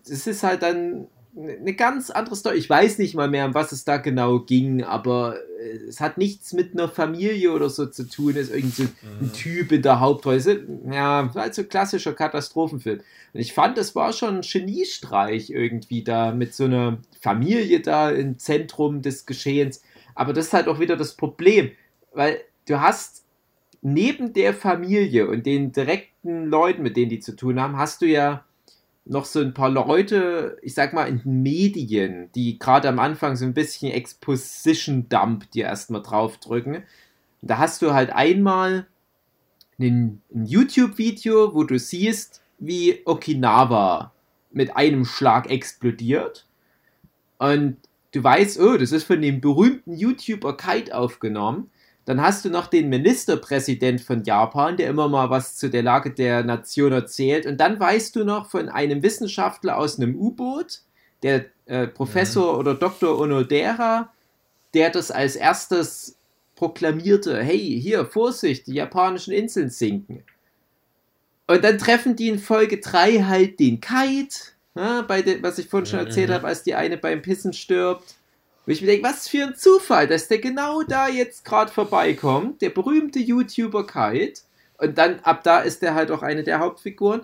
es 0.03 0.27
ist 0.27 0.43
halt 0.43 0.61
dann 0.61 1.07
eine 1.35 1.73
ganz 1.73 2.09
andere 2.09 2.35
Story. 2.35 2.57
Ich 2.57 2.69
weiß 2.69 2.99
nicht 2.99 3.15
mal 3.15 3.27
mehr, 3.27 3.45
um 3.45 3.53
was 3.53 3.71
es 3.71 3.85
da 3.85 3.97
genau 3.97 4.39
ging, 4.39 4.83
aber 4.83 5.37
äh, 5.59 5.77
es 5.87 5.99
hat 5.99 6.17
nichts 6.17 6.53
mit 6.53 6.73
einer 6.73 6.87
Familie 6.87 7.51
oder 7.51 7.69
so 7.69 7.87
zu 7.87 8.07
tun. 8.07 8.31
Es 8.31 8.49
ist 8.49 8.55
irgendwie 8.55 8.83
so 8.83 8.83
ein 8.83 9.27
mhm. 9.27 9.33
Typ 9.33 9.71
in 9.71 9.81
der 9.81 9.99
Hauptrolle. 9.99 10.67
Ja, 10.91 11.31
halt 11.33 11.55
so 11.55 11.63
klassischer 11.63 12.13
Katastrophenfilm. 12.13 12.99
Und 13.33 13.39
ich 13.39 13.53
fand, 13.53 13.77
es 13.77 13.95
war 13.95 14.13
schon 14.13 14.37
ein 14.37 14.41
Geniestreich 14.41 15.49
irgendwie 15.49 16.03
da 16.03 16.33
mit 16.33 16.53
so 16.53 16.65
einer 16.65 16.99
Familie 17.19 17.81
da 17.81 18.11
im 18.11 18.37
Zentrum 18.37 19.01
des 19.01 19.25
Geschehens. 19.25 19.81
Aber 20.15 20.33
das 20.33 20.47
ist 20.47 20.53
halt 20.53 20.67
auch 20.67 20.79
wieder 20.79 20.95
das 20.95 21.15
Problem, 21.15 21.71
weil 22.13 22.41
du 22.67 22.79
hast 22.79 23.23
neben 23.81 24.33
der 24.33 24.53
Familie 24.53 25.27
und 25.27 25.45
den 25.45 25.71
direkten 25.71 26.45
Leuten, 26.45 26.83
mit 26.83 26.95
denen 26.95 27.09
die 27.09 27.19
zu 27.19 27.35
tun 27.35 27.59
haben, 27.59 27.77
hast 27.77 28.01
du 28.01 28.05
ja 28.05 28.45
noch 29.05 29.25
so 29.25 29.41
ein 29.41 29.53
paar 29.53 29.69
Leute, 29.69 30.57
ich 30.61 30.73
sag 30.73 30.93
mal, 30.93 31.07
in 31.07 31.21
den 31.21 31.43
Medien, 31.43 32.31
die 32.33 32.57
gerade 32.57 32.87
am 32.87 32.99
Anfang 32.99 33.35
so 33.35 33.45
ein 33.45 33.53
bisschen 33.53 33.91
Exposition-Dump 33.91 35.51
dir 35.51 35.65
erstmal 35.65 36.01
draufdrücken. 36.01 36.83
Da 37.41 37.57
hast 37.57 37.81
du 37.81 37.93
halt 37.93 38.11
einmal 38.11 38.87
ein, 39.79 40.21
ein 40.33 40.45
YouTube-Video, 40.45 41.53
wo 41.53 41.63
du 41.63 41.77
siehst, 41.77 42.41
wie 42.59 43.01
Okinawa 43.05 44.13
mit 44.51 44.75
einem 44.75 45.03
Schlag 45.03 45.49
explodiert. 45.49 46.45
Und 47.39 47.77
du 48.13 48.23
weißt, 48.23 48.59
oh, 48.61 48.77
das 48.77 48.93
ist 48.93 49.03
von 49.03 49.21
dem 49.21 49.41
berühmten 49.41 49.97
YouTuber 49.97 50.55
Kite 50.55 50.95
aufgenommen. 50.95 51.69
Dann 52.05 52.21
hast 52.21 52.43
du 52.43 52.49
noch 52.49 52.67
den 52.67 52.89
Ministerpräsident 52.89 54.01
von 54.01 54.23
Japan, 54.23 54.75
der 54.75 54.89
immer 54.89 55.07
mal 55.07 55.29
was 55.29 55.55
zu 55.55 55.69
der 55.69 55.83
Lage 55.83 56.11
der 56.11 56.43
Nation 56.43 56.91
erzählt. 56.91 57.45
Und 57.45 57.57
dann 57.57 57.79
weißt 57.79 58.15
du 58.15 58.25
noch 58.25 58.49
von 58.49 58.67
einem 58.67 59.01
Wissenschaftler 59.03 59.77
aus 59.77 59.97
einem 59.97 60.15
U-Boot, 60.15 60.81
der 61.21 61.45
äh, 61.65 61.87
Professor 61.87 62.53
mhm. 62.53 62.59
oder 62.59 62.75
Dr. 62.75 63.17
Onodera, 63.17 64.11
der 64.73 64.89
das 64.89 65.11
als 65.11 65.35
erstes 65.35 66.17
proklamierte, 66.55 67.41
hey, 67.41 67.79
hier, 67.81 68.05
Vorsicht, 68.05 68.67
die 68.67 68.73
japanischen 68.73 69.33
Inseln 69.33 69.69
sinken. 69.69 70.23
Und 71.47 71.63
dann 71.63 71.77
treffen 71.77 72.15
die 72.15 72.29
in 72.29 72.39
Folge 72.39 72.79
3 72.79 73.23
halt 73.23 73.59
den 73.59 73.81
Kite, 73.81 74.35
ja, 74.75 75.01
bei 75.01 75.21
de, 75.21 75.41
was 75.43 75.59
ich 75.59 75.67
vorhin 75.67 75.85
schon 75.85 75.99
erzählt 75.99 76.29
mhm. 76.29 76.33
habe, 76.33 76.47
als 76.47 76.63
die 76.63 76.75
eine 76.75 76.97
beim 76.97 77.21
Pissen 77.21 77.53
stirbt. 77.53 78.15
Wo 78.65 78.71
ich 78.71 78.81
mir 78.81 78.87
denke, 78.87 79.07
was 79.07 79.27
für 79.27 79.43
ein 79.43 79.55
Zufall, 79.55 80.07
dass 80.07 80.27
der 80.27 80.39
genau 80.39 80.83
da 80.83 81.09
jetzt 81.09 81.43
gerade 81.43 81.71
vorbeikommt, 81.71 82.61
der 82.61 82.69
berühmte 82.69 83.19
YouTuber 83.19 83.85
Kite. 83.85 84.41
Und 84.77 84.97
dann 84.97 85.19
ab 85.21 85.43
da 85.43 85.59
ist 85.59 85.81
der 85.81 85.95
halt 85.95 86.11
auch 86.11 86.21
eine 86.23 86.43
der 86.43 86.59
Hauptfiguren. 86.59 87.21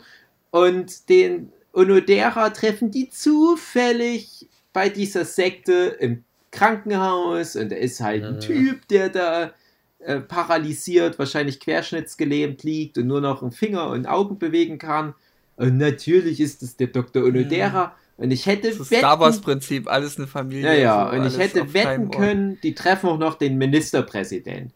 Und 0.51 1.07
den 1.09 1.51
Onodera 1.73 2.49
treffen 2.49 2.91
die 2.91 3.09
zufällig 3.09 4.47
bei 4.73 4.89
dieser 4.89 5.23
Sekte 5.23 5.95
im 5.99 6.23
Krankenhaus. 6.51 7.55
Und 7.55 7.71
er 7.71 7.79
ist 7.79 8.01
halt 8.01 8.23
ein. 8.23 8.39
Typ, 8.41 8.87
der 8.89 9.09
da 9.09 9.53
äh, 9.99 10.19
paralysiert, 10.19 11.19
wahrscheinlich 11.19 11.59
querschnittsgelähmt 11.59 12.63
liegt 12.63 12.97
und 12.97 13.07
nur 13.07 13.21
noch 13.21 13.41
einen 13.41 13.51
Finger 13.51 13.89
und 13.89 14.07
Augen 14.07 14.39
bewegen 14.39 14.77
kann. 14.77 15.13
Und 15.55 15.77
natürlich 15.77 16.39
ist 16.39 16.63
es 16.63 16.77
der 16.77 16.87
Dr. 16.87 17.23
Onodera. 17.23 17.87
Mhm. 17.87 17.91
Und 18.19 18.31
ich 18.31 18.45
hätte 18.45 18.67
das 18.67 18.91
wetten, 18.91 18.99
Star 18.99 19.19
Wars 19.21 19.39
Prinzip, 19.39 19.89
alles 19.89 20.17
eine 20.17 20.27
Familie. 20.27 20.65
Ja, 20.65 20.73
ja, 20.73 21.09
so, 21.09 21.17
und 21.17 21.25
ich 21.25 21.37
hätte 21.37 21.73
wetten 21.73 22.11
können, 22.11 22.59
die 22.61 22.75
treffen 22.75 23.07
auch 23.07 23.17
noch 23.17 23.35
den 23.35 23.57
Ministerpräsident. 23.57 24.73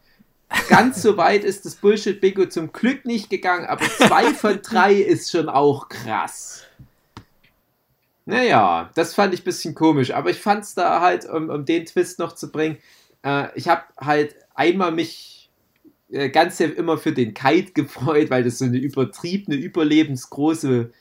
Ganz 0.69 1.01
so 1.01 1.17
weit 1.17 1.43
ist 1.43 1.65
das 1.65 1.75
Bullshit-Bingo 1.75 2.45
zum 2.45 2.71
Glück 2.71 3.05
nicht 3.05 3.29
gegangen, 3.29 3.65
aber 3.65 3.83
zwei 3.83 4.33
von 4.33 4.61
drei 4.61 4.93
ist 4.93 5.29
schon 5.29 5.49
auch 5.49 5.89
krass. 5.89 6.63
Naja, 8.23 8.89
das 8.95 9.13
fand 9.13 9.33
ich 9.33 9.41
ein 9.41 9.45
bisschen 9.45 9.75
komisch, 9.75 10.13
aber 10.13 10.29
ich 10.29 10.39
fand 10.39 10.63
es 10.63 10.73
da 10.73 11.01
halt, 11.01 11.25
um, 11.25 11.49
um, 11.49 11.65
den 11.65 11.85
Twist 11.85 12.19
noch 12.19 12.35
zu 12.35 12.49
bringen, 12.49 12.77
äh, 13.25 13.47
ich 13.55 13.67
habe 13.67 13.83
halt 13.97 14.35
einmal 14.55 14.93
mich 14.93 15.49
äh, 16.11 16.29
ganz 16.29 16.61
immer 16.61 16.97
für 16.97 17.11
den 17.11 17.33
Kite 17.33 17.73
gefreut, 17.73 18.29
weil 18.29 18.45
das 18.45 18.59
so 18.59 18.65
eine 18.65 18.77
übertriebene, 18.77 19.57
überlebensgroße 19.57 20.93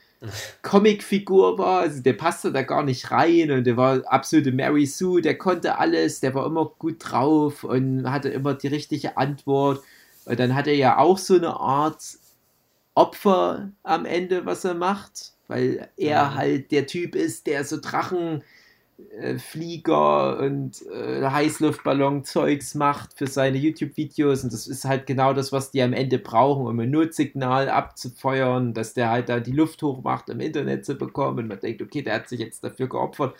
Comicfigur 0.62 1.58
war. 1.58 1.80
Also 1.80 2.02
der 2.02 2.12
passte 2.14 2.52
da 2.52 2.62
gar 2.62 2.82
nicht 2.82 3.10
rein 3.10 3.50
und 3.50 3.64
der 3.64 3.76
war 3.76 4.02
absolute 4.06 4.52
Mary 4.52 4.86
Sue, 4.86 5.22
der 5.22 5.36
konnte 5.38 5.78
alles, 5.78 6.20
der 6.20 6.34
war 6.34 6.46
immer 6.46 6.66
gut 6.78 6.96
drauf 6.98 7.64
und 7.64 8.10
hatte 8.10 8.28
immer 8.28 8.54
die 8.54 8.68
richtige 8.68 9.16
Antwort. 9.16 9.82
Und 10.24 10.38
dann 10.38 10.54
hat 10.54 10.66
er 10.66 10.76
ja 10.76 10.98
auch 10.98 11.18
so 11.18 11.34
eine 11.34 11.58
Art 11.58 12.02
Opfer 12.94 13.70
am 13.82 14.04
Ende, 14.04 14.44
was 14.46 14.64
er 14.64 14.74
macht, 14.74 15.32
weil 15.48 15.88
er 15.96 16.26
mhm. 16.26 16.34
halt 16.34 16.70
der 16.72 16.86
Typ 16.86 17.14
ist, 17.14 17.46
der 17.46 17.64
so 17.64 17.78
Drachen 17.80 18.42
äh, 19.10 19.38
Flieger 19.38 20.38
und 20.38 20.82
äh, 20.86 21.22
Heißluftballon-Zeugs 21.22 22.74
macht 22.74 23.16
für 23.16 23.26
seine 23.26 23.58
YouTube-Videos 23.58 24.44
und 24.44 24.52
das 24.52 24.66
ist 24.66 24.84
halt 24.84 25.06
genau 25.06 25.32
das, 25.32 25.52
was 25.52 25.70
die 25.70 25.82
am 25.82 25.92
Ende 25.92 26.18
brauchen, 26.18 26.66
um 26.66 26.78
ein 26.78 26.90
Notsignal 26.90 27.68
abzufeuern, 27.68 28.74
dass 28.74 28.94
der 28.94 29.10
halt 29.10 29.28
da 29.28 29.40
die 29.40 29.52
Luft 29.52 29.82
hochmacht, 29.82 30.28
im 30.28 30.40
Internet 30.40 30.84
zu 30.84 30.94
bekommen 30.94 31.38
und 31.40 31.48
man 31.48 31.60
denkt, 31.60 31.82
okay, 31.82 32.02
der 32.02 32.14
hat 32.14 32.28
sich 32.28 32.40
jetzt 32.40 32.64
dafür 32.64 32.88
geopfert, 32.88 33.34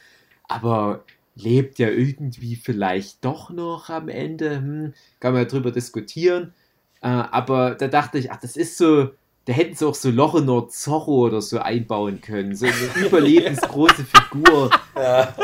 aber 0.49 1.05
lebt 1.35 1.79
ja 1.79 1.89
irgendwie 1.89 2.57
vielleicht 2.57 3.25
doch 3.25 3.51
noch 3.51 3.89
am 3.89 4.09
Ende, 4.09 4.57
hm, 4.57 4.95
kann 5.21 5.33
man 5.33 5.43
ja 5.43 5.49
drüber 5.49 5.73
diskutieren, 5.73 6.53
äh, 7.01 7.09
aber 7.09 7.75
da 7.75 7.89
dachte 7.89 8.19
ich, 8.19 8.31
ach, 8.31 8.41
das 8.41 8.57
ist 8.57 8.77
so, 8.79 9.11
da 9.45 9.53
hätten 9.53 9.75
sie 9.75 9.87
auch 9.87 9.95
so 9.95 10.11
Lochenor 10.11 10.69
Zorro 10.69 11.23
oder 11.27 11.43
so 11.43 11.59
einbauen 11.59 12.21
können. 12.21 12.55
So 12.55 12.67
eine 12.67 13.07
überlebensgroße 13.07 14.05
Figur. 14.05 14.71
Ja. 14.95 15.35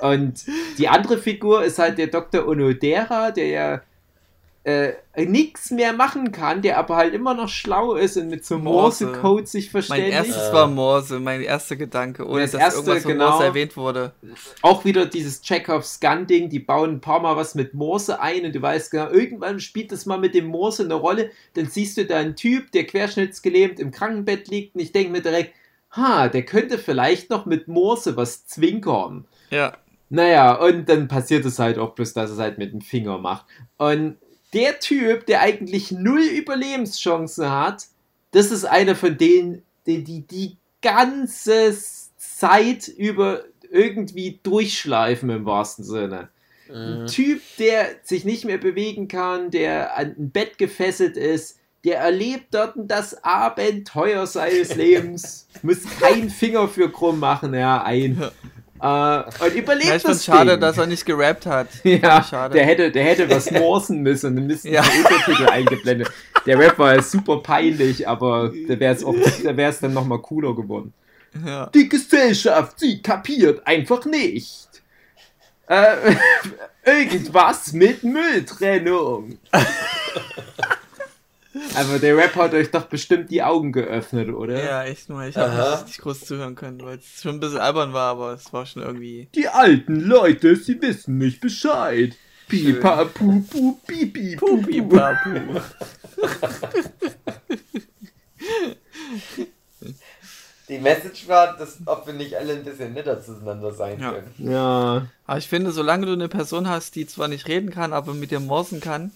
Und 0.00 0.44
die 0.78 0.88
andere 0.88 1.18
Figur 1.18 1.64
ist 1.64 1.78
halt 1.78 1.98
der 1.98 2.08
Dr. 2.08 2.46
Onodera, 2.46 3.30
der 3.30 3.48
ja 3.48 3.80
äh, 4.66 4.94
nichts 5.16 5.70
mehr 5.70 5.92
machen 5.92 6.32
kann, 6.32 6.60
der 6.60 6.76
aber 6.76 6.96
halt 6.96 7.14
immer 7.14 7.34
noch 7.34 7.48
schlau 7.48 7.94
ist 7.94 8.16
und 8.16 8.26
mit 8.26 8.44
so 8.44 8.58
Morse-Code 8.58 9.46
sich 9.46 9.70
verständigt. 9.70 10.12
Mein 10.12 10.26
erstes 10.26 10.52
war 10.52 10.66
Morse, 10.66 11.20
mein 11.20 11.40
erster 11.40 11.76
Gedanke, 11.76 12.26
ohne 12.26 12.40
das 12.40 12.50
dass 12.50 12.60
erste, 12.60 12.80
irgendwas 12.80 13.04
genau, 13.04 13.30
Morse 13.30 13.44
erwähnt 13.44 13.76
wurde. 13.76 14.12
Auch 14.62 14.84
wieder 14.84 15.06
dieses 15.06 15.40
Chekhovs 15.40 16.00
Gun-Ding, 16.00 16.48
die 16.48 16.58
bauen 16.58 16.94
ein 16.94 17.00
paar 17.00 17.20
Mal 17.20 17.36
was 17.36 17.54
mit 17.54 17.74
Morse 17.74 18.20
ein 18.20 18.44
und 18.44 18.56
du 18.56 18.60
weißt 18.60 18.90
genau, 18.90 19.08
irgendwann 19.08 19.60
spielt 19.60 19.92
das 19.92 20.04
mal 20.04 20.18
mit 20.18 20.34
dem 20.34 20.46
Morse 20.46 20.82
eine 20.82 20.94
Rolle, 20.94 21.30
dann 21.54 21.66
siehst 21.66 21.96
du 21.96 22.04
da 22.04 22.16
einen 22.16 22.34
Typ, 22.34 22.72
der 22.72 22.88
querschnittsgelähmt 22.88 23.78
im 23.78 23.92
Krankenbett 23.92 24.48
liegt 24.48 24.74
und 24.74 24.80
ich 24.80 24.90
denke 24.90 25.12
mir 25.12 25.22
direkt, 25.22 25.54
ha, 25.92 26.26
der 26.26 26.44
könnte 26.44 26.78
vielleicht 26.78 27.30
noch 27.30 27.46
mit 27.46 27.68
Morse 27.68 28.16
was 28.16 28.46
zwinkern. 28.46 29.26
Ja. 29.50 29.76
Naja, 30.08 30.54
und 30.54 30.88
dann 30.88 31.06
passiert 31.06 31.44
es 31.44 31.60
halt 31.60 31.78
auch 31.78 31.94
bloß, 31.94 32.14
dass 32.14 32.30
er 32.30 32.34
es 32.34 32.40
halt 32.40 32.58
mit 32.58 32.72
dem 32.72 32.80
Finger 32.80 33.18
macht. 33.18 33.46
Und 33.76 34.16
der 34.52 34.78
Typ, 34.80 35.26
der 35.26 35.40
eigentlich 35.40 35.90
null 35.90 36.22
Überlebenschancen 36.22 37.50
hat, 37.50 37.86
das 38.32 38.50
ist 38.50 38.64
einer 38.64 38.94
von 38.94 39.16
denen, 39.16 39.62
die 39.86 40.04
die, 40.04 40.20
die 40.20 40.56
ganze 40.82 41.76
Zeit 42.16 42.88
über 42.88 43.44
irgendwie 43.70 44.38
durchschleifen 44.42 45.30
im 45.30 45.44
wahrsten 45.44 45.84
Sinne. 45.84 46.28
Ein 46.68 47.02
mhm. 47.02 47.06
Typ, 47.06 47.40
der 47.58 47.96
sich 48.02 48.24
nicht 48.24 48.44
mehr 48.44 48.58
bewegen 48.58 49.08
kann, 49.08 49.50
der 49.50 49.96
an 49.96 50.14
ein 50.18 50.30
Bett 50.30 50.58
gefesselt 50.58 51.16
ist, 51.16 51.58
der 51.84 51.98
erlebt 51.98 52.46
dort 52.50 52.74
das 52.76 53.22
Abenteuer 53.22 54.26
seines 54.26 54.74
Lebens, 54.76 55.46
muss 55.62 55.84
keinen 56.00 56.30
Finger 56.30 56.66
für 56.66 56.90
krumm 56.90 57.20
machen, 57.20 57.54
ja, 57.54 57.82
ein. 57.82 58.30
Äh, 58.80 59.44
und 59.44 59.54
überlebt 59.54 59.88
ja, 59.88 59.96
ich 59.96 60.02
das 60.02 60.24
schade, 60.24 60.52
Ding. 60.52 60.60
dass 60.60 60.78
er 60.78 60.86
nicht 60.86 61.04
gerappt 61.06 61.46
hat. 61.46 61.68
Ja, 61.84 62.22
schade. 62.22 62.54
Der, 62.54 62.66
hätte, 62.66 62.90
der 62.90 63.04
hätte 63.04 63.30
was 63.30 63.50
morsen 63.50 64.02
müssen 64.02 64.28
und 64.28 64.36
dann 64.36 64.46
müssten 64.46 64.68
ja. 64.68 64.82
die 64.82 64.98
Untertitel 64.98 65.48
eingeblendet. 65.48 66.10
Der 66.44 66.58
Rap 66.58 66.78
war 66.78 67.00
super 67.02 67.38
peinlich, 67.42 68.06
aber 68.06 68.52
da 68.68 68.78
wäre 68.78 69.70
es 69.70 69.80
dann 69.80 69.92
nochmal 69.94 70.18
cooler 70.18 70.54
geworden. 70.54 70.92
Ja. 71.44 71.66
Die 71.66 71.88
Gesellschaft, 71.88 72.78
sie 72.80 73.02
kapiert 73.02 73.66
einfach 73.66 74.04
nicht. 74.04 74.68
Äh, 75.68 76.14
irgendwas 76.84 77.72
mit 77.72 78.04
Mülltrennung. 78.04 79.38
Aber 81.74 81.98
der 81.98 82.16
Rap 82.16 82.34
hat 82.36 82.54
euch 82.54 82.70
doch 82.70 82.84
bestimmt 82.84 83.30
die 83.30 83.42
Augen 83.42 83.72
geöffnet, 83.72 84.28
oder? 84.28 84.62
Ja, 84.62 84.84
echt 84.84 85.08
nur. 85.08 85.22
Ich 85.24 85.36
habe 85.36 85.84
nicht 85.86 86.00
groß 86.00 86.20
zuhören 86.20 86.54
können, 86.54 86.80
weil 86.82 86.98
es 86.98 87.22
schon 87.22 87.36
ein 87.36 87.40
bisschen 87.40 87.58
albern 87.58 87.92
war, 87.92 88.10
aber 88.10 88.32
es 88.32 88.52
war 88.52 88.66
schon 88.66 88.82
irgendwie. 88.82 89.28
Die 89.34 89.48
alten 89.48 90.00
Leute, 90.00 90.56
sie 90.56 90.80
wissen 90.80 91.18
nicht 91.18 91.40
Bescheid. 91.40 92.16
Pipa, 92.48 93.06
pu, 93.06 93.42
pu, 93.42 93.78
pipi, 93.86 94.36
pu, 94.36 94.62
pipa, 94.62 95.18
pu. 95.22 95.60
Die 100.68 100.78
Message 100.78 101.28
war, 101.28 101.56
dass 101.56 101.78
ob 101.86 102.06
wir 102.06 102.14
nicht 102.14 102.36
alle 102.36 102.54
ein 102.54 102.64
bisschen 102.64 102.92
netter 102.92 103.22
zueinander 103.22 103.72
sein 103.72 104.00
ja. 104.00 104.12
können. 104.12 104.32
Ja. 104.38 105.06
Aber 105.26 105.38
ich 105.38 105.48
finde, 105.48 105.70
solange 105.70 106.06
du 106.06 106.12
eine 106.12 106.28
Person 106.28 106.68
hast, 106.68 106.96
die 106.96 107.06
zwar 107.06 107.28
nicht 107.28 107.46
reden 107.46 107.70
kann, 107.70 107.92
aber 107.92 108.14
mit 108.14 108.30
dir 108.30 108.40
morsen 108.40 108.80
kann, 108.80 109.12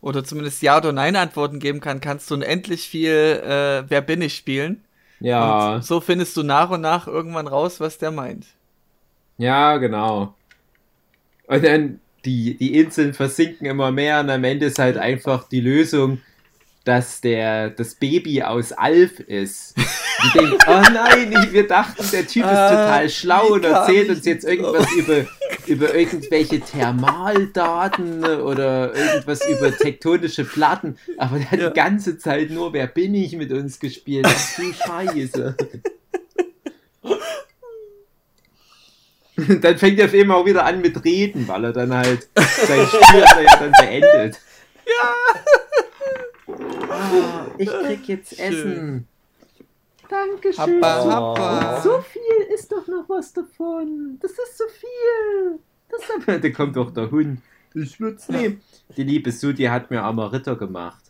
oder 0.00 0.24
zumindest 0.24 0.62
Ja 0.62 0.78
oder 0.78 0.92
Nein 0.92 1.16
Antworten 1.16 1.58
geben 1.58 1.80
kann, 1.80 2.00
kannst 2.00 2.30
du 2.30 2.34
unendlich 2.34 2.88
viel 2.88 3.10
äh, 3.10 3.88
Wer 3.88 4.00
bin 4.00 4.22
ich 4.22 4.34
spielen. 4.34 4.84
Ja. 5.20 5.74
Und 5.74 5.84
so 5.84 6.00
findest 6.00 6.36
du 6.36 6.42
nach 6.42 6.70
und 6.70 6.80
nach 6.80 7.06
irgendwann 7.06 7.48
raus, 7.48 7.80
was 7.80 7.98
der 7.98 8.10
meint. 8.10 8.46
Ja, 9.36 9.76
genau. 9.78 10.34
Und 11.46 11.64
dann 11.64 12.00
die, 12.24 12.56
die 12.56 12.78
Inseln 12.78 13.14
versinken 13.14 13.66
immer 13.66 13.90
mehr 13.90 14.20
und 14.20 14.30
am 14.30 14.44
Ende 14.44 14.66
ist 14.66 14.78
halt 14.78 14.98
einfach 14.98 15.48
die 15.48 15.60
Lösung, 15.60 16.20
dass 16.84 17.20
der 17.20 17.70
das 17.70 17.94
Baby 17.94 18.42
aus 18.42 18.72
Alf 18.72 19.20
ist. 19.20 19.74
Die 19.76 20.38
denken, 20.38 20.58
oh 20.66 20.82
nein, 20.92 21.48
wir 21.52 21.66
dachten, 21.66 22.04
der 22.12 22.26
Typ 22.26 22.44
ist 22.44 22.50
ah, 22.50 22.70
total 22.70 23.10
schlau 23.10 23.46
und 23.48 23.64
erzählt 23.64 24.10
uns 24.10 24.24
jetzt 24.24 24.44
irgendwas 24.44 24.90
über, 24.92 25.26
über 25.68 25.94
irgendwelche 25.94 26.60
Thermaldaten 26.60 28.24
oder 28.24 28.94
irgendwas 28.94 29.46
über 29.48 29.76
tektonische 29.76 30.44
Platten. 30.44 30.98
Aber 31.16 31.38
der 31.38 31.50
hat 31.50 31.60
ja. 31.60 31.68
die 31.70 31.74
ganze 31.74 32.18
Zeit 32.18 32.50
nur 32.50 32.72
Wer 32.72 32.86
bin 32.86 33.14
ich 33.14 33.36
mit 33.36 33.52
uns 33.52 33.78
gespielt. 33.78 34.26
Ach 34.28 34.56
du 34.56 34.72
Scheiße. 34.72 35.56
dann 39.60 39.78
fängt 39.78 39.98
er 39.98 40.06
auf 40.06 40.14
einmal 40.14 40.36
auch 40.36 40.46
wieder 40.46 40.64
an 40.64 40.80
mit 40.80 41.04
Reden, 41.04 41.48
weil 41.48 41.64
er 41.64 41.72
dann 41.72 41.94
halt 41.94 42.28
sein 42.34 42.86
Spiel 42.86 43.20
ja 43.20 43.56
dann 43.56 43.72
beendet. 43.72 44.40
Ja. 44.86 45.14
Ah, 46.90 47.46
ich 47.58 47.68
krieg 47.68 48.08
jetzt 48.08 48.38
Essen. 48.38 49.07
Dankeschön. 50.08 50.82
Happa, 50.82 51.04
happa. 51.04 51.80
So 51.80 52.00
viel 52.00 52.54
ist 52.54 52.72
doch 52.72 52.86
noch 52.86 53.08
was 53.08 53.32
davon. 53.32 54.18
Das 54.20 54.32
ist 54.32 54.58
so 54.58 54.64
viel. 54.68 55.58
Das 55.88 56.40
da 56.42 56.50
kommt 56.50 56.76
doch 56.76 56.90
der 56.90 57.10
Hund. 57.10 57.40
Ich 57.74 58.00
würd's 58.00 58.28
nehmen. 58.28 58.60
Die 58.96 59.04
liebe 59.04 59.30
Sudi 59.30 59.64
hat 59.64 59.90
mir 59.90 60.02
Amaritter 60.02 60.56
gemacht. 60.56 61.02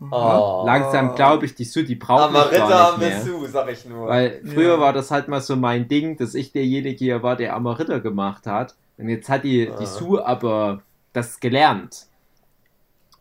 Oh. 0.00 0.62
Langsam 0.64 1.14
glaube 1.16 1.46
ich, 1.46 1.54
die 1.54 1.64
Sudi 1.64 1.96
braucht 1.96 2.32
mich 2.32 2.58
gar 2.58 2.98
nicht 2.98 3.08
mehr. 3.08 3.20
Su, 3.22 3.46
sag 3.46 3.70
ich 3.70 3.84
nur. 3.84 4.06
Weil 4.06 4.40
früher 4.44 4.74
ja. 4.74 4.80
war 4.80 4.92
das 4.92 5.10
halt 5.10 5.28
mal 5.28 5.40
so 5.40 5.56
mein 5.56 5.88
Ding, 5.88 6.16
dass 6.16 6.34
ich 6.34 6.52
derjenige 6.52 6.96
hier 6.96 7.22
war, 7.22 7.34
der 7.34 7.56
Amaritter 7.56 8.00
gemacht 8.00 8.46
hat. 8.46 8.76
Und 8.96 9.08
jetzt 9.08 9.28
hat 9.28 9.44
die, 9.44 9.70
die 9.80 9.86
Su 9.86 10.18
aber 10.18 10.82
das 11.12 11.40
gelernt. 11.40 12.06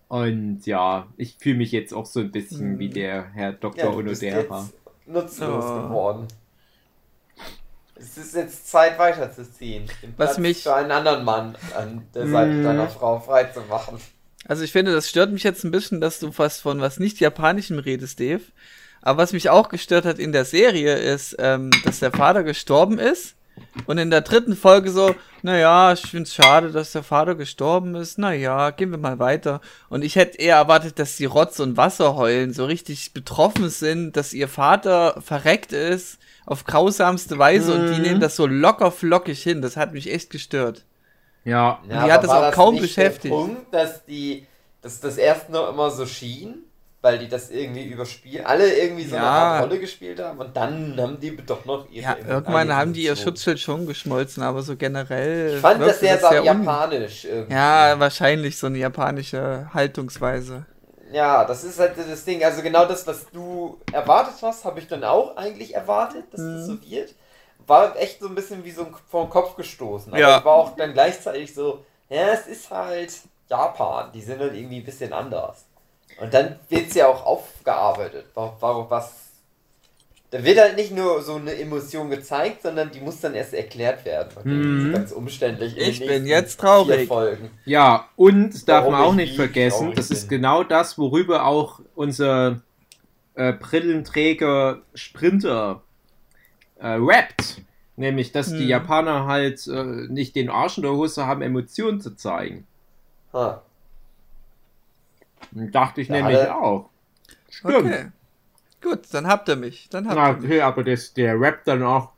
Und 0.08 0.66
ja, 0.66 1.08
ich 1.18 1.38
fühle 1.40 1.58
mich 1.58 1.72
jetzt 1.72 1.94
auch 1.94 2.06
so 2.06 2.20
ein 2.20 2.32
bisschen 2.32 2.74
hm. 2.74 2.80
wie 2.80 2.90
der 2.90 3.30
Herr 3.34 3.54
Dr. 3.54 3.86
Ja, 3.86 3.92
Onodera. 3.92 4.70
Nutzlos 5.08 5.66
oh. 5.66 5.82
geworden. 5.84 6.28
Es 7.96 8.18
ist 8.18 8.36
jetzt 8.36 8.70
Zeit 8.70 9.00
weiterzuziehen. 9.00 9.88
Den 10.04 10.14
Was 10.18 10.34
Platz 10.34 10.38
mich 10.38 10.64
für 10.64 10.76
einen 10.76 10.92
anderen 10.92 11.26
Mann 11.26 11.56
an 11.76 12.08
der 12.14 12.28
Seite 12.28 12.52
mm. 12.52 12.64
deiner 12.64 12.88
Frau 12.88 13.20
freizumachen. 13.20 13.98
Also 14.48 14.64
ich 14.64 14.72
finde, 14.72 14.94
das 14.94 15.10
stört 15.10 15.32
mich 15.32 15.44
jetzt 15.44 15.64
ein 15.64 15.72
bisschen, 15.72 16.00
dass 16.00 16.20
du 16.20 16.32
fast 16.32 16.62
von 16.62 16.80
was 16.80 17.00
nicht 17.00 17.20
Japanischem 17.20 17.80
redest, 17.80 18.20
Dave. 18.20 18.44
Aber 19.02 19.24
was 19.24 19.34
mich 19.34 19.50
auch 19.50 19.70
gestört 19.70 20.06
hat 20.06 20.20
in 20.20 20.32
der 20.32 20.46
Serie 20.46 20.96
ist, 20.96 21.36
ähm, 21.40 21.72
dass 21.84 22.00
der 22.00 22.12
Vater 22.12 22.44
gestorben 22.44 23.00
ist 23.00 23.37
und 23.86 23.98
in 23.98 24.10
der 24.10 24.22
dritten 24.22 24.56
Folge 24.56 24.90
so, 24.92 25.16
naja, 25.42 25.94
ich 25.94 26.02
find's 26.02 26.34
schade, 26.34 26.72
dass 26.72 26.92
der 26.92 27.04
Vater 27.04 27.36
gestorben 27.36 27.96
ist. 27.96 28.18
Naja, 28.18 28.72
gehen 28.72 28.92
wir 28.92 28.98
mal 28.98 29.20
weiter. 29.20 29.62
Und 29.90 30.04
ich 30.04 30.16
hätte 30.16 30.38
eher 30.40 30.56
erwartet, 30.56 31.00
dass 31.00 31.18
die 31.18 31.26
Rotz 31.26 31.60
und 31.60 31.78
Wasser 31.78 32.16
heulen, 32.16 32.54
so 32.54 32.66
richtig 32.66 33.14
betroffen 33.14 33.70
sind, 33.70 34.18
dass 34.18 34.34
ihr 34.34 34.48
Vater 34.48 35.22
verreckt 35.22 35.74
ist 35.74 36.20
auf 36.46 36.64
grausamste 36.64 37.38
Weise 37.38 37.74
mhm. 37.74 37.80
und 37.80 37.88
die 37.92 37.98
mhm. 37.98 38.02
nehmen 38.02 38.20
das 38.20 38.36
so 38.36 38.48
locker 38.48 38.92
flockig 38.92 39.42
hin. 39.42 39.62
Das 39.62 39.78
hat 39.78 39.94
mich 39.94 40.12
echt 40.12 40.30
gestört. 40.30 40.86
Ja. 41.44 41.80
ja 41.88 42.06
die 42.06 42.12
hat 42.12 42.24
das 42.24 42.32
auch 42.32 42.42
das 42.42 42.56
kaum 42.56 42.78
beschäftigt. 42.78 43.34
Der 43.34 43.40
Punkt, 43.40 43.74
dass 43.74 44.06
die, 44.06 44.48
dass 44.82 45.00
das 45.00 45.18
erst 45.18 45.50
nur 45.50 45.70
immer 45.70 45.92
so 45.92 46.06
schien 46.06 46.64
weil 47.02 47.20
die 47.20 47.28
das 47.28 47.52
irgendwie 47.52 47.86
überspielen, 47.86 48.46
alle 48.46 48.76
irgendwie 48.76 49.06
so 49.06 49.16
ja. 49.16 49.54
eine 49.54 49.64
Rolle 49.66 49.80
gespielt 49.80 50.20
haben 50.20 50.40
und 50.40 50.58
dann 50.58 50.96
haben 51.00 51.20
die 51.20 51.36
doch 51.38 51.64
noch 51.66 51.90
ihre. 51.90 52.04
Ja, 52.04 52.18
irgendwann 52.28 52.76
haben 52.76 52.94
die 52.94 53.04
ihr 53.04 53.16
Schutzschild 53.16 53.60
schon 53.60 53.86
geschmolzen, 53.86 54.42
aber 54.44 54.64
so 54.64 54.76
generell. 54.76 55.56
Ich 55.56 55.62
fand 55.62 55.82
das 55.82 56.00
sehr, 56.00 56.18
das 56.18 56.30
sehr 56.30 56.44
japanisch. 56.44 57.26
Irgendwie. 57.26 57.54
Ja, 57.54 58.00
wahrscheinlich 58.00 58.58
so 58.58 58.68
eine 58.68 58.80
japanische 58.80 59.70
Haltungsweise. 59.74 60.66
Ja, 61.12 61.46
das 61.46 61.64
ist 61.64 61.80
halt 61.80 61.94
das 61.98 62.26
Ding. 62.26 62.44
Also 62.44 62.62
genau 62.62 62.86
das, 62.86 63.06
was 63.08 63.30
du 63.30 63.80
erwartet 63.92 64.36
hast, 64.42 64.66
habe 64.66 64.80
ich 64.80 64.88
dann 64.88 65.04
auch 65.04 65.38
eigentlich 65.38 65.76
erwartet, 65.76 66.26
dass 66.32 66.42
mhm. 66.42 66.58
das 66.58 66.66
so 66.66 66.82
wird. 66.82 67.16
War 67.66 67.96
echt 67.98 68.20
so 68.20 68.28
ein 68.28 68.36
bisschen 68.36 68.64
wie 68.66 68.72
so 68.72 68.88
vom 69.10 69.30
Kopf 69.30 69.56
gestoßen. 69.56 70.12
Aber 70.12 70.22
ja. 70.22 70.44
war 70.44 70.54
auch 70.54 70.76
dann 70.76 70.94
gleichzeitig 70.94 71.54
so, 71.54 71.86
ja, 72.10 72.30
es 72.30 72.48
ist 72.48 72.72
halt 72.72 73.14
Japan. 73.50 74.12
Die 74.14 74.22
sind 74.22 74.40
halt 74.40 74.56
irgendwie 74.56 74.80
ein 74.80 74.86
bisschen 74.86 75.14
anders. 75.14 75.67
Und 76.20 76.34
dann 76.34 76.56
wird 76.70 76.90
es 76.90 76.96
ja 76.96 77.08
auch 77.08 77.26
aufgearbeitet. 77.26 78.26
Warum, 78.34 78.90
was 78.90 79.28
da 80.30 80.44
wird 80.44 80.60
halt 80.60 80.76
nicht 80.76 80.94
nur 80.94 81.22
so 81.22 81.36
eine 81.36 81.56
Emotion 81.56 82.10
gezeigt, 82.10 82.62
sondern 82.64 82.92
die 82.92 83.00
muss 83.00 83.22
dann 83.22 83.34
erst 83.34 83.54
erklärt 83.54 84.04
werden. 84.04 84.32
Mhm. 84.44 84.92
Ganz 84.92 85.14
umständlich. 85.14 85.78
ich 85.78 86.06
bin 86.06 86.26
jetzt 86.26 86.60
traurig. 86.60 87.10
Ja, 87.64 88.10
und 88.18 88.68
darf 88.68 88.90
man 88.90 89.02
auch 89.02 89.16
nicht 89.16 89.36
vergessen, 89.38 89.94
das 89.96 90.12
ist 90.12 90.28
genau 90.28 90.64
das, 90.64 90.98
worüber 90.98 91.46
auch 91.46 91.80
unser 91.96 92.60
äh, 93.36 93.54
Brillenträger 93.54 94.82
Sprinter 94.94 95.82
äh, 96.80 96.98
rappt. 97.00 97.62
Nämlich, 97.96 98.32
dass 98.32 98.50
mhm. 98.50 98.58
die 98.60 98.68
Japaner 98.68 99.26
halt 99.26 99.66
äh, 99.66 99.84
nicht 99.84 100.36
den 100.36 100.50
Arsch 100.50 100.78
in 100.78 100.84
der 100.84 100.92
Hose 100.92 101.26
haben, 101.26 101.42
Emotionen 101.42 102.02
zu 102.02 102.16
zeigen. 102.16 102.68
Ha. 103.34 103.64
Dachte 105.52 106.02
ich 106.02 106.08
da 106.08 106.16
nämlich 106.16 106.48
auch. 106.48 106.90
Stimmt. 107.50 107.76
Okay. 107.76 108.08
Gut, 108.82 109.00
dann 109.12 109.28
habt 109.28 109.50
ihr 109.50 109.56
mich. 109.56 109.90
Dann 109.90 110.08
habt 110.08 110.16
Na, 110.16 110.30
okay, 110.32 110.48
mich. 110.48 110.64
aber 110.64 110.84
das, 110.84 111.14
der 111.14 111.40
Rap 111.40 111.64
dann 111.66 111.84
auch, 111.84 112.12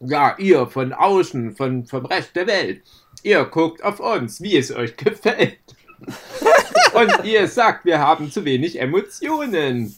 ja, 0.00 0.36
ihr 0.38 0.66
von 0.66 0.92
außen, 0.92 1.54
von, 1.54 1.84
vom 1.84 2.06
Rest 2.06 2.36
der 2.36 2.46
Welt, 2.46 2.82
ihr 3.22 3.44
guckt 3.44 3.82
auf 3.84 4.00
uns, 4.00 4.40
wie 4.40 4.56
es 4.56 4.74
euch 4.74 4.96
gefällt. 4.96 5.58
Und 6.94 7.24
ihr 7.24 7.48
sagt, 7.48 7.84
wir 7.84 7.98
haben 7.98 8.30
zu 8.30 8.44
wenig 8.44 8.80
Emotionen. 8.80 9.94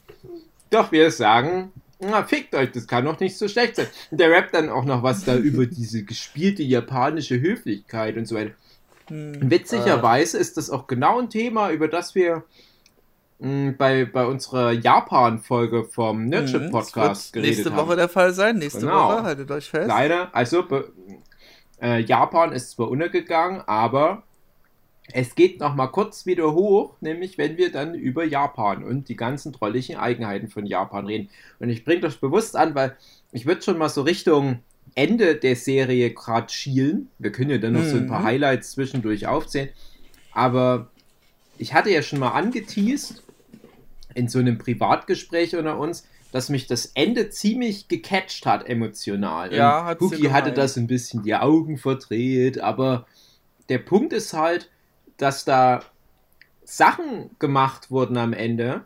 Doch 0.71 0.93
wir 0.93 1.11
sagen, 1.11 1.73
na, 1.99 2.25
fickt 2.25 2.55
euch, 2.55 2.73
das 2.73 2.87
kann 2.87 3.05
doch 3.05 3.19
nicht 3.21 3.37
so 3.37 3.49
schlecht 3.49 3.77
sein. 3.77 3.87
Und 4.11 4.21
der 4.21 4.31
rappt 4.31 4.55
dann 4.55 4.69
auch 4.69 4.85
noch 4.85 5.03
was 5.03 5.25
da 5.25 5.37
über 5.37 5.67
diese 5.67 6.05
gespielte 6.05 6.63
japanische 6.63 7.41
Höflichkeit 7.41 8.17
und 8.17 8.27
so 8.27 8.35
weiter. 8.35 8.53
Hm. 9.09 9.51
Witzigerweise 9.51 10.39
ist 10.39 10.57
das 10.57 10.71
auch 10.71 10.87
genau 10.87 11.19
ein 11.21 11.31
Thema, 11.31 11.71
über 11.71 11.89
das 11.89 12.15
wir 12.15 12.45
bei, 13.39 14.07
bei 14.07 14.25
unserer 14.25 14.73
Japan-Folge 14.73 15.85
vom 15.85 16.27
Nerdship 16.27 16.71
Podcast 16.71 17.35
mhm, 17.35 17.41
geredet 17.41 17.59
nächste 17.59 17.77
Woche 17.77 17.97
der 17.97 18.09
Fall 18.09 18.33
sein. 18.33 18.57
Nächste 18.57 18.81
genau. 18.81 19.09
Woche, 19.09 19.23
haltet 19.25 19.51
euch 19.51 19.69
fest. 19.69 19.89
Leider, 19.89 20.35
also 20.35 20.65
äh, 21.83 22.01
Japan 22.01 22.53
ist 22.53 22.71
zwar 22.71 22.89
untergegangen, 22.89 23.61
aber 23.67 24.23
es 25.13 25.35
geht 25.35 25.61
noch 25.61 25.75
mal 25.75 25.89
kurz 25.89 26.25
wieder 26.25 26.55
hoch, 26.55 26.95
nämlich 27.01 27.37
wenn 27.37 27.59
wir 27.59 27.71
dann 27.71 27.95
über 27.95 28.25
Japan 28.25 28.83
und 28.83 29.11
die 29.11 29.17
ganzen 29.17 29.53
trolligen 29.53 29.97
Eigenheiten 29.97 30.49
von 30.49 30.65
Japan 30.65 31.07
reden. 31.07 31.29
Und 31.59 31.69
ich 31.69 31.85
bringe 31.85 32.01
das 32.01 32.17
bewusst 32.17 32.57
an, 32.57 32.75
weil 32.75 32.97
ich 33.33 33.45
würde 33.45 33.61
schon 33.61 33.77
mal 33.77 33.91
so 33.91 34.01
Richtung 34.01 34.61
Ende 34.97 35.37
der 35.37 35.55
Serie 35.55 36.13
gerade 36.13 36.53
schielen. 36.53 37.11
Wir 37.19 37.31
können 37.31 37.51
ja 37.51 37.59
dann 37.59 37.75
noch 37.75 37.83
mhm. 37.83 37.91
so 37.91 37.97
ein 37.99 38.07
paar 38.09 38.21
mhm. 38.21 38.25
Highlights 38.25 38.73
zwischendurch 38.73 39.27
aufzählen. 39.29 39.69
Aber 40.33 40.91
ich 41.59 41.75
hatte 41.75 41.91
ja 41.91 42.03
schon 42.03 42.19
mal 42.19 42.33
angeteased, 42.33 43.23
in 44.15 44.29
so 44.29 44.39
einem 44.39 44.59
Privatgespräch 44.59 45.55
unter 45.55 45.79
uns, 45.79 46.09
dass 46.33 46.49
mich 46.49 46.67
das 46.67 46.87
Ende 46.95 47.31
ziemlich 47.31 47.89
gecatcht 47.89 48.47
hat 48.47 48.67
emotional. 48.67 49.55
Ja, 49.55 49.85
hat 49.85 50.01
Cookie 50.01 50.31
hatte 50.31 50.53
das 50.53 50.77
ein 50.77 50.87
bisschen 50.87 51.23
die 51.23 51.35
Augen 51.35 51.77
verdreht, 51.79 52.59
aber 52.61 53.07
der 53.69 53.79
Punkt 53.79 54.13
ist 54.13 54.33
halt, 54.33 54.71
dass 55.19 55.45
da 55.45 55.83
Sachen 56.65 57.31
gemacht 57.39 57.91
wurden 57.91 58.17
am 58.17 58.33
Ende, 58.33 58.85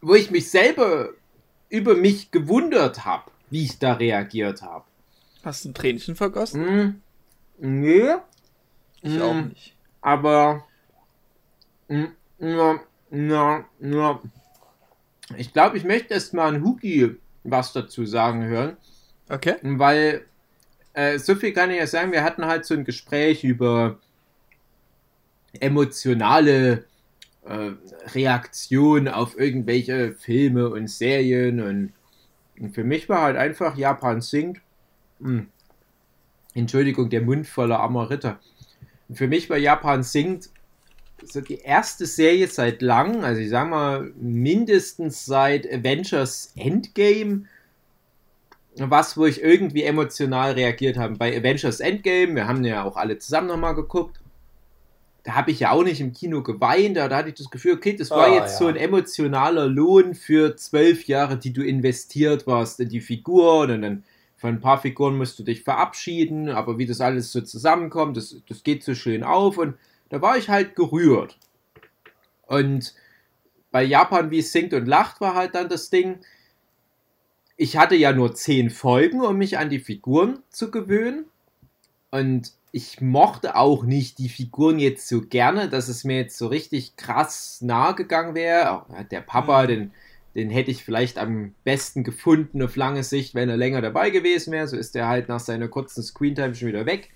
wo 0.00 0.14
ich 0.14 0.30
mich 0.30 0.50
selber 0.50 1.10
über 1.68 1.94
mich 1.94 2.30
gewundert 2.30 3.04
habe, 3.04 3.30
wie 3.54 3.62
ich 3.62 3.78
da 3.78 3.92
reagiert 3.92 4.62
habe. 4.62 4.84
Hast 5.44 5.64
du 5.64 5.68
ein 5.68 5.74
Tränchen 5.74 6.16
vergossen? 6.16 6.60
Mm, 6.60 7.00
nee. 7.58 8.14
Ich 9.00 9.16
mm, 9.16 9.22
auch 9.22 9.34
nicht. 9.34 9.76
Aber 10.00 10.64
mm, 11.86 12.04
ja, 12.40 12.80
na, 13.10 13.64
na. 13.78 14.20
Ich 15.36 15.52
glaube, 15.52 15.76
ich 15.76 15.84
möchte 15.84 16.14
erst 16.14 16.34
mal 16.34 16.48
an 16.48 16.64
Huki 16.64 17.16
was 17.44 17.72
dazu 17.72 18.04
sagen 18.04 18.42
hören. 18.42 18.76
Okay. 19.28 19.54
Weil, 19.62 20.24
äh, 20.94 21.20
so 21.20 21.36
viel 21.36 21.52
kann 21.52 21.70
ich 21.70 21.76
ja 21.76 21.86
sagen, 21.86 22.10
wir 22.10 22.24
hatten 22.24 22.44
halt 22.46 22.64
so 22.64 22.74
ein 22.74 22.84
Gespräch 22.84 23.44
über 23.44 24.00
emotionale 25.60 26.86
äh, 27.44 27.70
Reaktion 28.14 29.06
auf 29.06 29.38
irgendwelche 29.38 30.12
Filme 30.12 30.70
und 30.70 30.90
Serien 30.90 31.60
und, 31.60 31.92
und, 32.58 32.74
für 32.74 32.84
mich 32.84 33.08
war 33.08 33.22
halt 33.22 33.36
einfach 33.36 33.76
Japan 33.76 34.20
singt. 34.20 34.60
Hm. 35.20 35.48
Entschuldigung, 36.54 37.10
der 37.10 37.22
Mund 37.22 37.46
voller 37.46 37.80
armer 37.80 38.10
Ritter. 38.10 38.38
für 39.12 39.28
mich 39.28 39.50
war 39.50 39.58
Japan 39.58 40.02
singt 40.02 40.50
so 41.24 41.40
die 41.40 41.58
erste 41.58 42.06
Serie 42.06 42.46
seit 42.48 42.82
langem, 42.82 43.24
also 43.24 43.40
ich 43.40 43.48
sag 43.48 43.68
mal 43.68 44.12
mindestens 44.16 45.24
seit 45.24 45.66
Avengers 45.66 46.52
Endgame, 46.56 47.46
was, 48.76 49.16
wo 49.16 49.24
ich 49.26 49.42
irgendwie 49.42 49.84
emotional 49.84 50.52
reagiert 50.52 50.96
habe. 50.96 51.16
Bei 51.16 51.36
Avengers 51.36 51.80
Endgame, 51.80 52.34
wir 52.34 52.46
haben 52.46 52.64
ja 52.64 52.84
auch 52.84 52.96
alle 52.96 53.18
zusammen 53.18 53.46
nochmal 53.48 53.74
geguckt, 53.74 54.20
da 55.24 55.34
habe 55.34 55.50
ich 55.50 55.60
ja 55.60 55.70
auch 55.70 55.82
nicht 55.82 56.00
im 56.00 56.12
Kino 56.12 56.42
geweint, 56.42 56.98
da, 56.98 57.08
da 57.08 57.16
hatte 57.16 57.30
ich 57.30 57.34
das 57.34 57.50
Gefühl, 57.50 57.72
okay, 57.72 57.96
das 57.96 58.10
war 58.10 58.30
oh, 58.30 58.34
jetzt 58.34 58.52
ja. 58.52 58.58
so 58.58 58.66
ein 58.66 58.76
emotionaler 58.76 59.66
Lohn 59.66 60.14
für 60.14 60.54
zwölf 60.56 61.06
Jahre, 61.06 61.38
die 61.38 61.52
du 61.52 61.62
investiert 61.62 62.46
warst 62.46 62.78
in 62.80 62.90
die 62.90 63.00
Figuren 63.00 63.70
und 63.70 63.82
dann 63.82 64.04
von 64.36 64.50
ein 64.50 64.60
paar 64.60 64.80
Figuren 64.80 65.16
musst 65.16 65.38
du 65.38 65.42
dich 65.42 65.62
verabschieden, 65.62 66.50
aber 66.50 66.76
wie 66.76 66.84
das 66.84 67.00
alles 67.00 67.32
so 67.32 67.40
zusammenkommt, 67.40 68.18
das, 68.18 68.36
das 68.46 68.62
geht 68.62 68.84
so 68.84 68.94
schön 68.94 69.24
auf 69.24 69.56
und 69.56 69.74
da 70.10 70.20
war 70.20 70.36
ich 70.36 70.50
halt 70.50 70.76
gerührt. 70.76 71.38
Und 72.46 72.94
bei 73.70 73.82
Japan, 73.82 74.30
wie 74.30 74.40
es 74.40 74.52
singt 74.52 74.74
und 74.74 74.86
lacht, 74.86 75.22
war 75.22 75.34
halt 75.34 75.54
dann 75.54 75.70
das 75.70 75.88
Ding, 75.88 76.18
ich 77.56 77.78
hatte 77.78 77.94
ja 77.94 78.12
nur 78.12 78.34
zehn 78.34 78.68
Folgen, 78.68 79.22
um 79.22 79.36
mich 79.36 79.56
an 79.56 79.70
die 79.70 79.78
Figuren 79.78 80.40
zu 80.50 80.70
gewöhnen. 80.70 81.24
Und 82.10 82.52
ich 82.74 83.00
mochte 83.00 83.54
auch 83.54 83.84
nicht 83.84 84.18
die 84.18 84.28
Figuren 84.28 84.80
jetzt 84.80 85.06
so 85.06 85.20
gerne, 85.20 85.68
dass 85.68 85.86
es 85.86 86.02
mir 86.02 86.16
jetzt 86.16 86.36
so 86.36 86.48
richtig 86.48 86.96
krass 86.96 87.60
nahe 87.60 87.94
gegangen 87.94 88.34
wäre. 88.34 88.84
Der 89.12 89.20
Papa, 89.20 89.62
mhm. 89.62 89.68
den, 89.68 89.90
den 90.34 90.50
hätte 90.50 90.72
ich 90.72 90.82
vielleicht 90.82 91.16
am 91.16 91.54
besten 91.62 92.02
gefunden 92.02 92.60
auf 92.60 92.74
lange 92.74 93.04
Sicht, 93.04 93.36
wenn 93.36 93.48
er 93.48 93.56
länger 93.56 93.80
dabei 93.80 94.10
gewesen 94.10 94.52
wäre. 94.52 94.66
So 94.66 94.76
ist 94.76 94.96
er 94.96 95.06
halt 95.06 95.28
nach 95.28 95.38
seiner 95.38 95.68
kurzen 95.68 96.02
Screentime 96.02 96.56
schon 96.56 96.66
wieder 96.66 96.84
weg. 96.84 97.10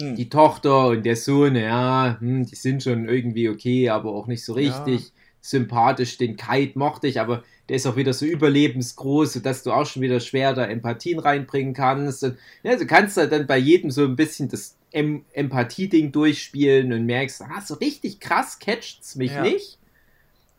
Hm. 0.00 0.16
Die 0.16 0.30
Tochter 0.30 0.88
und 0.88 1.04
der 1.04 1.16
Sohn, 1.16 1.54
ja, 1.54 2.16
hm, 2.18 2.46
die 2.46 2.56
sind 2.56 2.82
schon 2.82 3.10
irgendwie 3.10 3.50
okay, 3.50 3.90
aber 3.90 4.14
auch 4.14 4.26
nicht 4.26 4.42
so 4.42 4.54
richtig 4.54 5.02
ja. 5.02 5.10
Sympathisch. 5.50 6.18
Den 6.18 6.36
Kite 6.36 6.78
mochte 6.78 7.06
ich, 7.08 7.20
aber 7.20 7.42
der 7.68 7.76
ist 7.76 7.86
auch 7.86 7.96
wieder 7.96 8.12
so 8.12 8.24
überlebensgroß, 8.24 9.34
sodass 9.34 9.62
du 9.62 9.72
auch 9.72 9.86
schon 9.86 10.02
wieder 10.02 10.20
schwer 10.20 10.54
da 10.54 10.64
Empathien 10.64 11.18
reinbringen 11.18 11.74
kannst. 11.74 12.22
Und, 12.24 12.38
ja, 12.62 12.76
du 12.76 12.86
kannst 12.86 13.16
halt 13.16 13.32
dann 13.32 13.46
bei 13.46 13.58
jedem 13.58 13.90
so 13.90 14.04
ein 14.04 14.16
bisschen 14.16 14.48
das 14.48 14.76
em 14.92 15.24
Empathie-Ding 15.32 16.12
durchspielen 16.12 16.92
und 16.92 17.06
merkst, 17.06 17.42
ah, 17.42 17.60
so 17.60 17.74
richtig 17.74 18.20
krass 18.20 18.58
catcht's 18.58 19.16
mich 19.16 19.32
ja. 19.32 19.42
nicht. 19.42 19.78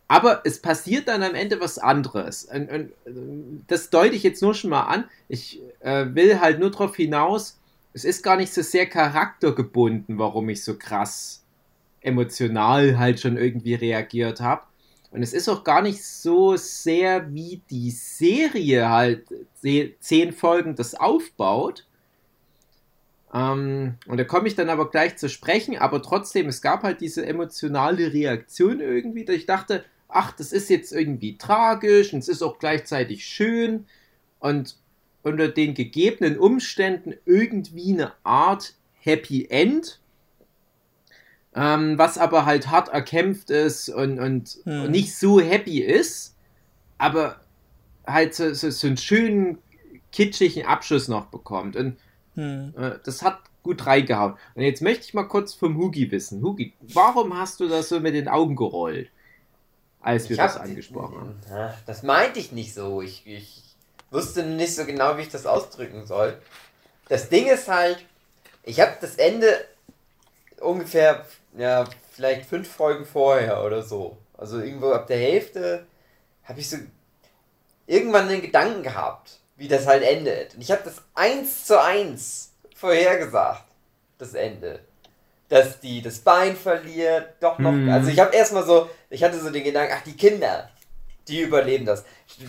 Aber 0.10 0.42
es 0.46 0.62
passiert 0.62 1.08
dann 1.08 1.24
am 1.24 1.36
Ende 1.36 1.60
was 1.60 1.80
anderes. 1.80 2.46
Und, 2.46 2.70
und 2.70 2.92
das 3.68 3.90
deute 3.90 4.16
ich 4.16 4.24
jetzt 4.24 4.42
nur 4.42 4.54
schon 4.54 4.70
mal 4.70 4.84
an. 4.84 5.06
Ich 5.28 5.62
äh, 5.82 6.06
will 6.14 6.40
halt 6.40 6.60
nur 6.60 6.72
darauf 6.72 6.96
hinaus, 6.96 7.58
es 7.94 8.06
ist 8.06 8.24
gar 8.24 8.38
nicht 8.38 8.54
so 8.54 8.62
sehr 8.62 8.86
charaktergebunden, 8.86 10.18
warum 10.18 10.50
ich 10.50 10.64
so 10.64 10.78
krass 10.78 11.44
emotional 12.02 12.98
halt 12.98 13.20
schon 13.20 13.38
irgendwie 13.38 13.74
reagiert 13.74 14.40
habe. 14.40 14.62
Und 15.12 15.24
es 15.24 15.34
ist 15.34 15.47
auch 15.47 15.64
gar 15.64 15.82
nicht 15.82 16.03
so 16.03 16.58
sehr, 16.58 17.34
wie 17.34 17.62
die 17.70 17.91
Serie 17.91 18.89
halt 18.89 19.28
zehn 19.99 20.34
Folgen 20.34 20.76
das 20.76 20.95
aufbaut. 20.95 21.86
Ähm, 23.34 23.95
und 24.08 24.18
da 24.18 24.24
komme 24.24 24.47
ich 24.47 24.55
dann 24.55 24.70
aber 24.70 24.89
gleich 24.89 25.18
zu 25.18 25.30
sprechen, 25.30 25.78
aber 25.78 26.01
trotzdem, 26.01 26.47
es 26.47 26.62
gab 26.62 26.84
halt 26.84 27.01
diese 27.01 27.26
emotionale 27.26 28.14
Reaktion 28.14 28.80
irgendwie, 28.80 29.26
dass 29.26 29.36
ich 29.36 29.45
dachte, 29.45 29.84
ach, 30.08 30.32
das 30.34 30.51
ist 30.51 30.70
jetzt 30.70 30.91
irgendwie 30.91 31.38
tragisch 31.38 32.14
und 32.14 32.20
es 32.20 32.28
ist 32.28 32.41
auch 32.41 32.60
gleichzeitig 32.60 33.26
schön. 33.26 33.86
Und 34.39 34.78
unter 35.24 35.49
den 35.49 35.74
gegebenen 35.74 36.38
Umständen 36.38 37.14
irgendwie 37.26 37.93
eine 37.93 38.14
Art 38.24 38.76
Happy 38.99 39.47
End, 39.49 39.99
ähm, 41.58 41.97
was 41.97 42.18
aber 42.18 42.45
halt 42.45 42.70
hart 42.70 42.89
erkämpft 42.89 43.49
ist 43.49 43.89
und, 43.89 44.20
und, 44.20 44.60
hm. 44.64 44.91
nicht 44.91 45.18
so 45.18 45.41
happy 45.41 45.82
ist, 45.82 46.36
aber 46.97 47.41
halt 48.05 48.36
so, 48.36 48.53
so, 48.53 48.70
so 48.70 48.88
einen 48.88 48.97
schönen, 48.97 49.58
kitschigen 50.12 50.66
Abschluss 50.66 51.08
noch 51.08 51.26
bekommt. 51.26 51.76
Und 51.76 51.97
hm. 52.36 52.74
äh, 52.78 52.91
das 53.03 53.24
hat 53.24 53.39
gut 53.64 53.86
reingehauen. 53.86 54.36
Und 54.55 54.62
jetzt 54.62 54.82
möchte 54.82 55.05
ich 55.05 55.14
mal 55.14 55.24
kurz 55.24 55.53
vom 55.53 55.78
Hugi 55.78 56.10
wissen. 56.12 56.41
Hugi, 56.41 56.74
warum 56.93 57.38
hast 57.38 57.60
du 57.60 57.68
das 57.68 57.89
so 57.89 57.99
mit 57.99 58.14
den 58.14 58.28
Augen 58.28 58.55
gerollt? 58.55 59.10
als 60.08 60.30
wir 60.30 60.38
das 60.38 60.55
angesprochen 60.55 61.41
haben. 61.49 61.74
Das 61.86 62.01
meinte 62.01 62.39
ich 62.39 62.53
nicht 62.53 62.74
so. 62.74 63.01
Ich, 63.01 63.28
ich 63.28 63.62
wusste 64.10 64.43
nicht 64.43 64.74
so 64.74 64.86
genau, 64.86 65.18
wie 65.18 65.22
ich 65.22 65.30
das 65.30 65.45
ausdrücken 65.45 66.05
soll. 66.05 66.38
Das 67.10 67.28
Ding 67.28 67.47
ist 67.47 67.68
halt, 67.68 68.05
ich 68.64 68.80
habe 68.80 68.93
das 69.01 69.16
Ende 69.16 69.66
ungefähr, 70.62 71.26
ja, 71.58 71.86
vielleicht 72.12 72.45
fünf 72.45 72.70
Folgen 72.70 73.05
vorher 73.05 73.64
oder 73.64 73.82
so. 73.82 74.18
Also 74.38 74.60
irgendwo 74.60 74.91
ab 74.91 75.08
der 75.08 75.18
Hälfte 75.18 75.86
habe 76.43 76.60
ich 76.60 76.70
so 76.70 76.78
irgendwann 77.88 78.30
den 78.30 78.41
Gedanken 78.41 78.84
gehabt, 78.84 79.39
wie 79.55 79.68
das 79.68 79.88
halt 79.88 80.03
endet. 80.03 80.55
Und 80.55 80.62
ich 80.62 80.72
habe 80.72 80.82
das 80.84 81.01
eins 81.16 81.66
zu 81.66 81.82
eins 81.82 82.53
vorhergesagt, 82.76 83.66
das 84.18 84.34
Ende. 84.34 84.80
Dass 85.49 85.80
die 85.80 86.01
das 86.01 86.20
Bein 86.20 86.55
verliert, 86.55 87.36
doch 87.39 87.58
noch. 87.58 87.72
Mhm. 87.72 87.89
Also 87.89 88.10
ich 88.10 88.20
habe 88.20 88.36
erstmal 88.36 88.66
so, 88.66 88.89
ich 89.10 89.24
hatte 89.24 89.39
so 89.39 89.49
den 89.49 89.64
Gedanken, 89.64 89.93
ach, 89.97 90.03
die 90.03 90.18
Kinder, 90.18 90.70
die 91.28 91.41
überleben 91.41 91.86
das. 91.86 92.03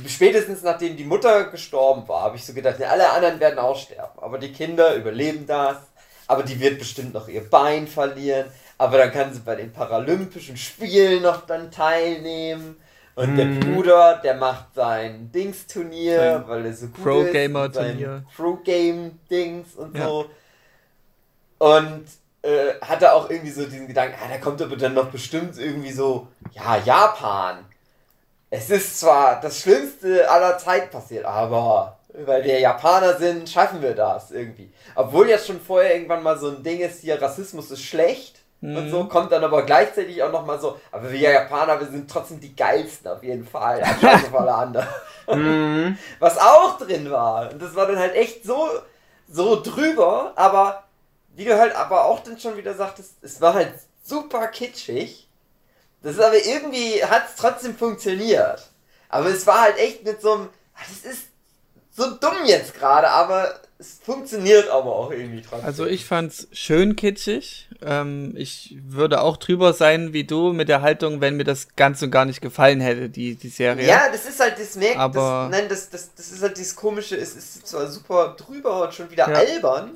Spätestens 0.07 0.63
nachdem 0.63 0.97
die 0.97 1.05
Mutter 1.05 1.45
gestorben 1.45 2.07
war, 2.09 2.23
habe 2.23 2.37
ich 2.37 2.45
so 2.45 2.53
gedacht, 2.53 2.83
alle 2.83 3.11
anderen 3.11 3.41
werden 3.41 3.59
auch 3.59 3.79
sterben. 3.79 4.19
Aber 4.19 4.39
die 4.39 4.53
Kinder 4.53 4.95
überleben 4.95 5.47
das. 5.47 5.79
Aber 6.27 6.43
die 6.43 6.61
wird 6.61 6.79
bestimmt 6.79 7.15
noch 7.15 7.29
ihr 7.29 7.49
Bein 7.49 7.87
verlieren. 7.87 8.47
Aber 8.79 8.99
dann 8.99 9.13
kann 9.13 9.35
sie 9.35 9.41
bei 9.41 9.57
den 9.57 9.73
Paralympischen 9.73 10.57
Spielen 10.57 11.23
noch 11.23 11.45
dann 11.47 11.71
teilnehmen. 11.71 12.77
Und 13.17 13.35
mm. 13.35 13.37
der 13.37 13.47
mhm. 13.47 13.61
Bruder, 13.61 14.21
der 14.23 14.35
macht 14.35 14.75
sein 14.77 15.33
Dings-Turnier, 15.33 16.45
weil 16.47 16.67
er 16.67 16.73
so 16.73 16.87
gut 16.87 17.03
Pro 17.03 17.21
ist. 17.21 17.27
Pro-Gamer-Turnier. 17.27 18.25
Pro-Game-Dings 18.37 19.75
und 19.75 19.97
ja. 19.97 20.05
so. 20.05 20.31
Und 21.59 22.05
äh, 22.43 22.75
hatte 22.81 23.13
auch 23.13 23.29
irgendwie 23.29 23.51
so 23.51 23.65
diesen 23.65 23.89
Gedanken, 23.89 24.15
ah, 24.23 24.29
da 24.31 24.39
kommt 24.39 24.63
aber 24.63 24.77
dann 24.77 24.95
noch 24.95 25.11
bestimmt 25.11 25.59
irgendwie 25.59 25.91
so, 25.91 26.29
ja, 26.53 26.77
Japan. 26.77 27.65
Es 28.51 28.71
ist 28.71 29.01
zwar 29.01 29.41
das 29.41 29.61
Schlimmste 29.61 30.31
aller 30.31 30.57
Zeit 30.57 30.93
passiert, 30.93 31.25
aber 31.25 31.99
weil 32.25 32.45
wir 32.45 32.61
Japaner 32.61 33.17
sind, 33.17 33.51
schaffen 33.51 33.83
wir 33.83 33.95
das 33.95 34.31
irgendwie. 34.31 34.73
Obwohl 34.95 35.29
ja 35.29 35.39
schon 35.39 35.61
vorher 35.61 35.95
irgendwann 35.95 36.23
mal 36.23 36.39
so 36.39 36.49
ein 36.49 36.63
Ding 36.63 36.79
ist, 36.79 37.01
hier 37.01 37.21
Rassismus 37.21 37.73
ist 37.73 37.83
schlecht 37.83 38.38
mhm. 38.61 38.77
und 38.77 38.91
so, 38.91 39.05
kommt 39.05 39.33
dann 39.33 39.45
aber 39.45 39.63
gleichzeitig 39.65 40.23
auch 40.23 40.33
nochmal 40.33 40.61
so, 40.61 40.81
aber 40.91 41.11
wir 41.11 41.19
Japaner, 41.19 41.81
wir 41.81 41.87
sind 41.87 42.11
trotzdem 42.11 42.41
die 42.41 42.55
geilsten 42.55 43.11
auf 43.11 43.23
jeden 43.23 43.47
Fall, 43.47 43.83
auf 44.03 44.35
alle 44.35 44.55
anderen. 44.55 44.89
Mhm. 45.29 45.99
Was 46.19 46.39
auch 46.39 46.79
drin 46.79 47.11
war. 47.11 47.51
Und 47.53 47.61
das 47.61 47.75
war 47.75 47.87
dann 47.87 47.99
halt 47.99 48.15
echt 48.15 48.45
so, 48.45 48.69
so 49.29 49.63
drüber, 49.63 50.33
aber 50.37 50.85
wie 51.37 51.45
du 51.45 51.57
halt 51.57 51.75
aber 51.77 52.07
auch 52.07 52.21
dann 52.21 52.39
schon 52.39 52.57
wieder 52.57 52.75
sagtest, 52.75 53.15
es 53.23 53.41
war 53.41 53.55
halt 53.55 53.73
super 54.03 54.49
kitschig. 54.49 55.29
Das 56.03 56.15
ist 56.15 56.21
aber 56.21 56.45
irgendwie, 56.45 57.05
hat 57.05 57.29
es 57.29 57.37
trotzdem 57.37 57.77
funktioniert. 57.77 58.69
Aber 59.09 59.29
es 59.29 59.47
war 59.47 59.63
halt 59.63 59.79
echt 59.79 60.05
mit 60.05 60.21
so 60.21 60.33
einem, 60.33 60.49
das 60.75 61.11
ist 61.11 61.29
so 61.91 62.11
dumm 62.17 62.45
jetzt 62.47 62.75
gerade, 62.75 63.09
aber 63.09 63.61
es 63.79 63.99
funktioniert 64.03 64.69
aber 64.69 64.95
auch 64.95 65.11
irgendwie 65.11 65.43
trotzdem. 65.43 65.67
Also 65.67 65.87
ich 65.87 66.05
fand's 66.05 66.49
schön 66.53 66.97
kitschig. 66.97 67.68
Ähm, 67.81 68.35
ich 68.37 68.77
würde 68.83 69.21
auch 69.21 69.37
drüber 69.37 69.73
sein 69.73 70.13
wie 70.13 70.25
du 70.25 70.53
mit 70.53 70.69
der 70.69 70.83
Haltung, 70.83 71.21
wenn 71.21 71.37
mir 71.37 71.45
das 71.45 71.69
ganz 71.77 72.03
und 72.03 72.11
gar 72.11 72.25
nicht 72.25 72.41
gefallen 72.41 72.81
hätte, 72.81 73.09
die, 73.09 73.37
die 73.37 73.49
Serie. 73.49 73.87
Ja, 73.87 74.09
das 74.11 74.27
ist 74.27 74.41
halt 74.41 74.59
das 74.59 74.75
merkt, 74.75 74.99
aber 74.99 75.49
das, 75.51 75.61
nein, 75.61 75.69
das, 75.69 75.89
das, 75.91 76.15
das 76.15 76.33
ist 76.33 76.43
halt 76.43 76.57
dieses 76.57 76.75
komische, 76.75 77.17
es 77.17 77.37
ist 77.37 77.67
zwar 77.67 77.87
super 77.87 78.35
drüber 78.37 78.83
und 78.83 78.95
schon 78.95 79.11
wieder 79.11 79.29
ja. 79.29 79.37
albern, 79.37 79.93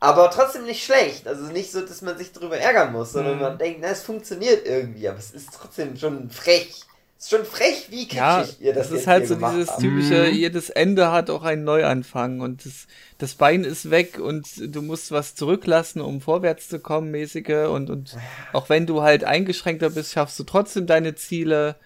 aber 0.00 0.30
trotzdem 0.30 0.64
nicht 0.64 0.82
schlecht. 0.82 1.28
Also 1.28 1.44
nicht 1.44 1.70
so, 1.70 1.82
dass 1.82 2.00
man 2.00 2.16
sich 2.16 2.32
darüber 2.32 2.56
ärgern 2.56 2.92
muss, 2.92 3.12
sondern 3.12 3.36
mhm. 3.36 3.42
man 3.42 3.58
denkt, 3.58 3.80
na, 3.82 3.88
es 3.88 4.02
funktioniert 4.02 4.66
irgendwie, 4.66 5.08
aber 5.08 5.18
es 5.18 5.30
ist 5.30 5.50
trotzdem 5.52 5.96
schon 5.96 6.30
frech 6.30 6.86
ist 7.22 7.30
schon 7.30 7.44
frech, 7.44 7.86
wie 7.90 8.08
kitschig 8.08 8.16
ja, 8.16 8.44
ihr 8.58 8.72
das 8.74 8.88
Das 8.88 9.00
ist 9.00 9.06
halt 9.06 9.28
so 9.28 9.36
dieses 9.36 9.70
habt. 9.70 9.80
typische, 9.80 10.26
mhm. 10.26 10.34
jedes 10.34 10.70
Ende 10.70 11.12
hat 11.12 11.30
auch 11.30 11.44
einen 11.44 11.62
Neuanfang 11.62 12.40
und 12.40 12.66
das, 12.66 12.88
das 13.18 13.34
Bein 13.34 13.62
ist 13.62 13.90
weg 13.90 14.18
und 14.18 14.44
du 14.58 14.82
musst 14.82 15.12
was 15.12 15.36
zurücklassen, 15.36 16.00
um 16.00 16.20
vorwärts 16.20 16.68
zu 16.68 16.80
kommen, 16.80 17.12
mäßige 17.12 17.68
und, 17.70 17.90
und 17.90 18.16
auch 18.52 18.68
wenn 18.68 18.86
du 18.86 19.02
halt 19.02 19.22
eingeschränkter 19.22 19.90
bist, 19.90 20.12
schaffst 20.12 20.36
du 20.40 20.42
trotzdem 20.42 20.88
deine 20.88 21.14
Ziele. 21.14 21.76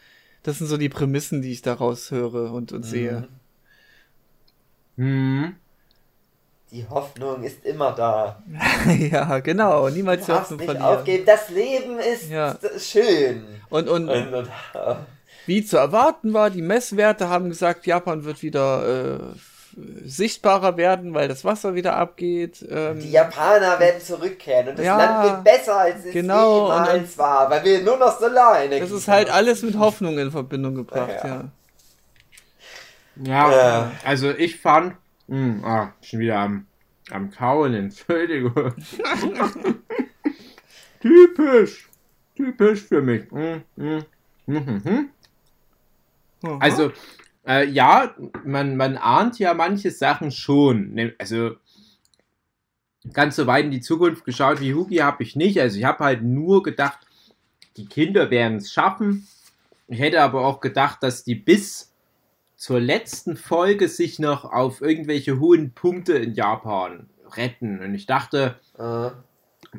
Das 0.43 0.57
sind 0.59 0.69
so 0.69 0.79
die 0.79 0.89
Prämissen, 0.89 1.43
die 1.43 1.53
ich 1.53 1.61
daraus 1.61 2.11
höre 2.11 2.53
und, 2.53 2.73
und 2.73 2.85
mhm. 2.87 2.89
sehe. 2.89 3.29
Mhm. 4.97 5.57
Die 6.71 6.89
Hoffnung 6.89 7.43
ist 7.43 7.65
immer 7.67 7.93
da. 7.93 8.43
ja, 8.99 9.41
genau. 9.41 9.89
Niemals 9.91 10.25
du 10.25 10.33
die 10.33 10.39
Hoffnung 10.39 10.59
nicht 10.61 10.71
verlieren. 10.71 10.97
aufgeben. 10.99 11.25
Das 11.27 11.51
Leben 11.51 11.99
ist 11.99 12.31
ja. 12.31 12.59
schön. 12.79 13.45
Und, 13.69 13.89
und, 13.89 14.09
und, 14.09 14.35
und 14.35 14.49
wie 15.47 15.65
zu 15.65 15.77
erwarten 15.77 16.33
war, 16.33 16.51
die 16.51 16.63
Messwerte 16.63 17.29
haben 17.29 17.49
gesagt, 17.49 17.87
Japan 17.87 18.25
wird 18.25 18.43
wieder 18.43 19.17
äh, 19.17 19.19
sichtbarer 20.05 20.77
werden, 20.77 21.15
weil 21.15 21.29
das 21.29 21.45
Wasser 21.45 21.75
wieder 21.75 21.97
abgeht. 21.97 22.65
Ähm, 22.69 23.01
die 23.01 23.11
Japaner 23.11 23.79
werden 23.79 24.01
zurückkehren 24.01 24.69
und 24.69 24.79
das 24.79 24.87
ja, 24.87 24.97
Land 24.97 25.25
wird 25.25 25.45
besser, 25.45 25.77
als 25.77 26.05
es 26.05 26.13
genau, 26.13 26.65
jemals 26.65 27.13
und, 27.13 27.19
war, 27.19 27.51
weil 27.51 27.65
wir 27.65 27.83
nur 27.83 27.99
noch 27.99 28.19
Solarenergie 28.19 28.81
Das 28.81 28.91
ist 28.91 29.09
halt 29.09 29.31
alles 29.31 29.63
mit 29.63 29.79
Hoffnung 29.79 30.19
in 30.19 30.31
Verbindung 30.31 30.75
gebracht, 30.75 31.23
ja. 31.23 31.45
Ja, 33.23 33.51
ja 33.51 33.93
also 34.05 34.31
ich 34.31 34.61
fand, 34.61 34.95
mh, 35.27 35.37
hm, 35.37 35.65
ah, 35.65 35.93
schon 36.03 36.21
wieder 36.21 36.39
am, 36.39 36.67
am 37.11 37.31
Kauen, 37.31 37.75
Entschuldigung. 37.75 38.75
typisch, 41.01 41.89
typisch 42.35 42.83
für 42.83 43.03
mich. 43.03 43.31
Mm, 43.31 43.63
mm, 43.77 44.05
mm, 44.47 45.09
Aha. 46.47 46.59
Also, 46.61 46.93
äh, 47.47 47.69
ja, 47.69 48.15
man, 48.45 48.77
man 48.77 48.97
ahnt 48.97 49.39
ja 49.39 49.55
manche 49.55 49.91
Sachen 49.91 50.31
schon. 50.31 50.95
Ne, 50.95 51.15
also, 51.19 51.57
ganz 53.13 53.37
so 53.37 53.47
weit 53.47 53.67
in 53.67 53.71
die 53.71 53.81
Zukunft 53.81 54.25
geschaut 54.25 54.61
wie 54.61 54.75
Hugi 54.75 54.97
habe 54.97 55.23
ich 55.23 55.37
nicht. 55.37 55.61
Also, 55.61 55.79
ich 55.79 55.85
habe 55.85 56.05
halt 56.05 56.23
nur 56.23 56.63
gedacht, 56.63 56.99
die 57.77 57.87
Kinder 57.87 58.31
werden 58.31 58.59
es 58.59 58.73
schaffen. 58.73 59.27
Ich 59.89 60.01
hätte 60.01 60.23
aber 60.23 60.45
auch 60.45 60.61
gedacht, 60.61 61.03
dass 61.03 61.25
die 61.25 61.35
bis 61.35 61.93
zur 62.57 62.81
letzten 62.81 63.37
Folge 63.37 63.89
sich 63.89 64.19
noch 64.19 64.45
auf 64.45 64.81
irgendwelche 64.81 65.39
hohen 65.39 65.73
Punkte 65.73 66.15
in 66.15 66.35
Japan 66.35 67.09
retten. 67.37 67.81
Und 67.81 67.95
ich 67.95 68.07
dachte, 68.07 68.59
uh. 68.79 69.11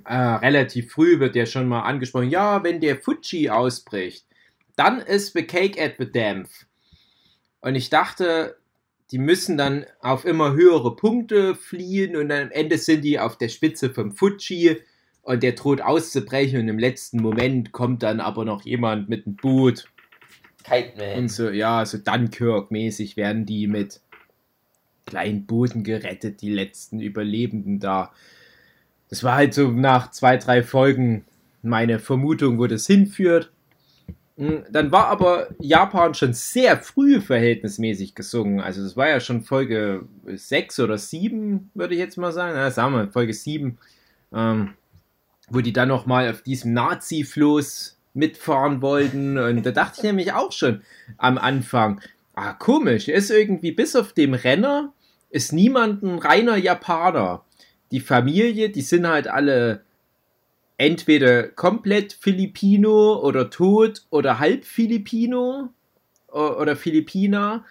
äh, 0.05 0.15
relativ 0.15 0.91
früh 0.91 1.20
wird 1.20 1.36
ja 1.36 1.45
schon 1.45 1.68
mal 1.68 1.82
angesprochen, 1.82 2.30
ja, 2.30 2.63
wenn 2.63 2.80
der 2.80 2.97
Fuji 2.97 3.49
ausbricht, 3.49 4.26
dann 4.78 4.99
ist 4.99 5.34
The 5.34 5.43
Cake 5.43 5.84
at 5.84 5.95
the 5.99 6.09
Dämpf. 6.09 6.65
Und 7.59 7.75
ich 7.75 7.89
dachte, 7.89 8.55
die 9.11 9.17
müssen 9.17 9.57
dann 9.57 9.86
auf 10.01 10.23
immer 10.23 10.53
höhere 10.53 10.95
Punkte 10.95 11.55
fliehen 11.55 12.15
und 12.15 12.30
dann 12.30 12.43
am 12.43 12.51
Ende 12.51 12.78
sind 12.78 13.01
die 13.01 13.19
auf 13.19 13.38
der 13.38 13.49
Spitze 13.49 13.89
vom 13.89 14.11
Fuji 14.11 14.78
und 15.23 15.43
der 15.43 15.53
droht 15.53 15.82
auszubrechen 15.82 16.61
und 16.61 16.67
im 16.69 16.80
letzten 16.80 17.21
Moment 17.21 17.71
kommt 17.71 18.03
dann 18.03 18.19
aber 18.19 18.45
noch 18.45 18.63
jemand 18.63 19.09
mit 19.09 19.25
einem 19.25 19.36
Boot. 19.36 19.89
Kite 20.63 20.93
Man. 20.97 21.23
Und 21.23 21.30
so, 21.30 21.49
ja, 21.49 21.86
so 21.86 21.97
Dunkirk-mäßig 21.97 23.17
werden 23.17 23.45
die 23.45 23.67
mit 23.67 24.01
kleinen 25.05 25.45
Booten 25.45 25.84
gerettet, 25.84 26.41
die 26.41 26.51
letzten 26.51 26.99
Überlebenden 26.99 27.80
da. 27.80 28.13
Das 29.09 29.23
war 29.23 29.36
halt 29.36 29.53
so 29.53 29.71
nach 29.71 30.11
zwei, 30.11 30.38
drei 30.38 30.63
Folgen 30.63 31.25
meine 31.61 31.99
Vermutung, 31.99 32.59
wo 32.59 32.67
das 32.67 32.86
hinführt. 32.86 33.51
Hm, 34.38 34.65
dann 34.69 34.91
war 34.91 35.07
aber 35.07 35.47
Japan 35.59 36.13
schon 36.13 36.33
sehr 36.33 36.77
früh 36.77 37.19
verhältnismäßig 37.21 38.13
gesungen. 38.13 38.61
Also 38.61 38.83
das 38.83 38.95
war 38.95 39.09
ja 39.09 39.19
schon 39.19 39.41
Folge 39.41 40.05
6 40.25 40.79
oder 40.79 40.97
7, 40.97 41.71
würde 41.73 41.95
ich 41.95 41.99
jetzt 41.99 42.17
mal 42.17 42.31
sagen. 42.31 42.55
Ja, 42.55 42.69
sagen 42.69 42.93
wir, 42.93 43.11
Folge 43.11 43.33
7, 43.33 43.77
ähm, 44.33 44.73
wo 45.49 45.61
die 45.61 45.73
dann 45.73 45.88
nochmal 45.88 46.29
auf 46.29 46.43
diesem 46.43 46.73
Nazi-Floß 46.73 47.97
mitfahren 48.13 48.81
wollten. 48.81 49.39
Und 49.39 49.65
da 49.65 49.71
dachte 49.71 49.95
ich 49.97 50.03
nämlich 50.03 50.33
auch 50.33 50.51
schon 50.51 50.81
am 51.17 51.39
Anfang, 51.39 52.01
ah, 52.35 52.53
komisch, 52.53 53.07
ist 53.07 53.31
irgendwie 53.31 53.71
bis 53.71 53.95
auf 53.95 54.13
dem 54.13 54.35
Renner, 54.35 54.93
ist 55.31 55.51
niemand 55.51 56.03
ein 56.03 56.19
reiner 56.19 56.57
Japaner. 56.57 57.43
Die 57.91 58.01
Familie, 58.01 58.69
die 58.69 58.81
sind 58.81 59.07
halt 59.07 59.27
alle 59.27 59.81
entweder 60.78 61.47
komplett 61.47 62.13
Filipino 62.13 63.19
oder 63.21 63.49
tot 63.49 64.03
oder 64.09 64.39
halb 64.39 64.65
Filipino 64.65 65.69
oder 66.28 66.75
Philippiner. 66.75 67.65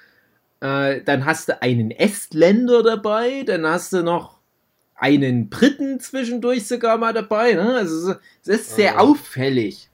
Äh, 0.60 1.02
dann 1.02 1.24
hast 1.24 1.48
du 1.48 1.62
einen 1.62 1.90
Estländer 1.90 2.82
dabei, 2.82 3.42
dann 3.44 3.66
hast 3.66 3.92
du 3.92 4.02
noch 4.02 4.38
einen 4.94 5.50
Briten 5.50 6.00
zwischendurch 6.00 6.66
sogar 6.66 6.96
mal 6.96 7.12
dabei. 7.12 7.52
Ne? 7.52 7.76
Also 7.76 8.14
es 8.42 8.48
ist 8.48 8.76
sehr 8.76 8.92
ja. 8.92 8.98
auffällig. 8.98 9.88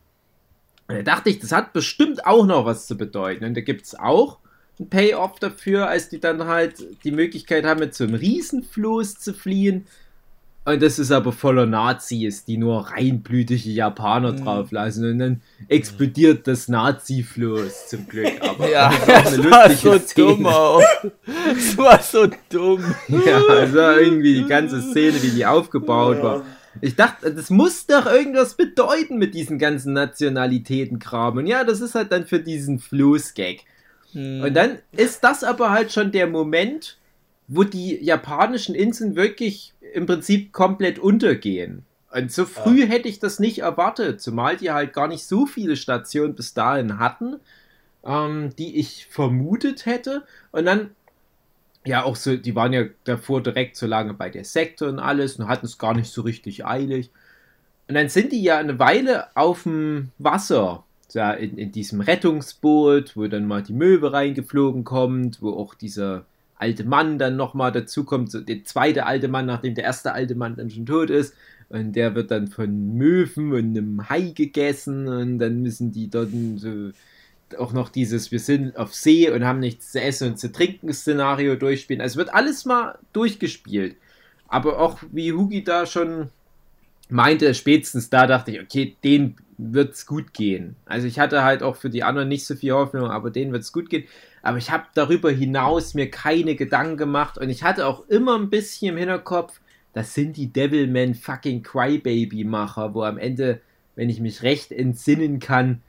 Und 0.89 0.97
da 0.97 1.03
dachte 1.03 1.31
ich, 1.31 1.39
das 1.39 1.53
hat 1.53 1.73
bestimmt 1.73 2.27
auch 2.27 2.47
noch 2.47 2.65
was 2.65 2.87
zu 2.87 2.97
bedeuten. 2.97 3.45
Und 3.45 3.57
da 3.57 3.61
gibt 3.61 3.87
es 3.87 3.95
auch 3.95 4.39
ein 4.79 4.89
Payoff 4.89 5.39
dafür, 5.39 5.89
als 5.89 6.09
die 6.09 6.21
dann 6.21 6.47
halt 6.47 7.05
die 7.05 7.11
Möglichkeit 7.11 7.65
haben, 7.65 7.81
mit 7.81 7.95
so 7.95 8.05
einem 8.05 8.15
Riesenfloß 8.15 9.19
zu 9.19 9.35
fliehen. 9.35 9.87
Und 10.65 10.81
das 10.81 11.01
ist 11.01 11.11
aber 11.11 11.33
voller 11.33 11.67
Nazis, 11.67 12.45
die 12.45 12.57
nur 12.57 12.89
reinblütige 12.89 13.71
Japaner 13.71 14.33
mhm. 14.33 14.45
drauflassen. 14.45 15.11
Und 15.11 15.19
dann 15.19 15.43
explodiert 15.67 16.47
das 16.47 16.69
Nazi-Floß 16.69 17.89
zum 17.89 18.07
Glück. 18.07 18.33
Aber 18.49 18.71
ja, 18.71 18.93
das, 19.07 19.37
das 19.37 19.51
war 19.51 19.71
so 19.71 19.99
Szene. 19.99 20.29
dumm 20.29 20.47
auch. 20.47 20.83
Das 21.25 21.77
war 21.77 22.01
so 22.01 22.29
dumm. 22.49 22.85
Ja, 23.09 23.43
also 23.45 23.79
irgendwie 23.79 24.35
die 24.35 24.47
ganze 24.47 24.81
Szene, 24.81 25.21
wie 25.23 25.31
die 25.31 25.45
aufgebaut 25.45 26.19
ja. 26.19 26.23
war. 26.23 26.43
Ich 26.81 26.95
dachte, 26.95 27.35
das 27.35 27.51
muss 27.51 27.87
doch 27.87 28.07
irgendwas 28.07 28.55
bedeuten 28.55 29.19
mit 29.19 29.35
diesen 29.35 29.59
ganzen 29.59 29.93
Nationalitäten-Kram. 29.95 31.39
Und 31.39 31.47
ja, 31.47 31.65
das 31.65 31.81
ist 31.81 31.97
halt 31.97 32.13
dann 32.13 32.27
für 32.27 32.39
diesen 32.39 32.79
Floß-Gag. 32.79 33.65
Mhm. 34.13 34.43
Und 34.43 34.55
dann 34.55 34.79
ist 34.93 35.25
das 35.25 35.43
aber 35.43 35.71
halt 35.71 35.93
schon 35.93 36.13
der 36.13 36.29
Moment, 36.29 36.99
wo 37.55 37.65
die 37.65 38.03
japanischen 38.03 38.75
Inseln 38.75 39.15
wirklich 39.15 39.75
im 39.93 40.07
Prinzip 40.07 40.53
komplett 40.53 40.99
untergehen. 40.99 41.85
Und 42.11 42.33
so 42.33 42.47
früh 42.47 42.83
ja. 42.83 42.87
hätte 42.87 43.09
ich 43.09 43.19
das 43.19 43.39
nicht 43.39 43.61
erwartet, 43.61 44.21
zumal 44.21 44.57
die 44.57 44.71
halt 44.71 44.93
gar 44.93 45.07
nicht 45.07 45.25
so 45.25 45.47
viele 45.47 45.77
Stationen 45.77 46.35
bis 46.35 46.55
dahin 46.55 46.99
hatten, 46.99 47.37
ähm, 48.05 48.51
die 48.59 48.77
ich 48.77 49.07
vermutet 49.07 49.87
hätte. 49.87 50.25
Und 50.51 50.65
dann, 50.65 50.91
ja, 51.85 52.05
auch 52.05 52.17
so, 52.17 52.37
die 52.37 52.55
waren 52.55 52.73
ja 52.73 52.85
davor 53.05 53.43
direkt 53.43 53.77
so 53.77 53.87
lange 53.87 54.15
bei 54.15 54.31
der 54.31 54.45
Sekte 54.45 54.89
und 54.89 54.99
alles 54.99 55.37
und 55.37 55.49
hatten 55.49 55.67
es 55.67 55.79
gar 55.79 55.95
nicht 55.95 56.11
so 56.11 56.23
richtig 56.23 56.65
eilig. 56.65 57.11
Und 57.89 57.95
dann 57.95 58.09
sind 58.09 58.33
die 58.33 58.43
ja 58.43 58.59
eine 58.59 58.79
Weile 58.79 59.35
auf 59.37 59.65
dem 59.65 60.11
Wasser, 60.19 60.85
ja, 61.13 61.33
in, 61.33 61.59
in 61.59 61.73
diesem 61.73 62.01
Rettungsboot, 62.01 63.17
wo 63.17 63.27
dann 63.27 63.47
mal 63.47 63.63
die 63.63 63.75
Möwe 63.75 64.13
reingeflogen 64.15 64.85
kommt, 64.85 65.43
wo 65.43 65.53
auch 65.53 65.75
dieser 65.75 66.25
alte 66.63 66.85
Mann 66.85 67.19
dann 67.19 67.37
nochmal 67.37 67.73
dazu 67.73 68.05
kommt, 68.05 68.31
so 68.31 68.41
der 68.41 68.65
zweite 68.65 69.05
alte 69.05 69.29
Mann, 69.29 69.47
nachdem 69.47 69.75
der 69.75 69.85
erste 69.85 70.13
alte 70.13 70.35
Mann 70.35 70.57
dann 70.57 70.71
schon 70.71 70.87
tot 70.87 71.11
ist. 71.11 71.35
Und 71.69 71.97
der 71.97 72.15
wird 72.15 72.31
dann 72.31 72.49
von 72.49 72.97
Möwen 72.97 73.53
und 73.53 73.77
einem 73.77 74.09
Hai 74.09 74.33
gegessen 74.35 75.09
und 75.09 75.39
dann 75.39 75.63
müssen 75.63 75.91
die 75.91 76.09
dort 76.09 76.29
so 76.57 76.91
auch 77.59 77.73
noch 77.73 77.89
dieses 77.89 78.31
Wir 78.33 78.41
sind 78.41 78.77
auf 78.77 78.95
See 78.95 79.31
und 79.31 79.45
haben 79.45 79.61
nichts 79.61 79.93
zu 79.93 80.01
essen 80.01 80.29
und 80.29 80.39
zu 80.39 80.53
trinken 80.53 80.93
Szenario 80.93 81.57
durchspielen. 81.57 82.01
Also 82.01 82.17
wird 82.17 82.33
alles 82.33 82.65
mal 82.65 82.99
durchgespielt. 83.13 83.97
Aber 84.49 84.79
auch 84.79 84.99
wie 85.13 85.33
Hugi 85.33 85.65
da 85.65 85.87
schon 85.87 86.31
meinte, 87.09 87.55
spätestens 87.55 88.11
da 88.11 88.27
dachte 88.27 88.53
ich, 88.53 88.61
okay, 88.61 88.97
den 89.05 89.37
wird 89.59 89.95
es 89.95 90.07
gut 90.07 90.33
gehen. 90.35 90.77
Also 90.87 91.07
ich 91.07 91.19
hatte 91.19 91.43
halt 91.43 91.63
auch 91.63 91.77
für 91.77 91.91
die 91.91 92.03
anderen 92.03 92.29
nicht 92.29 92.47
so 92.47 92.55
viel 92.55 92.73
Hoffnung, 92.73 93.11
aber 93.11 93.31
denen 93.31 93.53
wird 93.53 93.63
es 93.63 93.73
gut 93.73 93.91
gehen. 93.91 94.05
Aber 94.43 94.59
ich 94.59 94.71
habe 94.71 94.85
darüber 94.95 95.31
hinaus 95.31 95.95
mir 95.95 96.11
keine 96.11 96.57
Gedanken 96.57 96.97
gemacht 96.97 97.39
und 97.39 97.49
ich 97.49 97.63
hatte 97.63 97.87
auch 97.87 98.09
immer 98.09 98.37
ein 98.37 98.51
bisschen 98.51 98.91
im 98.91 98.97
Hinterkopf, 98.97 99.61
das 99.93 100.15
sind 100.15 100.37
die 100.37 100.53
Devilman 100.53 101.15
fucking 101.15 101.63
Crybaby-Macher, 101.63 102.95
wo 102.95 103.03
am 103.03 103.19
Ende, 103.19 103.61
wenn 103.95 104.11
ich 104.11 104.21
mich 104.21 104.43
recht 104.43 104.73
entsinnen 104.73 105.39
kann, 105.39 105.83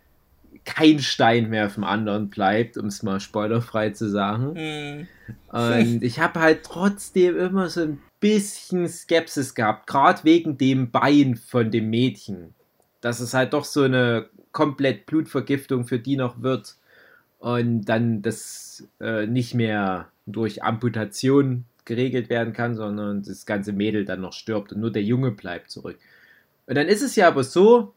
kein 0.66 0.99
Stein 0.99 1.49
mehr 1.49 1.66
auf 1.66 1.76
dem 1.76 1.84
anderen 1.84 2.30
bleibt, 2.30 2.78
um 2.78 2.88
es 2.88 3.04
mal 3.04 3.20
spoilerfrei 3.20 3.89
zu 3.89 4.10
sagen. 4.10 4.54
Mm. 4.54 5.56
Und 5.56 6.04
ich 6.04 6.20
habe 6.20 6.39
halt 6.39 6.64
trotzdem 6.64 7.38
immer 7.38 7.70
so 7.70 7.82
ein 7.82 7.99
bisschen 8.20 8.88
Skepsis 8.88 9.56
gehabt, 9.56 9.88
gerade 9.88 10.24
wegen 10.24 10.58
dem 10.58 10.91
Bein 10.91 11.36
von 11.36 11.72
dem 11.72 11.89
Mädchen. 11.89 12.54
Dass 13.01 13.20
es 13.20 13.34
halt 13.34 13.54
doch 13.54 13.66
so 13.66 13.84
eine 13.84 14.30
komplett 14.51 15.06
Blutvergiftung 15.06 15.86
für 15.86 15.99
die 15.99 16.16
noch 16.16 16.41
wird 16.41 16.76
und 17.43 17.83
dann 17.83 18.21
das 18.21 18.87
äh, 19.01 19.27
nicht 19.27 19.53
mehr 19.53 20.07
durch 20.25 20.63
Amputation 20.63 21.65
geregelt 21.83 22.29
werden 22.29 22.53
kann, 22.53 22.73
sondern 22.73 23.21
das 23.21 23.45
ganze 23.45 23.73
Mädel 23.73 24.05
dann 24.05 24.21
noch 24.21 24.31
stirbt 24.31 24.71
und 24.71 24.79
nur 24.79 24.93
der 24.93 25.03
Junge 25.03 25.31
bleibt 25.31 25.69
zurück. 25.69 25.99
Und 26.67 26.75
dann 26.75 26.87
ist 26.87 27.01
es 27.01 27.17
ja 27.17 27.27
aber 27.27 27.43
so, 27.43 27.93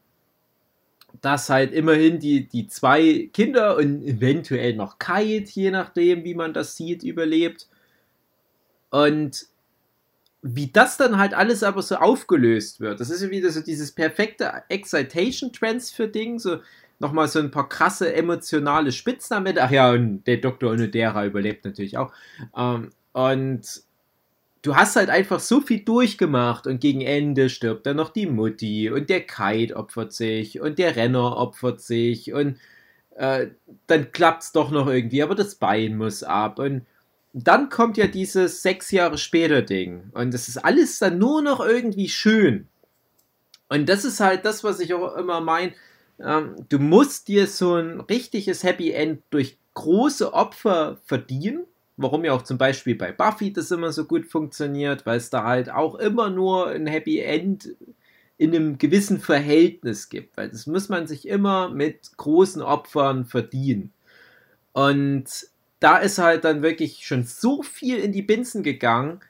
dass 1.20 1.48
halt 1.48 1.72
immerhin 1.72 2.18
die, 2.18 2.48
die 2.48 2.66
zwei 2.66 3.30
Kinder 3.32 3.76
und 3.76 4.02
eventuell 4.02 4.74
noch 4.74 4.98
Kite, 4.98 5.48
je 5.48 5.70
nachdem, 5.70 6.24
wie 6.24 6.34
man 6.34 6.52
das 6.52 6.76
sieht, 6.76 7.04
überlebt. 7.04 7.68
Und 8.90 9.46
wie 10.42 10.72
das 10.72 10.96
dann 10.96 11.18
halt 11.18 11.34
alles 11.34 11.62
aber 11.62 11.82
so 11.82 11.94
aufgelöst 11.94 12.80
wird, 12.80 12.98
das 12.98 13.10
ist 13.10 13.22
ja 13.22 13.30
wieder 13.30 13.50
so 13.50 13.60
dieses 13.60 13.92
perfekte 13.92 14.64
Excitation-Transfer-Ding, 14.68 16.40
so 16.40 16.58
nochmal 16.98 17.28
so 17.28 17.38
ein 17.38 17.50
paar 17.50 17.68
krasse 17.68 18.14
emotionale 18.14 18.92
Spitzen 18.92 19.36
damit. 19.36 19.58
Ach 19.58 19.70
ja, 19.70 19.90
und 19.90 20.24
der 20.24 20.38
Dr. 20.38 20.70
Onodera 20.70 21.26
überlebt 21.26 21.64
natürlich 21.64 21.98
auch. 21.98 22.12
Ähm, 22.56 22.90
und 23.12 23.82
du 24.62 24.76
hast 24.76 24.96
halt 24.96 25.10
einfach 25.10 25.40
so 25.40 25.60
viel 25.60 25.80
durchgemacht 25.84 26.66
und 26.66 26.80
gegen 26.80 27.00
Ende 27.00 27.48
stirbt 27.48 27.86
dann 27.86 27.96
noch 27.96 28.10
die 28.10 28.26
Mutti 28.26 28.90
und 28.90 29.08
der 29.08 29.20
Kite 29.20 29.76
opfert 29.76 30.12
sich 30.12 30.60
und 30.60 30.78
der 30.78 30.96
Renner 30.96 31.36
opfert 31.36 31.80
sich 31.80 32.32
und 32.32 32.58
äh, 33.14 33.48
dann 33.86 34.12
klappt's 34.12 34.52
doch 34.52 34.70
noch 34.70 34.88
irgendwie, 34.88 35.22
aber 35.22 35.34
das 35.34 35.54
Bein 35.54 35.96
muss 35.96 36.22
ab 36.22 36.58
und 36.58 36.84
dann 37.32 37.68
kommt 37.68 37.96
ja 37.96 38.06
dieses 38.06 38.62
sechs 38.62 38.90
Jahre 38.90 39.18
später 39.18 39.62
Ding 39.62 40.10
und 40.12 40.34
das 40.34 40.48
ist 40.48 40.58
alles 40.58 40.98
dann 40.98 41.18
nur 41.18 41.42
noch 41.42 41.60
irgendwie 41.60 42.08
schön. 42.08 42.68
Und 43.68 43.88
das 43.88 44.04
ist 44.04 44.20
halt 44.20 44.44
das, 44.44 44.62
was 44.62 44.80
ich 44.80 44.94
auch 44.94 45.16
immer 45.16 45.40
meine 45.40 45.72
ähm, 46.18 46.56
du 46.68 46.78
musst 46.78 47.28
dir 47.28 47.46
so 47.46 47.74
ein 47.74 48.00
richtiges 48.00 48.62
Happy 48.62 48.92
End 48.92 49.22
durch 49.30 49.58
große 49.74 50.32
Opfer 50.32 50.98
verdienen. 51.04 51.64
Warum 51.98 52.24
ja 52.24 52.32
auch 52.32 52.42
zum 52.42 52.58
Beispiel 52.58 52.94
bei 52.94 53.12
Buffy 53.12 53.52
das 53.52 53.70
immer 53.70 53.92
so 53.92 54.04
gut 54.04 54.26
funktioniert, 54.26 55.06
weil 55.06 55.16
es 55.16 55.30
da 55.30 55.44
halt 55.44 55.70
auch 55.70 55.94
immer 55.94 56.28
nur 56.28 56.68
ein 56.68 56.86
Happy 56.86 57.20
End 57.20 57.74
in 58.38 58.54
einem 58.54 58.76
gewissen 58.76 59.18
Verhältnis 59.18 60.10
gibt, 60.10 60.36
weil 60.36 60.50
das 60.50 60.66
muss 60.66 60.90
man 60.90 61.06
sich 61.06 61.26
immer 61.26 61.70
mit 61.70 62.16
großen 62.18 62.60
Opfern 62.60 63.24
verdienen. 63.24 63.92
Und 64.72 65.24
da 65.80 65.96
ist 65.96 66.18
halt 66.18 66.44
dann 66.44 66.62
wirklich 66.62 67.06
schon 67.06 67.24
so 67.24 67.62
viel 67.62 67.98
in 67.98 68.12
die 68.12 68.22
Binsen 68.22 68.62
gegangen, 68.62 69.20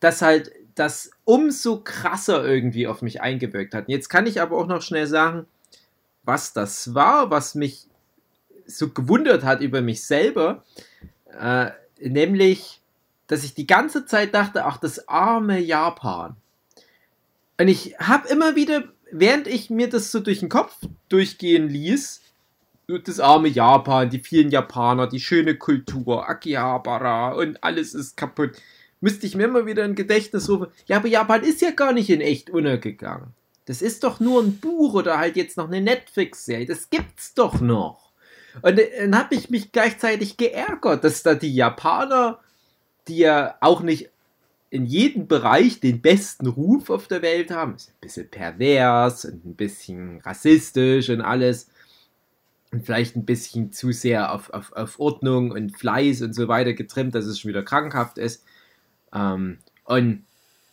dass 0.00 0.20
halt 0.20 0.52
das 0.74 1.10
umso 1.24 1.80
krasser 1.80 2.44
irgendwie 2.44 2.86
auf 2.86 3.02
mich 3.02 3.20
eingewirkt 3.20 3.74
hat. 3.74 3.88
Jetzt 3.88 4.08
kann 4.08 4.26
ich 4.26 4.40
aber 4.40 4.56
auch 4.56 4.66
noch 4.66 4.82
schnell 4.82 5.06
sagen, 5.06 5.46
was 6.24 6.52
das 6.52 6.94
war, 6.94 7.30
was 7.30 7.54
mich 7.54 7.86
so 8.66 8.90
gewundert 8.90 9.44
hat 9.44 9.60
über 9.60 9.80
mich 9.80 10.04
selber, 10.04 10.64
äh, 11.38 11.70
nämlich, 12.00 12.80
dass 13.26 13.44
ich 13.44 13.54
die 13.54 13.66
ganze 13.66 14.06
Zeit 14.06 14.34
dachte, 14.34 14.64
ach, 14.64 14.78
das 14.78 15.08
arme 15.08 15.58
Japan. 15.58 16.36
Und 17.58 17.68
ich 17.68 17.96
habe 17.98 18.28
immer 18.28 18.56
wieder, 18.56 18.84
während 19.10 19.46
ich 19.46 19.70
mir 19.70 19.88
das 19.88 20.10
so 20.10 20.20
durch 20.20 20.40
den 20.40 20.48
Kopf 20.48 20.76
durchgehen 21.08 21.68
ließ, 21.68 22.20
das 22.86 23.20
arme 23.20 23.48
Japan, 23.48 24.10
die 24.10 24.18
vielen 24.18 24.50
Japaner, 24.50 25.06
die 25.06 25.20
schöne 25.20 25.56
Kultur, 25.56 26.28
Akihabara 26.28 27.32
und 27.32 27.62
alles 27.62 27.94
ist 27.94 28.16
kaputt, 28.16 28.52
müsste 29.00 29.26
ich 29.26 29.34
mir 29.34 29.44
immer 29.44 29.66
wieder 29.66 29.84
ein 29.84 29.94
Gedächtnis 29.94 30.48
rufen, 30.48 30.68
ja, 30.86 30.96
aber 30.96 31.08
Japan 31.08 31.42
ist 31.42 31.62
ja 31.62 31.70
gar 31.70 31.92
nicht 31.92 32.10
in 32.10 32.20
echt 32.20 32.50
untergegangen. 32.50 33.28
Das 33.64 33.82
ist 33.82 34.04
doch 34.04 34.20
nur 34.20 34.42
ein 34.42 34.58
Buch 34.58 34.94
oder 34.94 35.18
halt 35.18 35.36
jetzt 35.36 35.56
noch 35.56 35.68
eine 35.68 35.80
Netflix-Serie. 35.80 36.66
Das 36.66 36.90
gibt's 36.90 37.34
doch 37.34 37.60
noch. 37.60 38.12
Und 38.60 38.78
dann 38.78 39.16
habe 39.16 39.34
ich 39.34 39.50
mich 39.50 39.72
gleichzeitig 39.72 40.36
geärgert, 40.36 41.04
dass 41.04 41.22
da 41.22 41.34
die 41.34 41.54
Japaner, 41.54 42.40
die 43.08 43.18
ja 43.18 43.56
auch 43.60 43.82
nicht 43.82 44.10
in 44.68 44.86
jedem 44.86 45.28
Bereich 45.28 45.80
den 45.80 46.00
besten 46.00 46.46
Ruf 46.46 46.90
auf 46.90 47.06
der 47.06 47.22
Welt 47.22 47.50
haben, 47.50 47.74
ist 47.76 47.90
ein 47.90 48.00
bisschen 48.00 48.30
pervers 48.30 49.24
und 49.24 49.44
ein 49.44 49.54
bisschen 49.54 50.20
rassistisch 50.20 51.10
und 51.10 51.20
alles 51.20 51.68
und 52.72 52.86
vielleicht 52.86 53.16
ein 53.16 53.26
bisschen 53.26 53.70
zu 53.70 53.92
sehr 53.92 54.32
auf, 54.32 54.50
auf, 54.50 54.72
auf 54.72 54.98
Ordnung 54.98 55.52
und 55.52 55.76
Fleiß 55.76 56.22
und 56.22 56.34
so 56.34 56.48
weiter 56.48 56.72
getrimmt, 56.72 57.14
dass 57.14 57.26
es 57.26 57.38
schon 57.38 57.50
wieder 57.50 57.62
krankhaft 57.62 58.16
ist. 58.18 58.44
Ähm, 59.14 59.58
und 59.84 60.24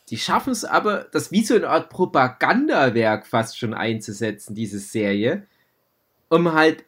die 0.09 0.17
schaffen 0.17 0.51
es 0.51 0.65
aber, 0.65 1.07
das 1.11 1.31
wie 1.31 1.43
so 1.43 1.55
eine 1.55 1.69
Art 1.69 1.89
Propagandawerk 1.89 3.27
fast 3.27 3.57
schon 3.57 3.73
einzusetzen, 3.73 4.55
diese 4.55 4.79
Serie, 4.79 5.45
um 6.29 6.53
halt 6.53 6.83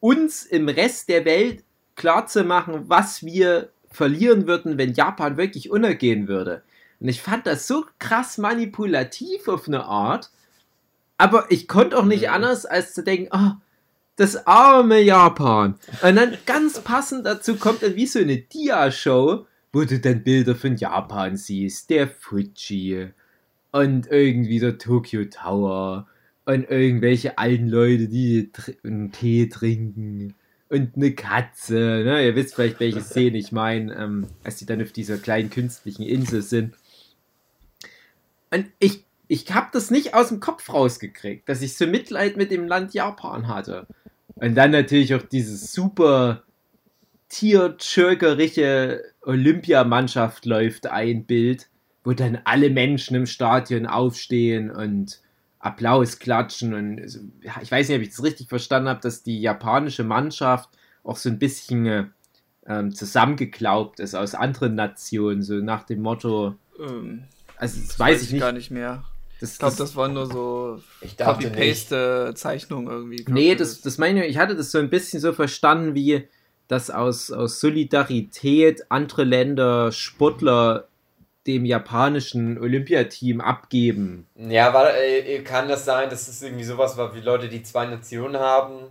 uns 0.00 0.44
im 0.44 0.68
Rest 0.68 1.08
der 1.08 1.24
Welt 1.24 1.64
klarzumachen, 1.96 2.88
was 2.88 3.24
wir 3.24 3.70
verlieren 3.90 4.46
würden, 4.46 4.78
wenn 4.78 4.92
Japan 4.92 5.36
wirklich 5.36 5.70
untergehen 5.70 6.28
würde. 6.28 6.62
Und 7.00 7.08
ich 7.08 7.22
fand 7.22 7.46
das 7.46 7.66
so 7.66 7.86
krass 7.98 8.38
manipulativ 8.38 9.48
auf 9.48 9.66
eine 9.66 9.84
Art, 9.84 10.30
aber 11.16 11.50
ich 11.50 11.68
konnte 11.68 11.98
auch 11.98 12.04
nicht 12.04 12.26
mhm. 12.28 12.34
anders, 12.34 12.66
als 12.66 12.94
zu 12.94 13.02
denken, 13.02 13.28
oh, 13.32 13.52
das 14.16 14.46
arme 14.46 15.00
Japan. 15.00 15.78
Und 16.02 16.16
dann 16.16 16.36
ganz 16.44 16.80
passend 16.80 17.24
dazu 17.24 17.56
kommt 17.56 17.82
dann 17.82 17.96
wie 17.96 18.06
so 18.06 18.18
eine 18.18 18.36
Dia-Show, 18.36 19.46
wo 19.72 19.84
du 19.84 19.98
dann 20.00 20.22
Bilder 20.22 20.54
von 20.54 20.76
Japan 20.76 21.36
siehst, 21.36 21.90
der 21.90 22.08
Fuji 22.08 23.10
und 23.72 24.06
irgendwie 24.10 24.60
der 24.60 24.78
Tokyo 24.78 25.24
Tower 25.24 26.06
und 26.46 26.70
irgendwelche 26.70 27.36
alten 27.36 27.68
Leute, 27.68 28.08
die 28.08 28.50
einen 28.82 29.12
Tee 29.12 29.48
trinken 29.48 30.34
und 30.70 30.96
eine 30.96 31.12
Katze. 31.12 32.02
Ne? 32.04 32.24
Ihr 32.24 32.34
wisst 32.36 32.54
vielleicht, 32.54 32.80
welche 32.80 33.02
Szene 33.02 33.38
ich 33.38 33.52
meine, 33.52 33.94
ähm, 33.94 34.26
als 34.44 34.56
die 34.56 34.66
dann 34.66 34.82
auf 34.82 34.92
dieser 34.92 35.18
kleinen 35.18 35.50
künstlichen 35.50 36.02
Insel 36.02 36.42
sind. 36.42 36.74
Und 38.50 38.66
ich, 38.78 39.04
ich 39.28 39.52
habe 39.52 39.68
das 39.72 39.90
nicht 39.90 40.14
aus 40.14 40.28
dem 40.28 40.40
Kopf 40.40 40.72
rausgekriegt, 40.72 41.48
dass 41.48 41.60
ich 41.60 41.76
so 41.76 41.86
Mitleid 41.86 42.36
mit 42.38 42.50
dem 42.50 42.66
Land 42.66 42.94
Japan 42.94 43.48
hatte. 43.48 43.86
Und 44.36 44.54
dann 44.54 44.70
natürlich 44.70 45.14
auch 45.14 45.22
dieses 45.22 45.72
super 45.72 46.44
tierschürgerische 47.28 49.02
Olympiamannschaft 49.22 50.46
läuft 50.46 50.86
ein 50.86 51.24
Bild, 51.24 51.68
wo 52.04 52.12
dann 52.12 52.38
alle 52.44 52.70
Menschen 52.70 53.16
im 53.16 53.26
Stadion 53.26 53.86
aufstehen 53.86 54.70
und 54.70 55.20
Applaus 55.58 56.18
klatschen. 56.18 56.74
Und 56.74 57.00
ich 57.62 57.70
weiß 57.70 57.88
nicht, 57.88 57.96
ob 57.96 58.02
ich 58.02 58.10
das 58.10 58.22
richtig 58.22 58.48
verstanden 58.48 58.88
habe, 58.88 59.00
dass 59.00 59.22
die 59.22 59.40
japanische 59.40 60.04
Mannschaft 60.04 60.70
auch 61.04 61.16
so 61.16 61.28
ein 61.28 61.38
bisschen 61.38 62.12
ähm, 62.66 62.94
zusammengeklaubt 62.94 64.00
ist 64.00 64.14
aus 64.14 64.34
anderen 64.34 64.74
Nationen, 64.74 65.42
so 65.42 65.54
nach 65.54 65.84
dem 65.84 66.02
Motto. 66.02 66.54
Ähm, 66.78 67.24
also, 67.56 67.78
das, 67.78 67.88
das 67.88 67.98
weiß, 67.98 68.14
weiß 68.14 68.22
ich 68.22 68.32
nicht. 68.32 68.40
gar 68.40 68.52
nicht 68.52 68.70
mehr. 68.70 69.04
Das, 69.40 69.52
ich 69.52 69.58
glaube, 69.58 69.76
das, 69.76 69.78
das 69.78 69.96
waren 69.96 70.14
nur 70.14 70.26
so 70.26 70.80
Copy-Paste-Zeichnungen 71.16 72.88
irgendwie. 72.88 73.24
Nee, 73.28 73.54
das, 73.54 73.80
das 73.80 73.98
meine 73.98 74.24
ich, 74.24 74.32
ich 74.32 74.38
hatte 74.38 74.56
das 74.56 74.70
so 74.70 74.78
ein 74.78 74.90
bisschen 74.90 75.20
so 75.20 75.32
verstanden, 75.32 75.94
wie 75.94 76.28
dass 76.68 76.90
aus, 76.90 77.30
aus 77.32 77.60
Solidarität 77.60 78.90
andere 78.90 79.24
Länder 79.24 79.90
Sportler 79.90 80.88
dem 81.46 81.64
japanischen 81.64 82.58
Olympiateam 82.60 83.40
abgeben. 83.40 84.26
Ja, 84.36 84.74
war, 84.74 84.94
äh, 84.94 85.40
kann 85.40 85.68
das 85.68 85.86
sein, 85.86 86.10
dass 86.10 86.28
es 86.28 86.42
irgendwie 86.42 86.64
sowas 86.64 86.96
war, 86.98 87.14
wie 87.14 87.20
Leute, 87.20 87.48
die 87.48 87.62
zwei 87.62 87.86
Nationen 87.86 88.38
haben, 88.38 88.90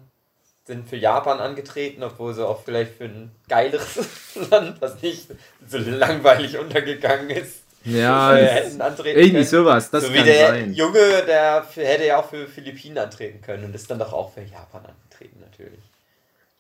sind 0.65 0.89
für 0.89 0.97
Japan 0.97 1.39
angetreten, 1.39 2.03
obwohl 2.03 2.33
sie 2.33 2.45
auch 2.45 2.63
vielleicht 2.63 2.95
für 2.97 3.05
ein 3.05 3.31
geileres 3.47 4.35
Land, 4.51 4.81
was 4.81 5.01
nicht 5.01 5.27
so 5.67 5.77
langweilig 5.77 6.57
untergegangen 6.57 7.29
ist. 7.29 7.63
Ja, 7.85 8.35
äh, 8.35 8.45
hätten 8.47 8.81
antreten 8.81 9.17
irgendwie 9.17 9.35
können. 9.35 9.45
sowas. 9.45 9.91
Das 9.91 10.03
so 10.03 10.13
wie 10.13 10.23
der 10.23 10.47
sein. 10.47 10.73
Junge, 10.73 11.23
der 11.27 11.65
hätte 11.75 12.05
ja 12.05 12.17
auch 12.19 12.29
für 12.29 12.47
Philippinen 12.47 12.97
antreten 12.97 13.39
können 13.41 13.65
und 13.65 13.75
ist 13.75 13.89
dann 13.89 13.99
doch 13.99 14.13
auch 14.13 14.33
für 14.33 14.41
Japan 14.41 14.83
angetreten, 14.85 15.39
natürlich. 15.39 15.79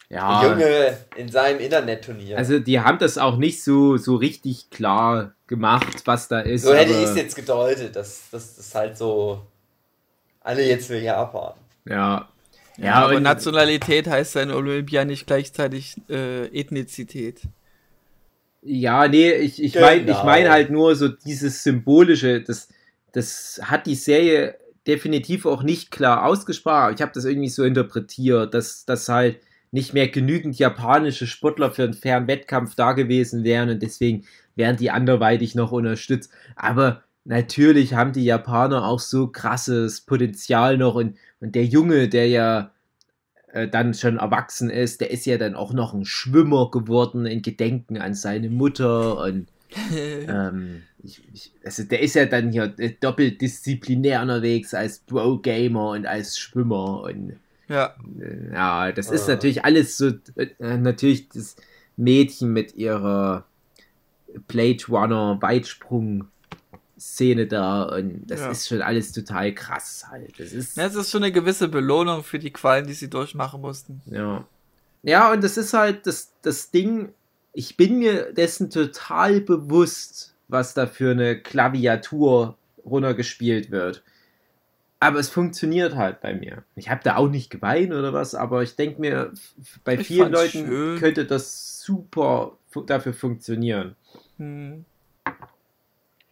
Ja. 0.09 0.41
Der 0.41 0.51
Junge 0.51 0.97
in 1.15 1.29
seinem 1.29 1.59
Internetturnier. 1.59 2.37
Also 2.37 2.59
die 2.59 2.79
haben 2.79 2.97
das 2.97 3.17
auch 3.17 3.37
nicht 3.37 3.63
so, 3.63 3.97
so 3.97 4.15
richtig 4.15 4.69
klar 4.69 5.33
gemacht, 5.47 6.03
was 6.05 6.27
da 6.29 6.39
ist. 6.39 6.63
So 6.63 6.73
hätte 6.73 6.93
ich 6.93 7.03
es 7.03 7.15
jetzt 7.15 7.35
gedeutet, 7.35 7.95
dass 7.95 8.29
das 8.31 8.57
ist 8.57 8.73
halt 8.73 8.97
so 8.97 9.41
alle 10.41 10.65
jetzt 10.65 10.87
für 10.87 10.97
Japan. 10.97 11.53
Ja. 11.85 12.29
Ja, 12.77 12.85
ja 12.85 12.93
aber 12.95 13.19
Nationalität 13.19 14.07
heißt 14.07 14.35
ja 14.35 14.43
in 14.43 14.51
Olympia 14.51 15.03
nicht 15.03 15.27
gleichzeitig 15.27 15.95
äh, 16.09 16.45
Ethnizität. 16.57 17.41
Ja, 18.61 19.07
nee, 19.07 19.31
ich, 19.31 19.61
ich 19.61 19.75
meine 19.75 20.05
genau. 20.05 20.17
ich 20.17 20.23
mein 20.23 20.49
halt 20.49 20.69
nur 20.69 20.95
so 20.95 21.07
dieses 21.07 21.63
Symbolische, 21.63 22.41
das, 22.41 22.69
das 23.11 23.59
hat 23.63 23.87
die 23.87 23.95
Serie 23.95 24.57
definitiv 24.85 25.45
auch 25.45 25.63
nicht 25.63 25.91
klar 25.91 26.25
ausgesprochen. 26.25 26.93
Ich 26.95 27.01
habe 27.01 27.11
das 27.13 27.25
irgendwie 27.25 27.49
so 27.49 27.63
interpretiert, 27.63 28.53
dass 28.53 28.85
das 28.85 29.09
halt 29.09 29.39
nicht 29.71 29.93
mehr 29.93 30.07
genügend 30.07 30.57
japanische 30.57 31.27
Sportler 31.27 31.71
für 31.71 31.83
einen 31.83 31.93
fairen 31.93 32.27
Wettkampf 32.27 32.75
da 32.75 32.93
gewesen 32.93 33.43
wären 33.43 33.69
und 33.69 33.81
deswegen 33.81 34.25
wären 34.55 34.77
die 34.77 34.91
anderweitig 34.91 35.55
noch 35.55 35.71
unterstützt. 35.71 36.31
Aber 36.55 37.03
natürlich 37.25 37.93
haben 37.93 38.13
die 38.13 38.25
Japaner 38.25 38.85
auch 38.85 38.99
so 38.99 39.27
krasses 39.27 40.01
Potenzial 40.01 40.77
noch 40.77 40.95
und, 40.95 41.17
und 41.39 41.55
der 41.55 41.65
Junge, 41.65 42.07
der 42.07 42.27
ja 42.27 42.71
äh, 43.51 43.67
dann 43.67 43.93
schon 43.93 44.17
erwachsen 44.17 44.69
ist, 44.69 45.01
der 45.01 45.11
ist 45.11 45.25
ja 45.25 45.37
dann 45.37 45.55
auch 45.55 45.73
noch 45.73 45.93
ein 45.93 46.05
Schwimmer 46.05 46.71
geworden 46.71 47.25
in 47.25 47.41
Gedenken 47.41 47.97
an 47.97 48.13
seine 48.13 48.49
Mutter 48.49 49.21
und 49.21 49.47
ähm, 49.93 50.83
ich, 51.03 51.21
ich, 51.33 51.51
also 51.63 51.83
der 51.83 52.01
ist 52.01 52.15
ja 52.15 52.25
dann 52.25 52.51
hier 52.51 52.73
doppelt 53.01 53.41
disziplinär 53.41 54.21
unterwegs 54.21 54.73
als 54.73 54.99
Pro-Gamer 54.99 55.91
und 55.91 56.05
als 56.05 56.39
Schwimmer 56.39 57.01
und 57.03 57.33
ja. 57.67 57.95
Ja, 58.53 58.91
das 58.91 59.11
ist 59.11 59.27
natürlich 59.27 59.65
alles 59.65 59.97
so, 59.97 60.11
äh, 60.35 60.77
natürlich 60.77 61.29
das 61.29 61.55
Mädchen 61.95 62.53
mit 62.53 62.75
ihrer 62.75 63.45
Blade 64.47 64.83
Runner 64.89 65.37
Weitsprung 65.41 66.27
Szene 66.99 67.45
da 67.45 67.83
und 67.83 68.25
das 68.27 68.39
ja. 68.39 68.51
ist 68.51 68.67
schon 68.67 68.81
alles 68.81 69.11
total 69.11 69.53
krass 69.53 70.05
halt. 70.09 70.39
Das 70.39 70.51
ist, 70.51 70.77
ja, 70.77 70.85
es 70.85 70.95
ist 70.95 71.11
schon 71.11 71.23
eine 71.23 71.31
gewisse 71.31 71.67
Belohnung 71.67 72.23
für 72.23 72.39
die 72.39 72.51
Qualen, 72.51 72.87
die 72.87 72.93
sie 72.93 73.09
durchmachen 73.09 73.61
mussten. 73.61 74.01
Ja. 74.07 74.45
Ja, 75.03 75.31
und 75.31 75.43
das 75.43 75.57
ist 75.57 75.73
halt 75.73 76.07
das, 76.07 76.33
das 76.41 76.71
Ding, 76.71 77.13
ich 77.53 77.77
bin 77.77 77.99
mir 77.99 78.33
dessen 78.33 78.69
total 78.69 79.41
bewusst, 79.41 80.33
was 80.47 80.73
da 80.73 80.87
für 80.87 81.11
eine 81.11 81.39
Klaviatur 81.39 82.57
runtergespielt 82.83 83.69
wird 83.69 84.03
aber 84.99 85.19
es 85.19 85.29
funktioniert 85.29 85.95
halt 85.95 86.21
bei 86.21 86.33
mir. 86.33 86.63
Ich 86.75 86.89
habe 86.89 87.01
da 87.03 87.17
auch 87.17 87.29
nicht 87.29 87.49
geweint 87.49 87.91
oder 87.91 88.13
was, 88.13 88.33
aber 88.33 88.63
ich 88.63 88.75
denke 88.75 88.99
mir, 88.99 89.31
bei 89.83 89.95
ich 89.95 90.07
vielen 90.07 90.31
Leuten 90.31 90.65
schön. 90.65 90.99
könnte 90.99 91.25
das 91.25 91.81
super 91.81 92.57
dafür 92.87 93.13
funktionieren. 93.13 93.95
Hm. 94.37 94.85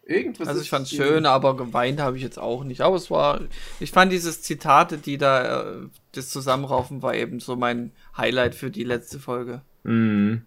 Irgendwas 0.07 0.47
also 0.47 0.61
ich 0.61 0.70
fand 0.70 0.86
es 0.86 0.91
schön, 0.91 1.26
aber 1.26 1.57
geweint 1.57 1.99
habe 1.99 2.16
ich 2.18 2.22
jetzt 2.22 2.38
auch 2.38 2.63
nicht. 2.63 2.82
Aber 2.82 2.95
es 2.95 3.09
war, 3.09 3.41
ich 3.80 3.91
fand 3.91 4.11
dieses 4.11 4.43
Zitate, 4.43 4.99
die 4.99 5.18
da, 5.18 5.63
äh, 5.63 5.88
das 6.11 6.30
Zusammenraufen 6.30 7.01
war 7.01 7.16
eben 7.16 7.39
so 7.39 7.55
mein 7.55 7.91
Highlight 8.16 8.53
für 8.53 8.70
die 8.70 8.84
letzte 8.84 9.20
Folge. 9.20 9.61
Mhm. 9.84 10.45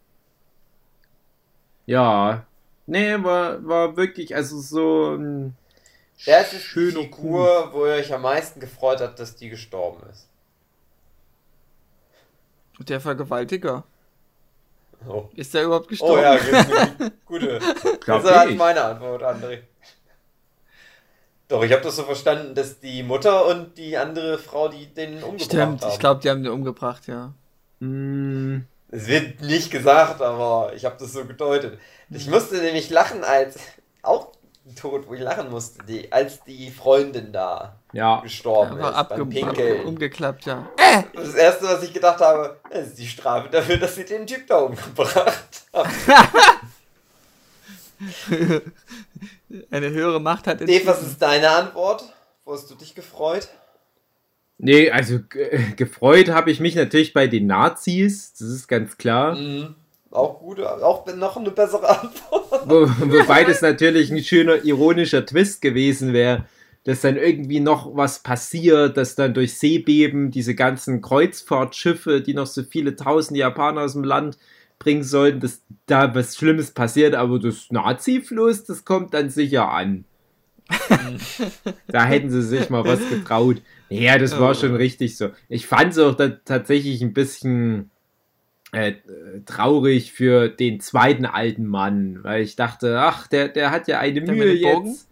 Ja, 1.86 2.46
nee, 2.86 3.14
war, 3.22 3.66
war 3.66 3.96
wirklich, 3.96 4.36
also 4.36 4.60
so 4.60 5.16
ein 5.16 5.56
Wer 6.24 6.42
ist 6.42 6.52
die 6.52 6.56
Figur, 6.56 7.72
wo 7.72 7.86
ihr 7.86 7.92
euch 7.92 8.12
am 8.12 8.22
meisten 8.22 8.60
gefreut 8.60 9.00
habt, 9.00 9.18
dass 9.18 9.36
die 9.36 9.48
gestorben 9.48 10.02
ist? 10.10 10.28
Der 12.80 13.00
Vergewaltiger. 13.00 13.84
Oh. 15.06 15.28
Ist 15.34 15.54
der 15.54 15.64
überhaupt 15.64 15.88
gestorben? 15.88 16.18
Oh 16.18 16.22
ja, 16.22 17.10
gute. 17.24 17.60
Das 18.04 18.24
ist 18.24 18.30
halt 18.30 18.56
meine 18.56 18.82
Antwort, 18.82 19.22
André. 19.22 19.60
Doch, 21.46 21.62
ich 21.62 21.72
habe 21.72 21.82
das 21.82 21.96
so 21.96 22.02
verstanden, 22.02 22.54
dass 22.54 22.78
die 22.78 23.02
Mutter 23.02 23.46
und 23.46 23.78
die 23.78 23.96
andere 23.96 24.38
Frau, 24.38 24.68
die 24.68 24.86
den 24.86 25.14
umgebracht 25.22 25.42
Stimmt, 25.44 25.62
haben. 25.62 25.78
Stimmt, 25.78 25.92
ich 25.92 25.98
glaube, 25.98 26.20
die 26.20 26.30
haben 26.30 26.42
den 26.42 26.52
umgebracht, 26.52 27.06
ja. 27.06 27.32
Mm. 27.80 28.66
Es 28.90 29.06
wird 29.06 29.40
nicht 29.42 29.70
gesagt, 29.70 30.20
aber 30.20 30.72
ich 30.74 30.84
habe 30.84 30.96
das 30.98 31.12
so 31.12 31.24
gedeutet. 31.24 31.78
Ich 32.10 32.26
musste 32.26 32.56
nämlich 32.56 32.90
lachen, 32.90 33.22
als 33.22 33.58
auch 34.02 34.32
Tod, 34.74 35.08
wo 35.08 35.14
ich 35.14 35.20
lachen 35.20 35.50
musste, 35.50 35.84
die, 35.84 36.10
als 36.12 36.42
die 36.44 36.70
Freundin 36.70 37.32
da 37.32 37.78
ja. 37.92 38.20
gestorben 38.20 38.78
ja, 38.78 39.00
ist 39.00 39.08
beim 39.08 39.28
Pinkeln. 39.28 39.84
umgeklappt, 39.84 40.46
ja. 40.46 40.68
Äh! 40.76 41.02
Das 41.14 41.34
erste, 41.34 41.66
was 41.66 41.82
ich 41.82 41.92
gedacht 41.92 42.20
habe, 42.20 42.58
das 42.70 42.88
ist 42.88 42.98
die 42.98 43.06
Strafe 43.06 43.48
dafür, 43.48 43.76
dass 43.76 43.94
sie 43.94 44.04
den 44.04 44.26
Typ 44.26 44.46
da 44.46 44.58
umgebracht 44.58 45.62
haben. 45.72 45.90
Eine 49.70 49.90
höhere 49.90 50.20
Macht 50.20 50.46
hat. 50.46 50.60
Dave, 50.60 50.86
was 50.86 51.02
ist 51.02 51.20
deine 51.20 51.50
Antwort? 51.50 52.04
Wo 52.44 52.52
hast 52.52 52.70
du 52.70 52.74
dich 52.74 52.94
gefreut? 52.94 53.48
Nee, 54.58 54.90
also 54.90 55.20
gefreut 55.76 56.30
habe 56.30 56.50
ich 56.50 56.60
mich 56.60 56.74
natürlich 56.74 57.12
bei 57.12 57.28
den 57.28 57.46
Nazis, 57.46 58.32
das 58.34 58.48
ist 58.48 58.66
ganz 58.66 58.98
klar. 58.98 59.36
Mhm. 59.36 59.76
Auch 60.18 60.40
gut, 60.40 60.60
auch 60.60 61.06
noch 61.14 61.36
eine 61.36 61.52
bessere 61.52 61.88
Antwort. 61.88 62.68
Wo, 62.68 62.88
wobei 63.12 63.44
das 63.44 63.62
natürlich 63.62 64.10
ein 64.10 64.18
schöner 64.18 64.64
ironischer 64.64 65.24
Twist 65.24 65.62
gewesen 65.62 66.12
wäre, 66.12 66.44
dass 66.82 67.02
dann 67.02 67.16
irgendwie 67.16 67.60
noch 67.60 67.94
was 67.94 68.18
passiert, 68.24 68.96
dass 68.96 69.14
dann 69.14 69.32
durch 69.32 69.56
Seebeben 69.56 70.32
diese 70.32 70.56
ganzen 70.56 71.02
Kreuzfahrtschiffe, 71.02 72.20
die 72.20 72.34
noch 72.34 72.46
so 72.46 72.64
viele 72.64 72.96
tausend 72.96 73.38
Japaner 73.38 73.82
aus 73.82 73.92
dem 73.92 74.02
Land 74.02 74.38
bringen 74.80 75.04
sollten, 75.04 75.38
dass 75.38 75.62
da 75.86 76.12
was 76.16 76.36
Schlimmes 76.36 76.72
passiert, 76.72 77.14
aber 77.14 77.38
das 77.38 77.68
Nazi-Fluss, 77.70 78.64
das 78.64 78.84
kommt 78.84 79.14
dann 79.14 79.30
sicher 79.30 79.70
an. 79.70 80.04
da 81.86 82.04
hätten 82.06 82.30
sie 82.30 82.42
sich 82.42 82.70
mal 82.70 82.84
was 82.84 83.08
getraut. 83.08 83.62
Ja, 83.88 84.18
das 84.18 84.38
war 84.40 84.56
schon 84.56 84.74
richtig 84.74 85.16
so. 85.16 85.30
Ich 85.48 85.68
fand 85.68 85.92
es 85.92 85.98
auch 86.00 86.16
tatsächlich 86.44 87.02
ein 87.02 87.12
bisschen 87.12 87.92
äh, 88.72 88.92
traurig 89.46 90.12
für 90.12 90.48
den 90.48 90.80
zweiten 90.80 91.24
alten 91.24 91.66
Mann, 91.66 92.20
weil 92.22 92.42
ich 92.42 92.56
dachte, 92.56 93.00
ach, 93.00 93.26
der, 93.26 93.48
der 93.48 93.70
hat 93.70 93.88
ja 93.88 93.98
eine 93.98 94.22
der 94.22 94.34
Mühe 94.34 94.54
jetzt. 94.54 95.08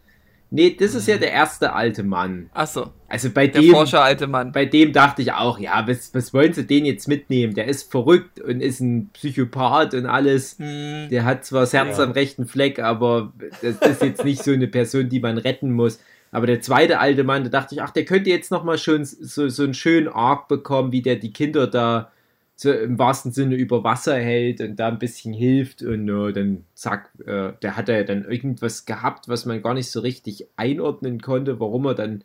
Nee, 0.51 0.77
das 0.79 0.95
ist 0.95 1.09
ja 1.09 1.17
der 1.17 1.33
erste 1.33 1.73
alte 1.73 2.05
Mann. 2.05 2.51
Ach 2.55 2.69
so. 2.69 2.93
Also 3.09 3.31
bei 3.31 3.49
der 3.49 3.63
dem. 3.63 3.73
Forscher 3.73 4.03
alte 4.03 4.27
Mann. 4.27 4.53
Bei 4.53 4.65
dem 4.65 4.93
dachte 4.93 5.23
ich 5.23 5.33
auch, 5.33 5.59
ja, 5.59 5.85
was, 5.89 6.15
was 6.15 6.33
wollen 6.33 6.53
sie 6.53 6.67
den 6.67 6.85
jetzt 6.85 7.09
mitnehmen? 7.09 7.55
Der 7.55 7.67
ist 7.67 7.91
verrückt 7.91 8.41
und 8.41 8.61
ist 8.61 8.81
ein 8.81 9.11
Psychopath 9.13 9.95
und 9.95 10.07
alles. 10.07 10.59
Hm. 10.59 11.09
Der 11.11 11.25
hat 11.25 11.45
zwar 11.45 11.63
das 11.63 11.73
Herz 11.73 11.99
ja. 11.99 12.05
am 12.05 12.13
rechten 12.13 12.47
Fleck, 12.47 12.79
aber 12.79 13.33
das 13.61 13.77
ist 13.91 14.03
jetzt 14.03 14.25
nicht 14.25 14.43
so 14.45 14.53
eine 14.53 14.69
Person, 14.69 15.09
die 15.09 15.21
man 15.21 15.37
retten 15.37 15.73
muss. 15.73 15.99
Aber 16.31 16.47
der 16.47 16.61
zweite 16.61 17.01
alte 17.01 17.25
Mann, 17.25 17.45
da 17.45 17.51
dachte 17.51 17.75
ich, 17.75 17.83
ach, 17.83 17.91
der 17.91 18.05
könnte 18.05 18.31
jetzt 18.31 18.51
nochmal 18.51 18.79
schön 18.79 19.05
so, 19.05 19.49
so 19.49 19.63
einen 19.65 19.75
schönen 19.75 20.09
Arc 20.09 20.49
bekommen, 20.49 20.93
wie 20.93 21.03
der 21.03 21.17
die 21.17 21.33
Kinder 21.33 21.67
da 21.67 22.13
so 22.59 22.73
im 22.73 22.99
wahrsten 22.99 23.33
Sinne 23.33 23.55
über 23.55 23.85
Wasser 23.85 24.17
hält 24.17 24.63
und 24.63 24.77
da 24.77 24.89
ein 24.89 24.99
bisschen 24.99 25.35
hilft 25.35 25.83
und 25.83 26.09
uh, 26.09 26.33
dann 26.33 26.65
zack, 26.75 27.11
äh, 27.27 27.53
der 27.61 27.77
hat 27.77 27.89
ja 27.89 28.03
dann 28.03 28.25
irgendwas 28.25 28.87
gehabt, 28.87 29.29
was 29.29 29.45
man 29.45 29.63
gar 29.63 29.75
nicht 29.75 29.91
so 29.91 30.01
richtig 30.01 30.49
einordnen 30.57 31.21
konnte, 31.21 31.61
warum 31.61 31.85
er 31.85 31.95
dann 31.95 32.25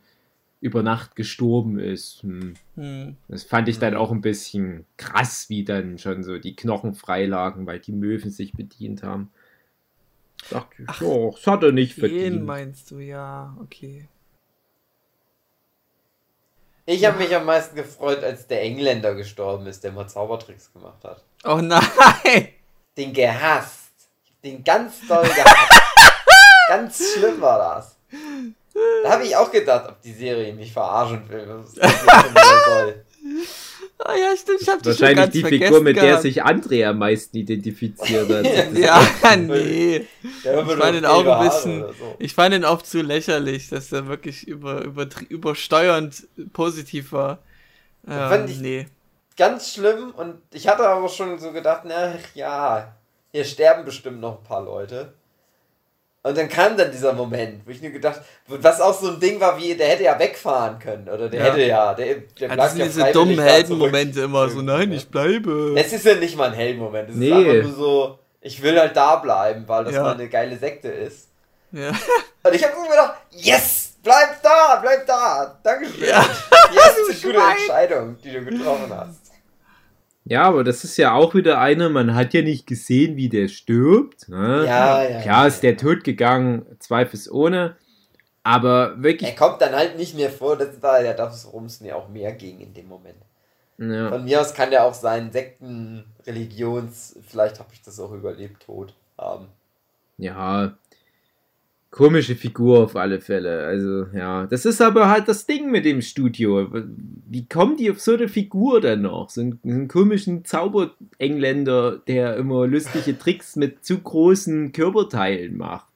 über 0.62 0.84
Nacht 0.84 1.18
gestorben 1.18 1.80
ist. 1.80 2.24
Hm. 2.24 2.54
Hm. 2.76 3.18
Das 3.28 3.44
fand 3.44 3.68
ich 3.68 3.80
dann 3.80 3.96
auch 3.96 4.12
ein 4.12 4.22
bisschen 4.22 4.86
krass, 4.96 5.50
wie 5.50 5.66
dann 5.66 5.98
schon 5.98 6.24
so 6.24 6.38
die 6.38 6.56
Knochen 6.56 6.94
freilagen, 6.94 7.66
weil 7.66 7.80
die 7.80 7.92
Möwen 7.92 8.32
sich 8.32 8.54
bedient 8.54 9.04
haben. 9.04 9.32
Dachte 10.50 10.84
ich, 10.84 10.88
Ach, 10.88 11.02
oh, 11.02 11.32
das 11.36 11.46
hat 11.46 11.64
er 11.64 11.72
nicht 11.74 11.94
verdient. 11.94 12.36
Den 12.36 12.46
meinst 12.46 12.90
du, 12.92 13.00
ja, 13.00 13.58
okay. 13.60 14.08
Ich 16.86 17.06
habe 17.06 17.18
mich 17.18 17.36
am 17.36 17.46
meisten 17.46 17.76
gefreut, 17.76 18.24
als 18.24 18.48
der 18.48 18.62
Engländer 18.64 19.14
gestorben 19.14 19.68
ist, 19.68 19.84
der 19.84 19.92
mal 19.92 20.08
Zaubertricks 20.08 20.74
gemacht 20.74 21.04
hat. 21.04 21.24
Oh 21.44 21.58
nein! 21.62 22.50
Den 22.98 23.14
gehasst. 23.14 23.92
Den 24.44 24.64
ganz 24.64 24.96
doll 25.08 25.24
gehasst. 25.24 25.82
ganz 26.68 27.14
schlimm 27.14 27.40
war 27.40 27.76
das. 27.76 27.96
Da 29.04 29.12
habe 29.12 29.26
ich 29.26 29.36
auch 29.36 29.52
gedacht, 29.52 29.90
ob 29.90 30.02
die 30.02 30.14
Serie 30.14 30.54
mich 30.54 30.74
verarschen 30.74 31.28
will. 31.30 31.48
Was 31.48 31.74
das 31.74 32.66
soll. 32.66 33.06
Ah 34.04 34.16
ja, 34.16 34.36
stimmt, 34.36 34.62
ich 34.62 34.70
hab 34.70 34.86
Wahrscheinlich 34.86 35.30
die 35.30 35.44
Figur, 35.44 35.82
mit 35.82 35.98
der 35.98 36.20
sich 36.20 36.44
André 36.44 36.88
am 36.88 36.98
meisten 36.98 37.38
identifiziert 37.38 38.30
hat. 38.30 38.46
ja, 38.74 39.02
nee. 39.38 40.08
Ich 40.24 40.42
fand 40.44 40.98
ihn 40.98 41.06
auch 41.06 41.26
ein 41.26 41.48
bisschen, 41.48 41.82
so. 41.82 42.16
ich 42.18 42.34
fand 42.34 42.56
ihn 42.56 42.66
auch 42.66 42.82
zu 42.82 43.02
lächerlich, 43.02 43.70
dass 43.70 43.92
er 43.92 44.08
wirklich 44.08 44.48
über, 44.48 44.84
über, 44.84 45.08
übersteuernd 45.30 46.28
positiv 46.54 47.12
war. 47.12 47.40
Ähm, 48.08 48.30
fand 48.30 48.50
ich 48.50 48.60
nee. 48.60 48.88
Ganz 49.38 49.74
schlimm 49.74 50.12
und 50.12 50.42
ich 50.52 50.68
hatte 50.68 50.88
aber 50.88 51.08
schon 51.08 51.40
so 51.40 51.52
gedacht, 51.52 51.84
na 51.86 52.16
ja, 52.34 52.96
hier 53.32 53.46
sterben 53.46 53.86
bestimmt 53.86 54.20
noch 54.20 54.40
ein 54.40 54.44
paar 54.44 54.64
Leute. 54.64 55.14
Und 56.24 56.38
dann 56.38 56.48
kam 56.50 56.78
dann 56.78 56.92
dieser 56.92 57.14
Moment, 57.14 57.66
wo 57.66 57.72
ich 57.72 57.82
nur 57.82 57.92
gedacht, 57.92 58.22
was 58.46 58.80
auch 58.80 58.94
so 58.94 59.10
ein 59.10 59.20
Ding 59.20 59.40
war, 59.40 59.58
wie 59.58 59.74
der 59.74 59.88
hätte 59.88 60.04
ja 60.04 60.20
wegfahren 60.20 60.78
können 60.78 61.10
oder 61.10 61.30
der 61.30 61.40
ja. 61.40 61.46
hätte 61.48 61.62
ja, 61.64 61.94
der, 61.96 62.16
der 62.40 62.48
bleibt 62.48 62.60
das 62.60 62.72
sind 62.72 62.80
ja 62.82 62.86
diese 62.86 63.12
dummen 63.12 63.40
Heldenmomente 63.40 64.22
immer 64.22 64.48
so, 64.48 64.62
nein, 64.62 64.92
ich 64.92 65.08
bleibe. 65.08 65.74
Es 65.76 65.92
ist 65.92 66.06
ja 66.06 66.14
nicht 66.14 66.38
mal 66.38 66.50
ein 66.50 66.54
Heldenmoment, 66.54 67.10
es 67.10 67.16
nee. 67.16 67.30
ist 67.30 67.34
einfach 67.34 67.64
nur 67.64 67.74
so, 67.74 68.20
ich 68.40 68.62
will 68.62 68.80
halt 68.80 68.96
da 68.96 69.16
bleiben, 69.16 69.64
weil 69.68 69.86
das 69.86 69.96
ja. 69.96 70.04
mal 70.04 70.14
eine 70.14 70.30
geile 70.30 70.58
Sekte 70.58 70.90
ist. 70.90 71.30
Ja. 71.72 71.90
Und 72.44 72.54
ich 72.54 72.64
habe 72.64 72.80
mir 72.80 72.90
gedacht, 72.90 73.16
yes, 73.32 73.94
bleib 74.04 74.44
da, 74.44 74.80
bleib 74.80 75.08
da, 75.08 75.58
Dankeschön. 75.64 76.08
Ja. 76.08 76.20
Yes, 76.72 76.96
das 77.08 77.18
ist 77.18 77.26
eine 77.26 77.34
gute 77.34 77.46
Entscheidung, 77.46 78.18
die 78.24 78.32
du 78.32 78.46
getroffen 78.46 78.96
hast. 78.96 79.21
Ja, 80.26 80.44
aber 80.44 80.64
das 80.64 80.84
ist 80.84 80.98
ja 80.98 81.14
auch 81.14 81.34
wieder 81.34 81.60
einer, 81.60 81.90
man 81.90 82.14
hat 82.14 82.34
ja 82.34 82.42
nicht 82.42 82.68
gesehen, 82.68 83.16
wie 83.16 83.30
der 83.30 83.48
stirbt. 83.48 84.30
Ne? 84.30 84.66
Ja, 84.66 85.04
ja. 85.04 85.22
Klar 85.22 85.48
ist 85.48 85.64
der 85.64 85.78
tot 85.78 86.04
gegangen, 86.04 86.66
zweifelsohne. 86.80 87.76
Aber 88.44 89.02
wirklich. 89.02 89.30
Er 89.30 89.36
kommt 89.36 89.62
dann 89.62 89.74
halt 89.74 89.98
nicht 89.98 90.16
mehr 90.16 90.30
vor, 90.30 90.58
das 90.58 90.82
war 90.82 91.04
ja 91.04 91.14
das, 91.14 91.46
worum 91.46 91.66
es 91.66 91.82
mir 91.82 91.96
auch 91.96 92.10
mehr 92.10 92.32
ging 92.34 92.60
in 92.60 92.74
dem 92.74 92.88
Moment. 92.88 93.18
Ja. 93.78 94.10
Von 94.10 94.26
mir 94.26 94.42
aus 94.42 94.54
kann 94.54 94.70
der 94.70 94.84
auch 94.86 94.94
seinen 94.94 95.32
Sekten, 95.32 96.06
Religions, 96.28 97.18
vielleicht 97.28 97.60
habe 97.60 97.70
ich 97.74 97.82
das 97.82 98.00
auch 98.00 98.12
überlebt, 98.12 98.64
tot 98.64 98.94
haben. 99.18 99.48
Ja, 100.18 100.74
komische 101.92 102.36
Figur 102.36 102.80
auf 102.80 102.96
alle 102.96 103.20
Fälle. 103.20 103.66
Also, 103.66 104.08
ja. 104.18 104.48
Das 104.48 104.66
ist 104.66 104.82
aber 104.82 105.10
halt 105.10 105.28
das 105.28 105.46
Ding 105.46 105.70
mit 105.70 105.86
dem 105.86 106.02
Studio. 106.02 106.68
Wie 107.30 107.46
kommen 107.46 107.78
die 107.78 107.92
auf 107.92 108.00
so 108.00 108.14
eine 108.14 108.30
Figur 108.30 108.82
denn 108.82 109.02
noch? 109.02 109.30
So 109.30 109.42
einen, 109.42 109.60
einen 109.64 109.88
komischen 109.88 110.46
Zauberengländer, 110.46 111.98
der 112.08 112.38
immer 112.38 112.66
lustige 112.66 113.18
Tricks 113.20 113.58
mit 113.58 113.86
zu 113.86 114.00
großen 114.00 114.72
Körperteilen 114.72 115.58
macht. 115.58 115.88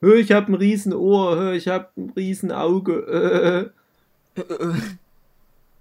Hör, 0.00 0.16
ich 0.16 0.32
hab 0.32 0.48
ein 0.48 0.54
Riesenohr, 0.54 1.36
hör, 1.36 1.52
ich 1.52 1.68
hab 1.68 1.96
ein 1.96 2.10
Riesenauge. 2.16 3.72
Äh. 4.36 4.40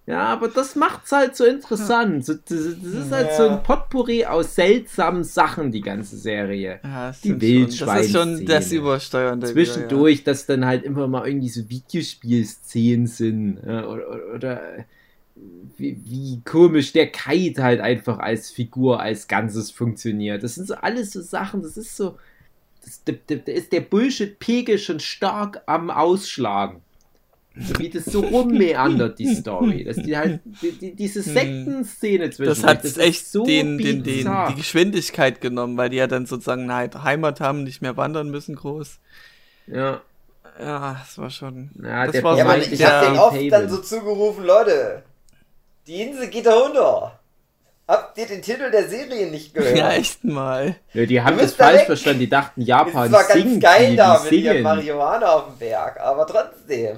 Ja, 0.10 0.26
aber 0.26 0.48
das 0.48 0.76
macht's 0.76 1.12
halt 1.12 1.36
so 1.36 1.46
interessant. 1.46 2.26
So, 2.26 2.34
das, 2.34 2.42
das, 2.48 2.58
ist 2.58 3.12
halt 3.12 3.28
ja. 3.28 3.38
so 3.38 3.48
ein 3.48 3.62
Potpourri 3.62 4.26
aus 4.26 4.56
seltsamen 4.56 5.24
Sachen, 5.24 5.72
die 5.72 5.82
ganze 5.82 6.18
Serie. 6.18 6.80
Ja, 6.84 7.14
die 7.24 7.40
Wildschweine. 7.40 8.00
Das 8.00 8.08
ist 8.08 8.12
schon 8.14 8.46
das 8.48 8.72
Übersteuernde. 8.72 9.46
Zwischendurch, 9.46 10.18
ja. 10.18 10.24
dass 10.26 10.48
dann 10.48 10.66
halt 10.66 10.84
immer 10.84 11.08
mal 11.08 11.28
irgendwie 11.28 11.50
so 11.50 11.70
Videospielszenen 11.70 13.06
sind. 13.06 13.60
Oder, 13.60 13.88
oder, 13.88 14.34
oder 14.34 14.62
wie, 15.78 15.96
wie, 16.04 16.42
komisch 16.44 16.92
der 16.92 17.12
Kite 17.12 17.62
halt 17.62 17.80
einfach 17.80 18.18
als 18.18 18.50
Figur, 18.50 19.00
als 19.00 19.28
Ganzes 19.28 19.70
funktioniert. 19.70 20.42
Das 20.42 20.56
sind 20.56 20.68
so 20.68 20.74
alles 20.74 21.12
so 21.12 21.22
Sachen, 21.22 21.62
das 21.62 21.78
ist 21.78 21.96
so. 21.96 22.18
da 23.06 23.14
ist 23.46 23.72
der 23.72 23.82
Bullshit-Pegel 23.82 24.80
schon 24.80 25.00
stark 25.00 25.62
am 25.68 25.92
Ausschlagen. 25.92 26.82
So 27.62 27.78
wie 27.80 27.90
das 27.90 28.06
so 28.06 28.22
rummeandert, 28.22 29.20
die 29.20 29.34
Story. 29.36 29.84
Dass 29.84 29.98
die 29.98 30.18
halt, 30.18 30.40
die, 30.62 30.72
die, 30.72 30.96
diese 30.96 31.24
hm. 31.26 31.34
Sektenszene 31.34 32.30
zwischen 32.30 32.50
Das 32.50 32.64
hat 32.64 32.84
das 32.84 32.98
echt 32.98 33.28
so 33.28 33.46
den, 33.46 33.78
den, 33.78 34.04
den, 34.04 34.30
die 34.50 34.56
Geschwindigkeit 34.56 35.42
genommen, 35.42 35.76
weil 35.78 35.90
die 35.90 35.98
ja 35.98 36.08
dann 36.08 36.26
sozusagen 36.26 36.70
eine 36.70 37.04
Heimat 37.04 37.42
haben, 37.42 37.64
nicht 37.64 37.82
mehr 37.82 37.98
wandern 37.98 38.30
müssen 38.30 38.56
groß. 38.56 39.00
Ja. 39.68 40.02
Ja, 40.60 40.98
das 41.00 41.18
war 41.18 41.30
schon. 41.30 41.72
Ja, 41.82 42.08
das 42.08 42.22
war 42.22 42.38
ja, 42.38 42.46
so 42.46 42.72
ich 42.72 42.84
hab 42.84 43.06
denen 43.06 43.18
oft 43.18 43.36
Haven. 43.36 43.50
dann 43.50 43.70
so 43.70 43.78
zugerufen, 43.78 44.46
Leute, 44.46 45.04
die 45.88 46.02
Insel 46.02 46.28
geht 46.28 46.46
da 46.46 46.54
runter. 46.54 47.20
Habt 47.88 48.18
ihr 48.20 48.28
den 48.28 48.42
Titel 48.42 48.70
der 48.70 48.88
Serie 48.88 49.32
nicht 49.32 49.54
gehört? 49.54 49.76
Ja, 49.76 49.92
echt 49.94 50.24
mal. 50.24 50.76
Ja, 50.94 51.06
die 51.08 51.22
haben 51.22 51.40
das 51.40 51.56
falsch 51.56 51.80
weg. 51.80 51.86
verstanden. 51.88 52.20
Die 52.20 52.30
dachten, 52.30 52.62
Japan 52.62 53.08
Es 53.08 53.12
war 53.12 53.24
ganz 53.24 53.60
geil 53.60 53.92
die, 53.92 53.96
da 53.96 54.22
mit 54.22 54.32
ihrem 54.32 54.62
Marihuana 54.62 55.28
auf 55.28 55.46
dem 55.48 55.58
Berg, 55.58 56.00
aber 56.00 56.28
trotzdem. 56.28 56.98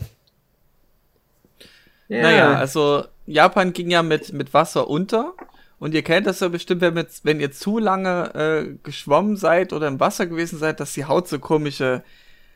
Ja. 2.12 2.24
Naja, 2.24 2.54
also 2.56 3.06
Japan 3.26 3.72
ging 3.72 3.90
ja 3.90 4.04
mit, 4.04 4.34
mit 4.34 4.54
Wasser 4.54 4.90
unter. 4.90 5.34
Und 5.80 5.94
ihr 5.94 6.04
kennt 6.04 6.28
das 6.28 6.42
ja 6.42 6.50
bestimmt, 6.50 6.82
wenn, 6.82 6.94
mit, 6.94 7.08
wenn 7.24 7.40
ihr 7.40 7.54
zu 7.54 7.80
lange 7.80 8.36
äh, 8.36 8.76
geschwommen 8.84 9.38
seid 9.38 9.72
oder 9.72 9.88
im 9.88 10.02
Wasser 10.02 10.28
gewesen 10.28 10.60
seid, 10.60 10.82
dass 10.82 10.92
die 10.92 11.06
Haut 11.06 11.30
so 11.30 11.40
komische, 11.40 12.04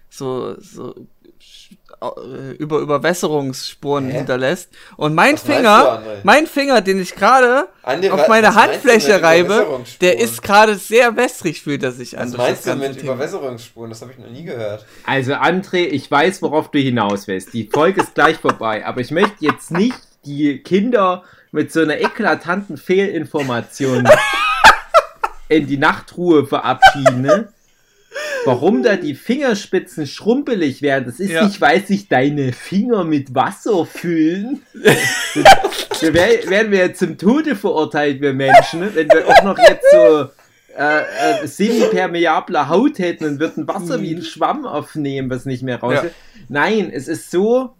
so, 0.10 0.60
so 0.60 0.94
über 2.58 2.80
Überwässerungsspuren 2.80 4.10
Hä? 4.10 4.18
hinterlässt. 4.18 4.70
Und 4.98 5.16
mein 5.16 5.36
was 5.36 5.44
Finger, 5.44 6.02
du, 6.04 6.22
mein 6.24 6.48
Finger, 6.48 6.82
den 6.82 7.02
ich 7.02 7.16
gerade 7.16 7.68
auf 7.84 8.28
meine 8.28 8.56
Handfläche 8.56 9.22
reibe, 9.22 9.82
der 10.02 10.20
ist 10.20 10.42
gerade 10.42 10.76
sehr 10.76 11.16
wässrig, 11.16 11.62
fühlt 11.62 11.84
er 11.84 11.92
sich 11.92 12.18
an. 12.18 12.32
Was 12.32 12.38
meinst 12.38 12.68
du 12.68 12.76
mit 12.76 13.00
Thema. 13.00 13.14
Überwässerungsspuren? 13.14 13.90
Das 13.90 14.02
habe 14.02 14.12
ich 14.12 14.18
noch 14.18 14.30
nie 14.30 14.44
gehört. 14.44 14.86
Also 15.06 15.34
André, 15.34 15.86
ich 15.86 16.10
weiß, 16.10 16.42
worauf 16.42 16.72
du 16.72 16.80
hinaus 16.80 17.28
willst. 17.28 17.54
Die 17.54 17.70
Folge 17.72 18.02
ist 18.02 18.16
gleich 18.16 18.38
vorbei, 18.38 18.86
aber 18.86 19.02
ich 19.02 19.12
möchte 19.12 19.46
jetzt 19.46 19.72
nicht 19.72 19.98
die 20.26 20.60
Kinder 20.60 21.24
mit 21.52 21.72
so 21.72 21.82
einer 21.82 22.00
eklatanten 22.00 22.78
Fehlinformation 22.78 24.08
in 25.48 25.68
die 25.68 25.78
Nachtruhe 25.78 26.46
verabschieden. 26.46 27.22
Ne? 27.22 27.48
Warum 28.46 28.84
da 28.84 28.96
die 28.96 29.16
Fingerspitzen 29.16 30.08
schrumpelig 30.08 30.82
werden, 30.82 31.06
das 31.06 31.20
ist 31.20 31.32
ja. 31.32 31.46
nicht, 31.46 31.60
weil 31.62 31.86
sich 31.86 32.08
deine 32.08 32.54
Finger 32.54 33.04
mit 33.04 33.34
Wasser 33.34 33.86
füllen. 33.86 34.62
da 34.84 36.14
werden 36.14 36.72
wir 36.72 36.80
jetzt 36.80 37.00
zum 37.00 37.18
Tode 37.18 37.56
verurteilt, 37.56 38.22
wir 38.22 38.34
Menschen, 38.34 38.82
ne? 38.82 38.92
wenn 38.94 39.10
wir 39.10 39.28
auch 39.28 39.44
noch 39.44 39.58
jetzt 39.58 39.86
so 39.92 40.30
äh, 40.78 41.02
äh, 41.44 41.48
semi-permeable 41.48 42.70
Haut 42.70 43.00
hätten 43.00 43.26
und 43.26 43.40
würden 43.40 43.68
Wasser 43.68 44.02
wie 44.02 44.14
ein 44.14 44.22
Schwamm 44.22 44.66
aufnehmen, 44.66 45.30
was 45.30 45.46
nicht 45.46 45.64
mehr 45.64 45.80
raus 45.80 45.94
ja. 46.04 46.10
Nein, 46.50 46.92
es 46.94 47.08
ist 47.08 47.32
so, 47.32 47.76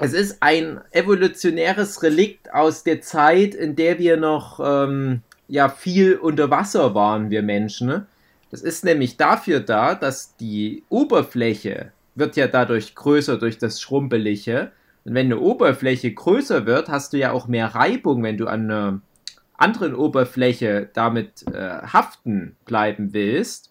es 0.00 0.12
ist 0.12 0.38
ein 0.40 0.80
evolutionäres 0.90 2.02
Relikt 2.02 2.52
aus 2.52 2.82
der 2.82 3.00
Zeit, 3.00 3.54
in 3.54 3.76
der 3.76 3.98
wir 3.98 4.16
noch 4.16 4.60
ähm, 4.62 5.22
ja 5.46 5.68
viel 5.68 6.16
unter 6.16 6.50
Wasser 6.50 6.94
waren, 6.94 7.30
wir 7.30 7.42
Menschen. 7.42 7.86
Ne? 7.86 8.06
Das 8.50 8.62
ist 8.62 8.84
nämlich 8.84 9.16
dafür 9.16 9.60
da, 9.60 9.94
dass 9.94 10.36
die 10.36 10.84
Oberfläche 10.88 11.92
wird 12.14 12.36
ja 12.36 12.46
dadurch 12.46 12.94
größer 12.94 13.38
durch 13.38 13.58
das 13.58 13.80
Schrumpelige. 13.80 14.72
Und 15.04 15.14
wenn 15.14 15.26
eine 15.26 15.38
Oberfläche 15.38 16.12
größer 16.12 16.66
wird, 16.66 16.88
hast 16.88 17.12
du 17.12 17.18
ja 17.18 17.32
auch 17.32 17.46
mehr 17.46 17.74
Reibung, 17.74 18.22
wenn 18.22 18.36
du 18.36 18.46
an 18.46 18.64
einer 18.64 19.00
anderen 19.56 19.94
Oberfläche 19.94 20.88
damit 20.92 21.46
äh, 21.52 21.82
haften 21.82 22.56
bleiben 22.64 23.12
willst. 23.12 23.70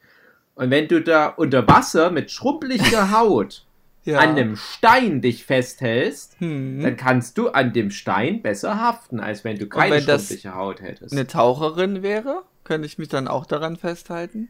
Und 0.55 0.71
wenn 0.71 0.87
du 0.87 1.01
da 1.01 1.27
unter 1.27 1.67
Wasser 1.67 2.09
mit 2.09 2.31
schrumpeliger 2.31 3.11
Haut 3.17 3.65
ja. 4.03 4.19
an 4.19 4.29
einem 4.29 4.55
Stein 4.55 5.21
dich 5.21 5.45
festhältst, 5.45 6.39
hm. 6.39 6.81
dann 6.81 6.97
kannst 6.97 7.37
du 7.37 7.49
an 7.49 7.73
dem 7.73 7.91
Stein 7.91 8.41
besser 8.41 8.81
haften, 8.81 9.19
als 9.19 9.43
wenn 9.43 9.57
du 9.57 9.67
keine 9.67 9.95
wenn 9.95 10.03
schrumpelige 10.03 10.55
Haut 10.55 10.81
hättest. 10.81 11.13
Eine 11.13 11.27
Taucherin 11.27 12.01
wäre, 12.01 12.43
könnte 12.63 12.85
ich 12.85 12.97
mich 12.97 13.09
dann 13.09 13.27
auch 13.27 13.45
daran 13.45 13.75
festhalten? 13.75 14.49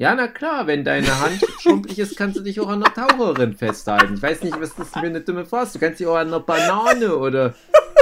Ja, 0.00 0.14
na 0.14 0.28
klar, 0.28 0.66
wenn 0.66 0.82
deine 0.82 1.20
Hand 1.20 1.44
schrumpelig 1.60 1.98
ist, 1.98 2.16
kannst 2.16 2.38
du 2.38 2.40
dich 2.40 2.58
auch 2.58 2.68
an 2.68 2.82
einer 2.82 2.94
Taucherin 2.94 3.54
festhalten. 3.54 4.14
Ich 4.14 4.22
weiß 4.22 4.42
nicht, 4.44 4.58
was 4.58 4.74
das 4.74 4.88
für 4.88 5.00
eine 5.00 5.20
dumme 5.20 5.44
Frage 5.44 5.66
ist. 5.66 5.74
Du 5.74 5.78
kannst 5.78 6.00
dich 6.00 6.06
auch 6.06 6.16
an 6.16 6.28
einer 6.28 6.40
Banane 6.40 7.14
oder 7.14 7.52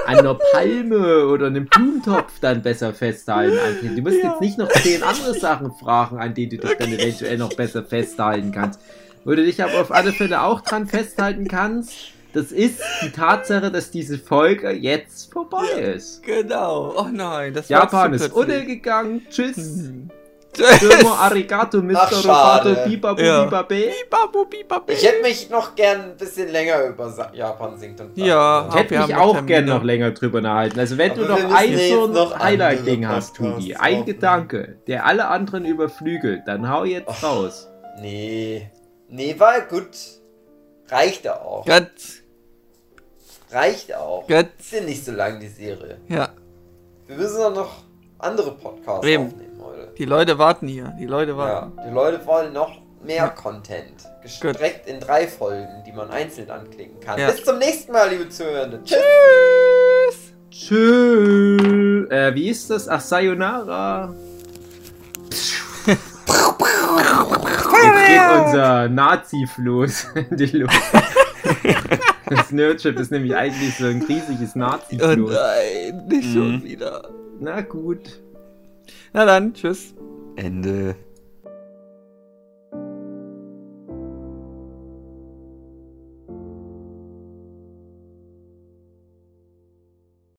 an 0.07 0.19
einer 0.19 0.39
Palme 0.53 1.27
oder 1.27 1.49
einem 1.49 1.67
Blumentopf 1.67 2.39
dann 2.41 2.63
besser 2.63 2.95
festhalten. 2.95 3.97
Du 3.97 4.03
musst 4.03 4.23
ja. 4.23 4.31
jetzt 4.31 4.41
nicht 4.41 4.59
noch 4.59 4.69
zehn 4.69 5.03
andere 5.03 5.35
Sachen 5.35 5.73
fragen, 5.73 6.21
an 6.21 6.35
denen 6.35 6.51
du 6.51 6.59
dich 6.59 6.77
dann 6.79 6.93
eventuell 6.93 7.37
noch 7.37 7.53
besser 7.55 7.83
festhalten 7.83 8.53
kannst. 8.53 8.81
Wo 9.25 9.31
du 9.31 9.45
dich 9.45 9.61
aber 9.61 9.81
auf 9.81 9.91
alle 9.91 10.13
Fälle 10.13 10.43
auch 10.43 10.61
dran 10.61 10.87
festhalten 10.87 11.49
kannst, 11.49 12.13
das 12.33 12.53
ist 12.53 12.81
die 13.03 13.11
Tatsache, 13.11 13.73
dass 13.73 13.91
diese 13.91 14.19
Folge 14.19 14.71
jetzt 14.71 15.33
vorbei 15.33 15.67
ist. 15.97 16.23
Genau. 16.23 16.95
Oh 16.97 17.09
nein, 17.13 17.55
das 17.55 17.69
Japan 17.69 18.13
ist 18.13 18.33
untergegangen. 18.33 19.27
Tschüss. 19.31 19.57
Mhm. 19.57 20.11
Domo 20.57 21.15
arigato, 21.15 21.83
Mr. 21.83 21.97
Ach, 21.97 22.63
Roboto, 22.65 22.89
bibabu, 22.89 23.23
ja. 23.23 23.45
bibabe. 23.45 23.93
Bibabu, 24.03 24.45
bibabe. 24.47 24.93
Ich 24.93 25.05
hätte 25.05 25.23
mich 25.23 25.51
noch 25.51 25.75
gern 25.75 26.01
ein 26.01 26.17
bisschen 26.17 26.49
länger 26.49 26.85
über 26.85 27.31
Japan 27.33 27.79
singt 27.79 28.01
und 28.01 28.17
Ja, 28.17 28.67
ich 28.69 28.75
hätte 28.75 28.99
mich 28.99 29.15
auch 29.15 29.45
gern 29.47 29.67
noch 29.67 29.83
länger 29.85 30.11
drüber 30.13 30.41
nachhalten. 30.41 30.81
Also 30.81 30.99
wenn 30.99 31.13
Aber 31.13 31.23
du 31.23 31.29
noch 31.29 31.55
ein 31.55 31.79
so 32.15 32.33
ein 32.33 32.43
Highlight-Ding 32.43 33.07
hast, 33.07 33.37
Tugi, 33.37 33.75
ein 33.77 34.05
Gedanke, 34.05 34.79
der 34.87 35.07
alle 35.07 35.29
anderen 35.29 35.65
überflügelt, 35.65 36.43
dann 36.47 36.69
hau 36.69 36.85
jetzt 36.85 37.09
Och, 37.09 37.23
raus. 37.23 37.69
Nee. 38.01 38.71
Nee, 39.09 39.35
war 39.39 39.61
gut. 39.63 39.97
Reicht 40.89 41.29
auch. 41.29 41.65
Gut. 41.65 41.91
Reicht 43.51 43.95
auch. 43.95 44.27
Gut. 44.27 44.49
Ist 44.59 44.73
ja 44.73 44.81
nicht 44.81 45.05
so 45.05 45.13
lang, 45.13 45.41
die 45.41 45.49
Serie. 45.49 45.99
Ja. 46.09 46.31
Wir 47.07 47.17
müssen 47.17 47.39
doch 47.39 47.55
noch 47.55 47.85
andere 48.19 48.53
Podcasts 48.53 49.07
Eben. 49.07 49.27
aufnehmen. 49.27 49.48
Die 49.99 50.05
Leute 50.05 50.39
warten 50.39 50.69
hier. 50.69 50.95
Die 50.97 51.07
Leute 51.07 51.37
warten. 51.37 51.77
Ja, 51.77 51.85
die 51.85 51.93
Leute 51.93 52.25
wollen 52.25 52.53
noch 52.53 52.81
mehr 53.05 53.17
ja. 53.17 53.29
Content. 53.29 54.09
Gestreckt 54.23 54.87
Gut. 54.87 54.95
in 54.95 55.01
drei 55.01 55.27
Folgen, 55.27 55.83
die 55.85 55.91
man 55.91 56.09
einzeln 56.11 56.49
anklicken 56.51 57.01
kann. 57.01 57.19
Ja. 57.19 57.33
Bis 57.33 57.45
zum 57.45 57.59
nächsten 57.59 57.91
Mal, 57.91 58.09
liebe 58.11 58.29
Zuhörende. 58.29 58.81
Tschüss. 58.85 60.35
Tschüss. 60.51 62.11
Äh, 62.11 62.33
wie 62.33 62.49
ist 62.49 62.71
das? 62.71 62.89
Ach, 62.89 63.01
Sayonara. 63.01 64.15
Wir 65.85 65.97
kriegen 67.57 68.45
unser 68.45 68.89
Nazi-Floß 68.89 70.07
in 70.31 70.37
die 70.37 70.59
Luft. 70.59 70.81
Das 72.27 72.53
Nerdship 72.53 73.01
ist 73.01 73.11
nämlich 73.11 73.35
eigentlich 73.35 73.77
so 73.77 73.87
ein 73.87 74.03
riesiges 74.03 74.55
Nazi-Floß. 74.55 75.31
Oh 75.31 75.35
nein, 75.35 76.07
nicht 76.07 76.33
schon 76.33 76.57
mhm. 76.57 76.63
wieder. 76.63 77.09
Na 77.41 77.63
gut. 77.63 78.21
Na 79.13 79.25
dann, 79.25 79.55
tschüss. 79.55 79.95
Ende. 80.37 80.97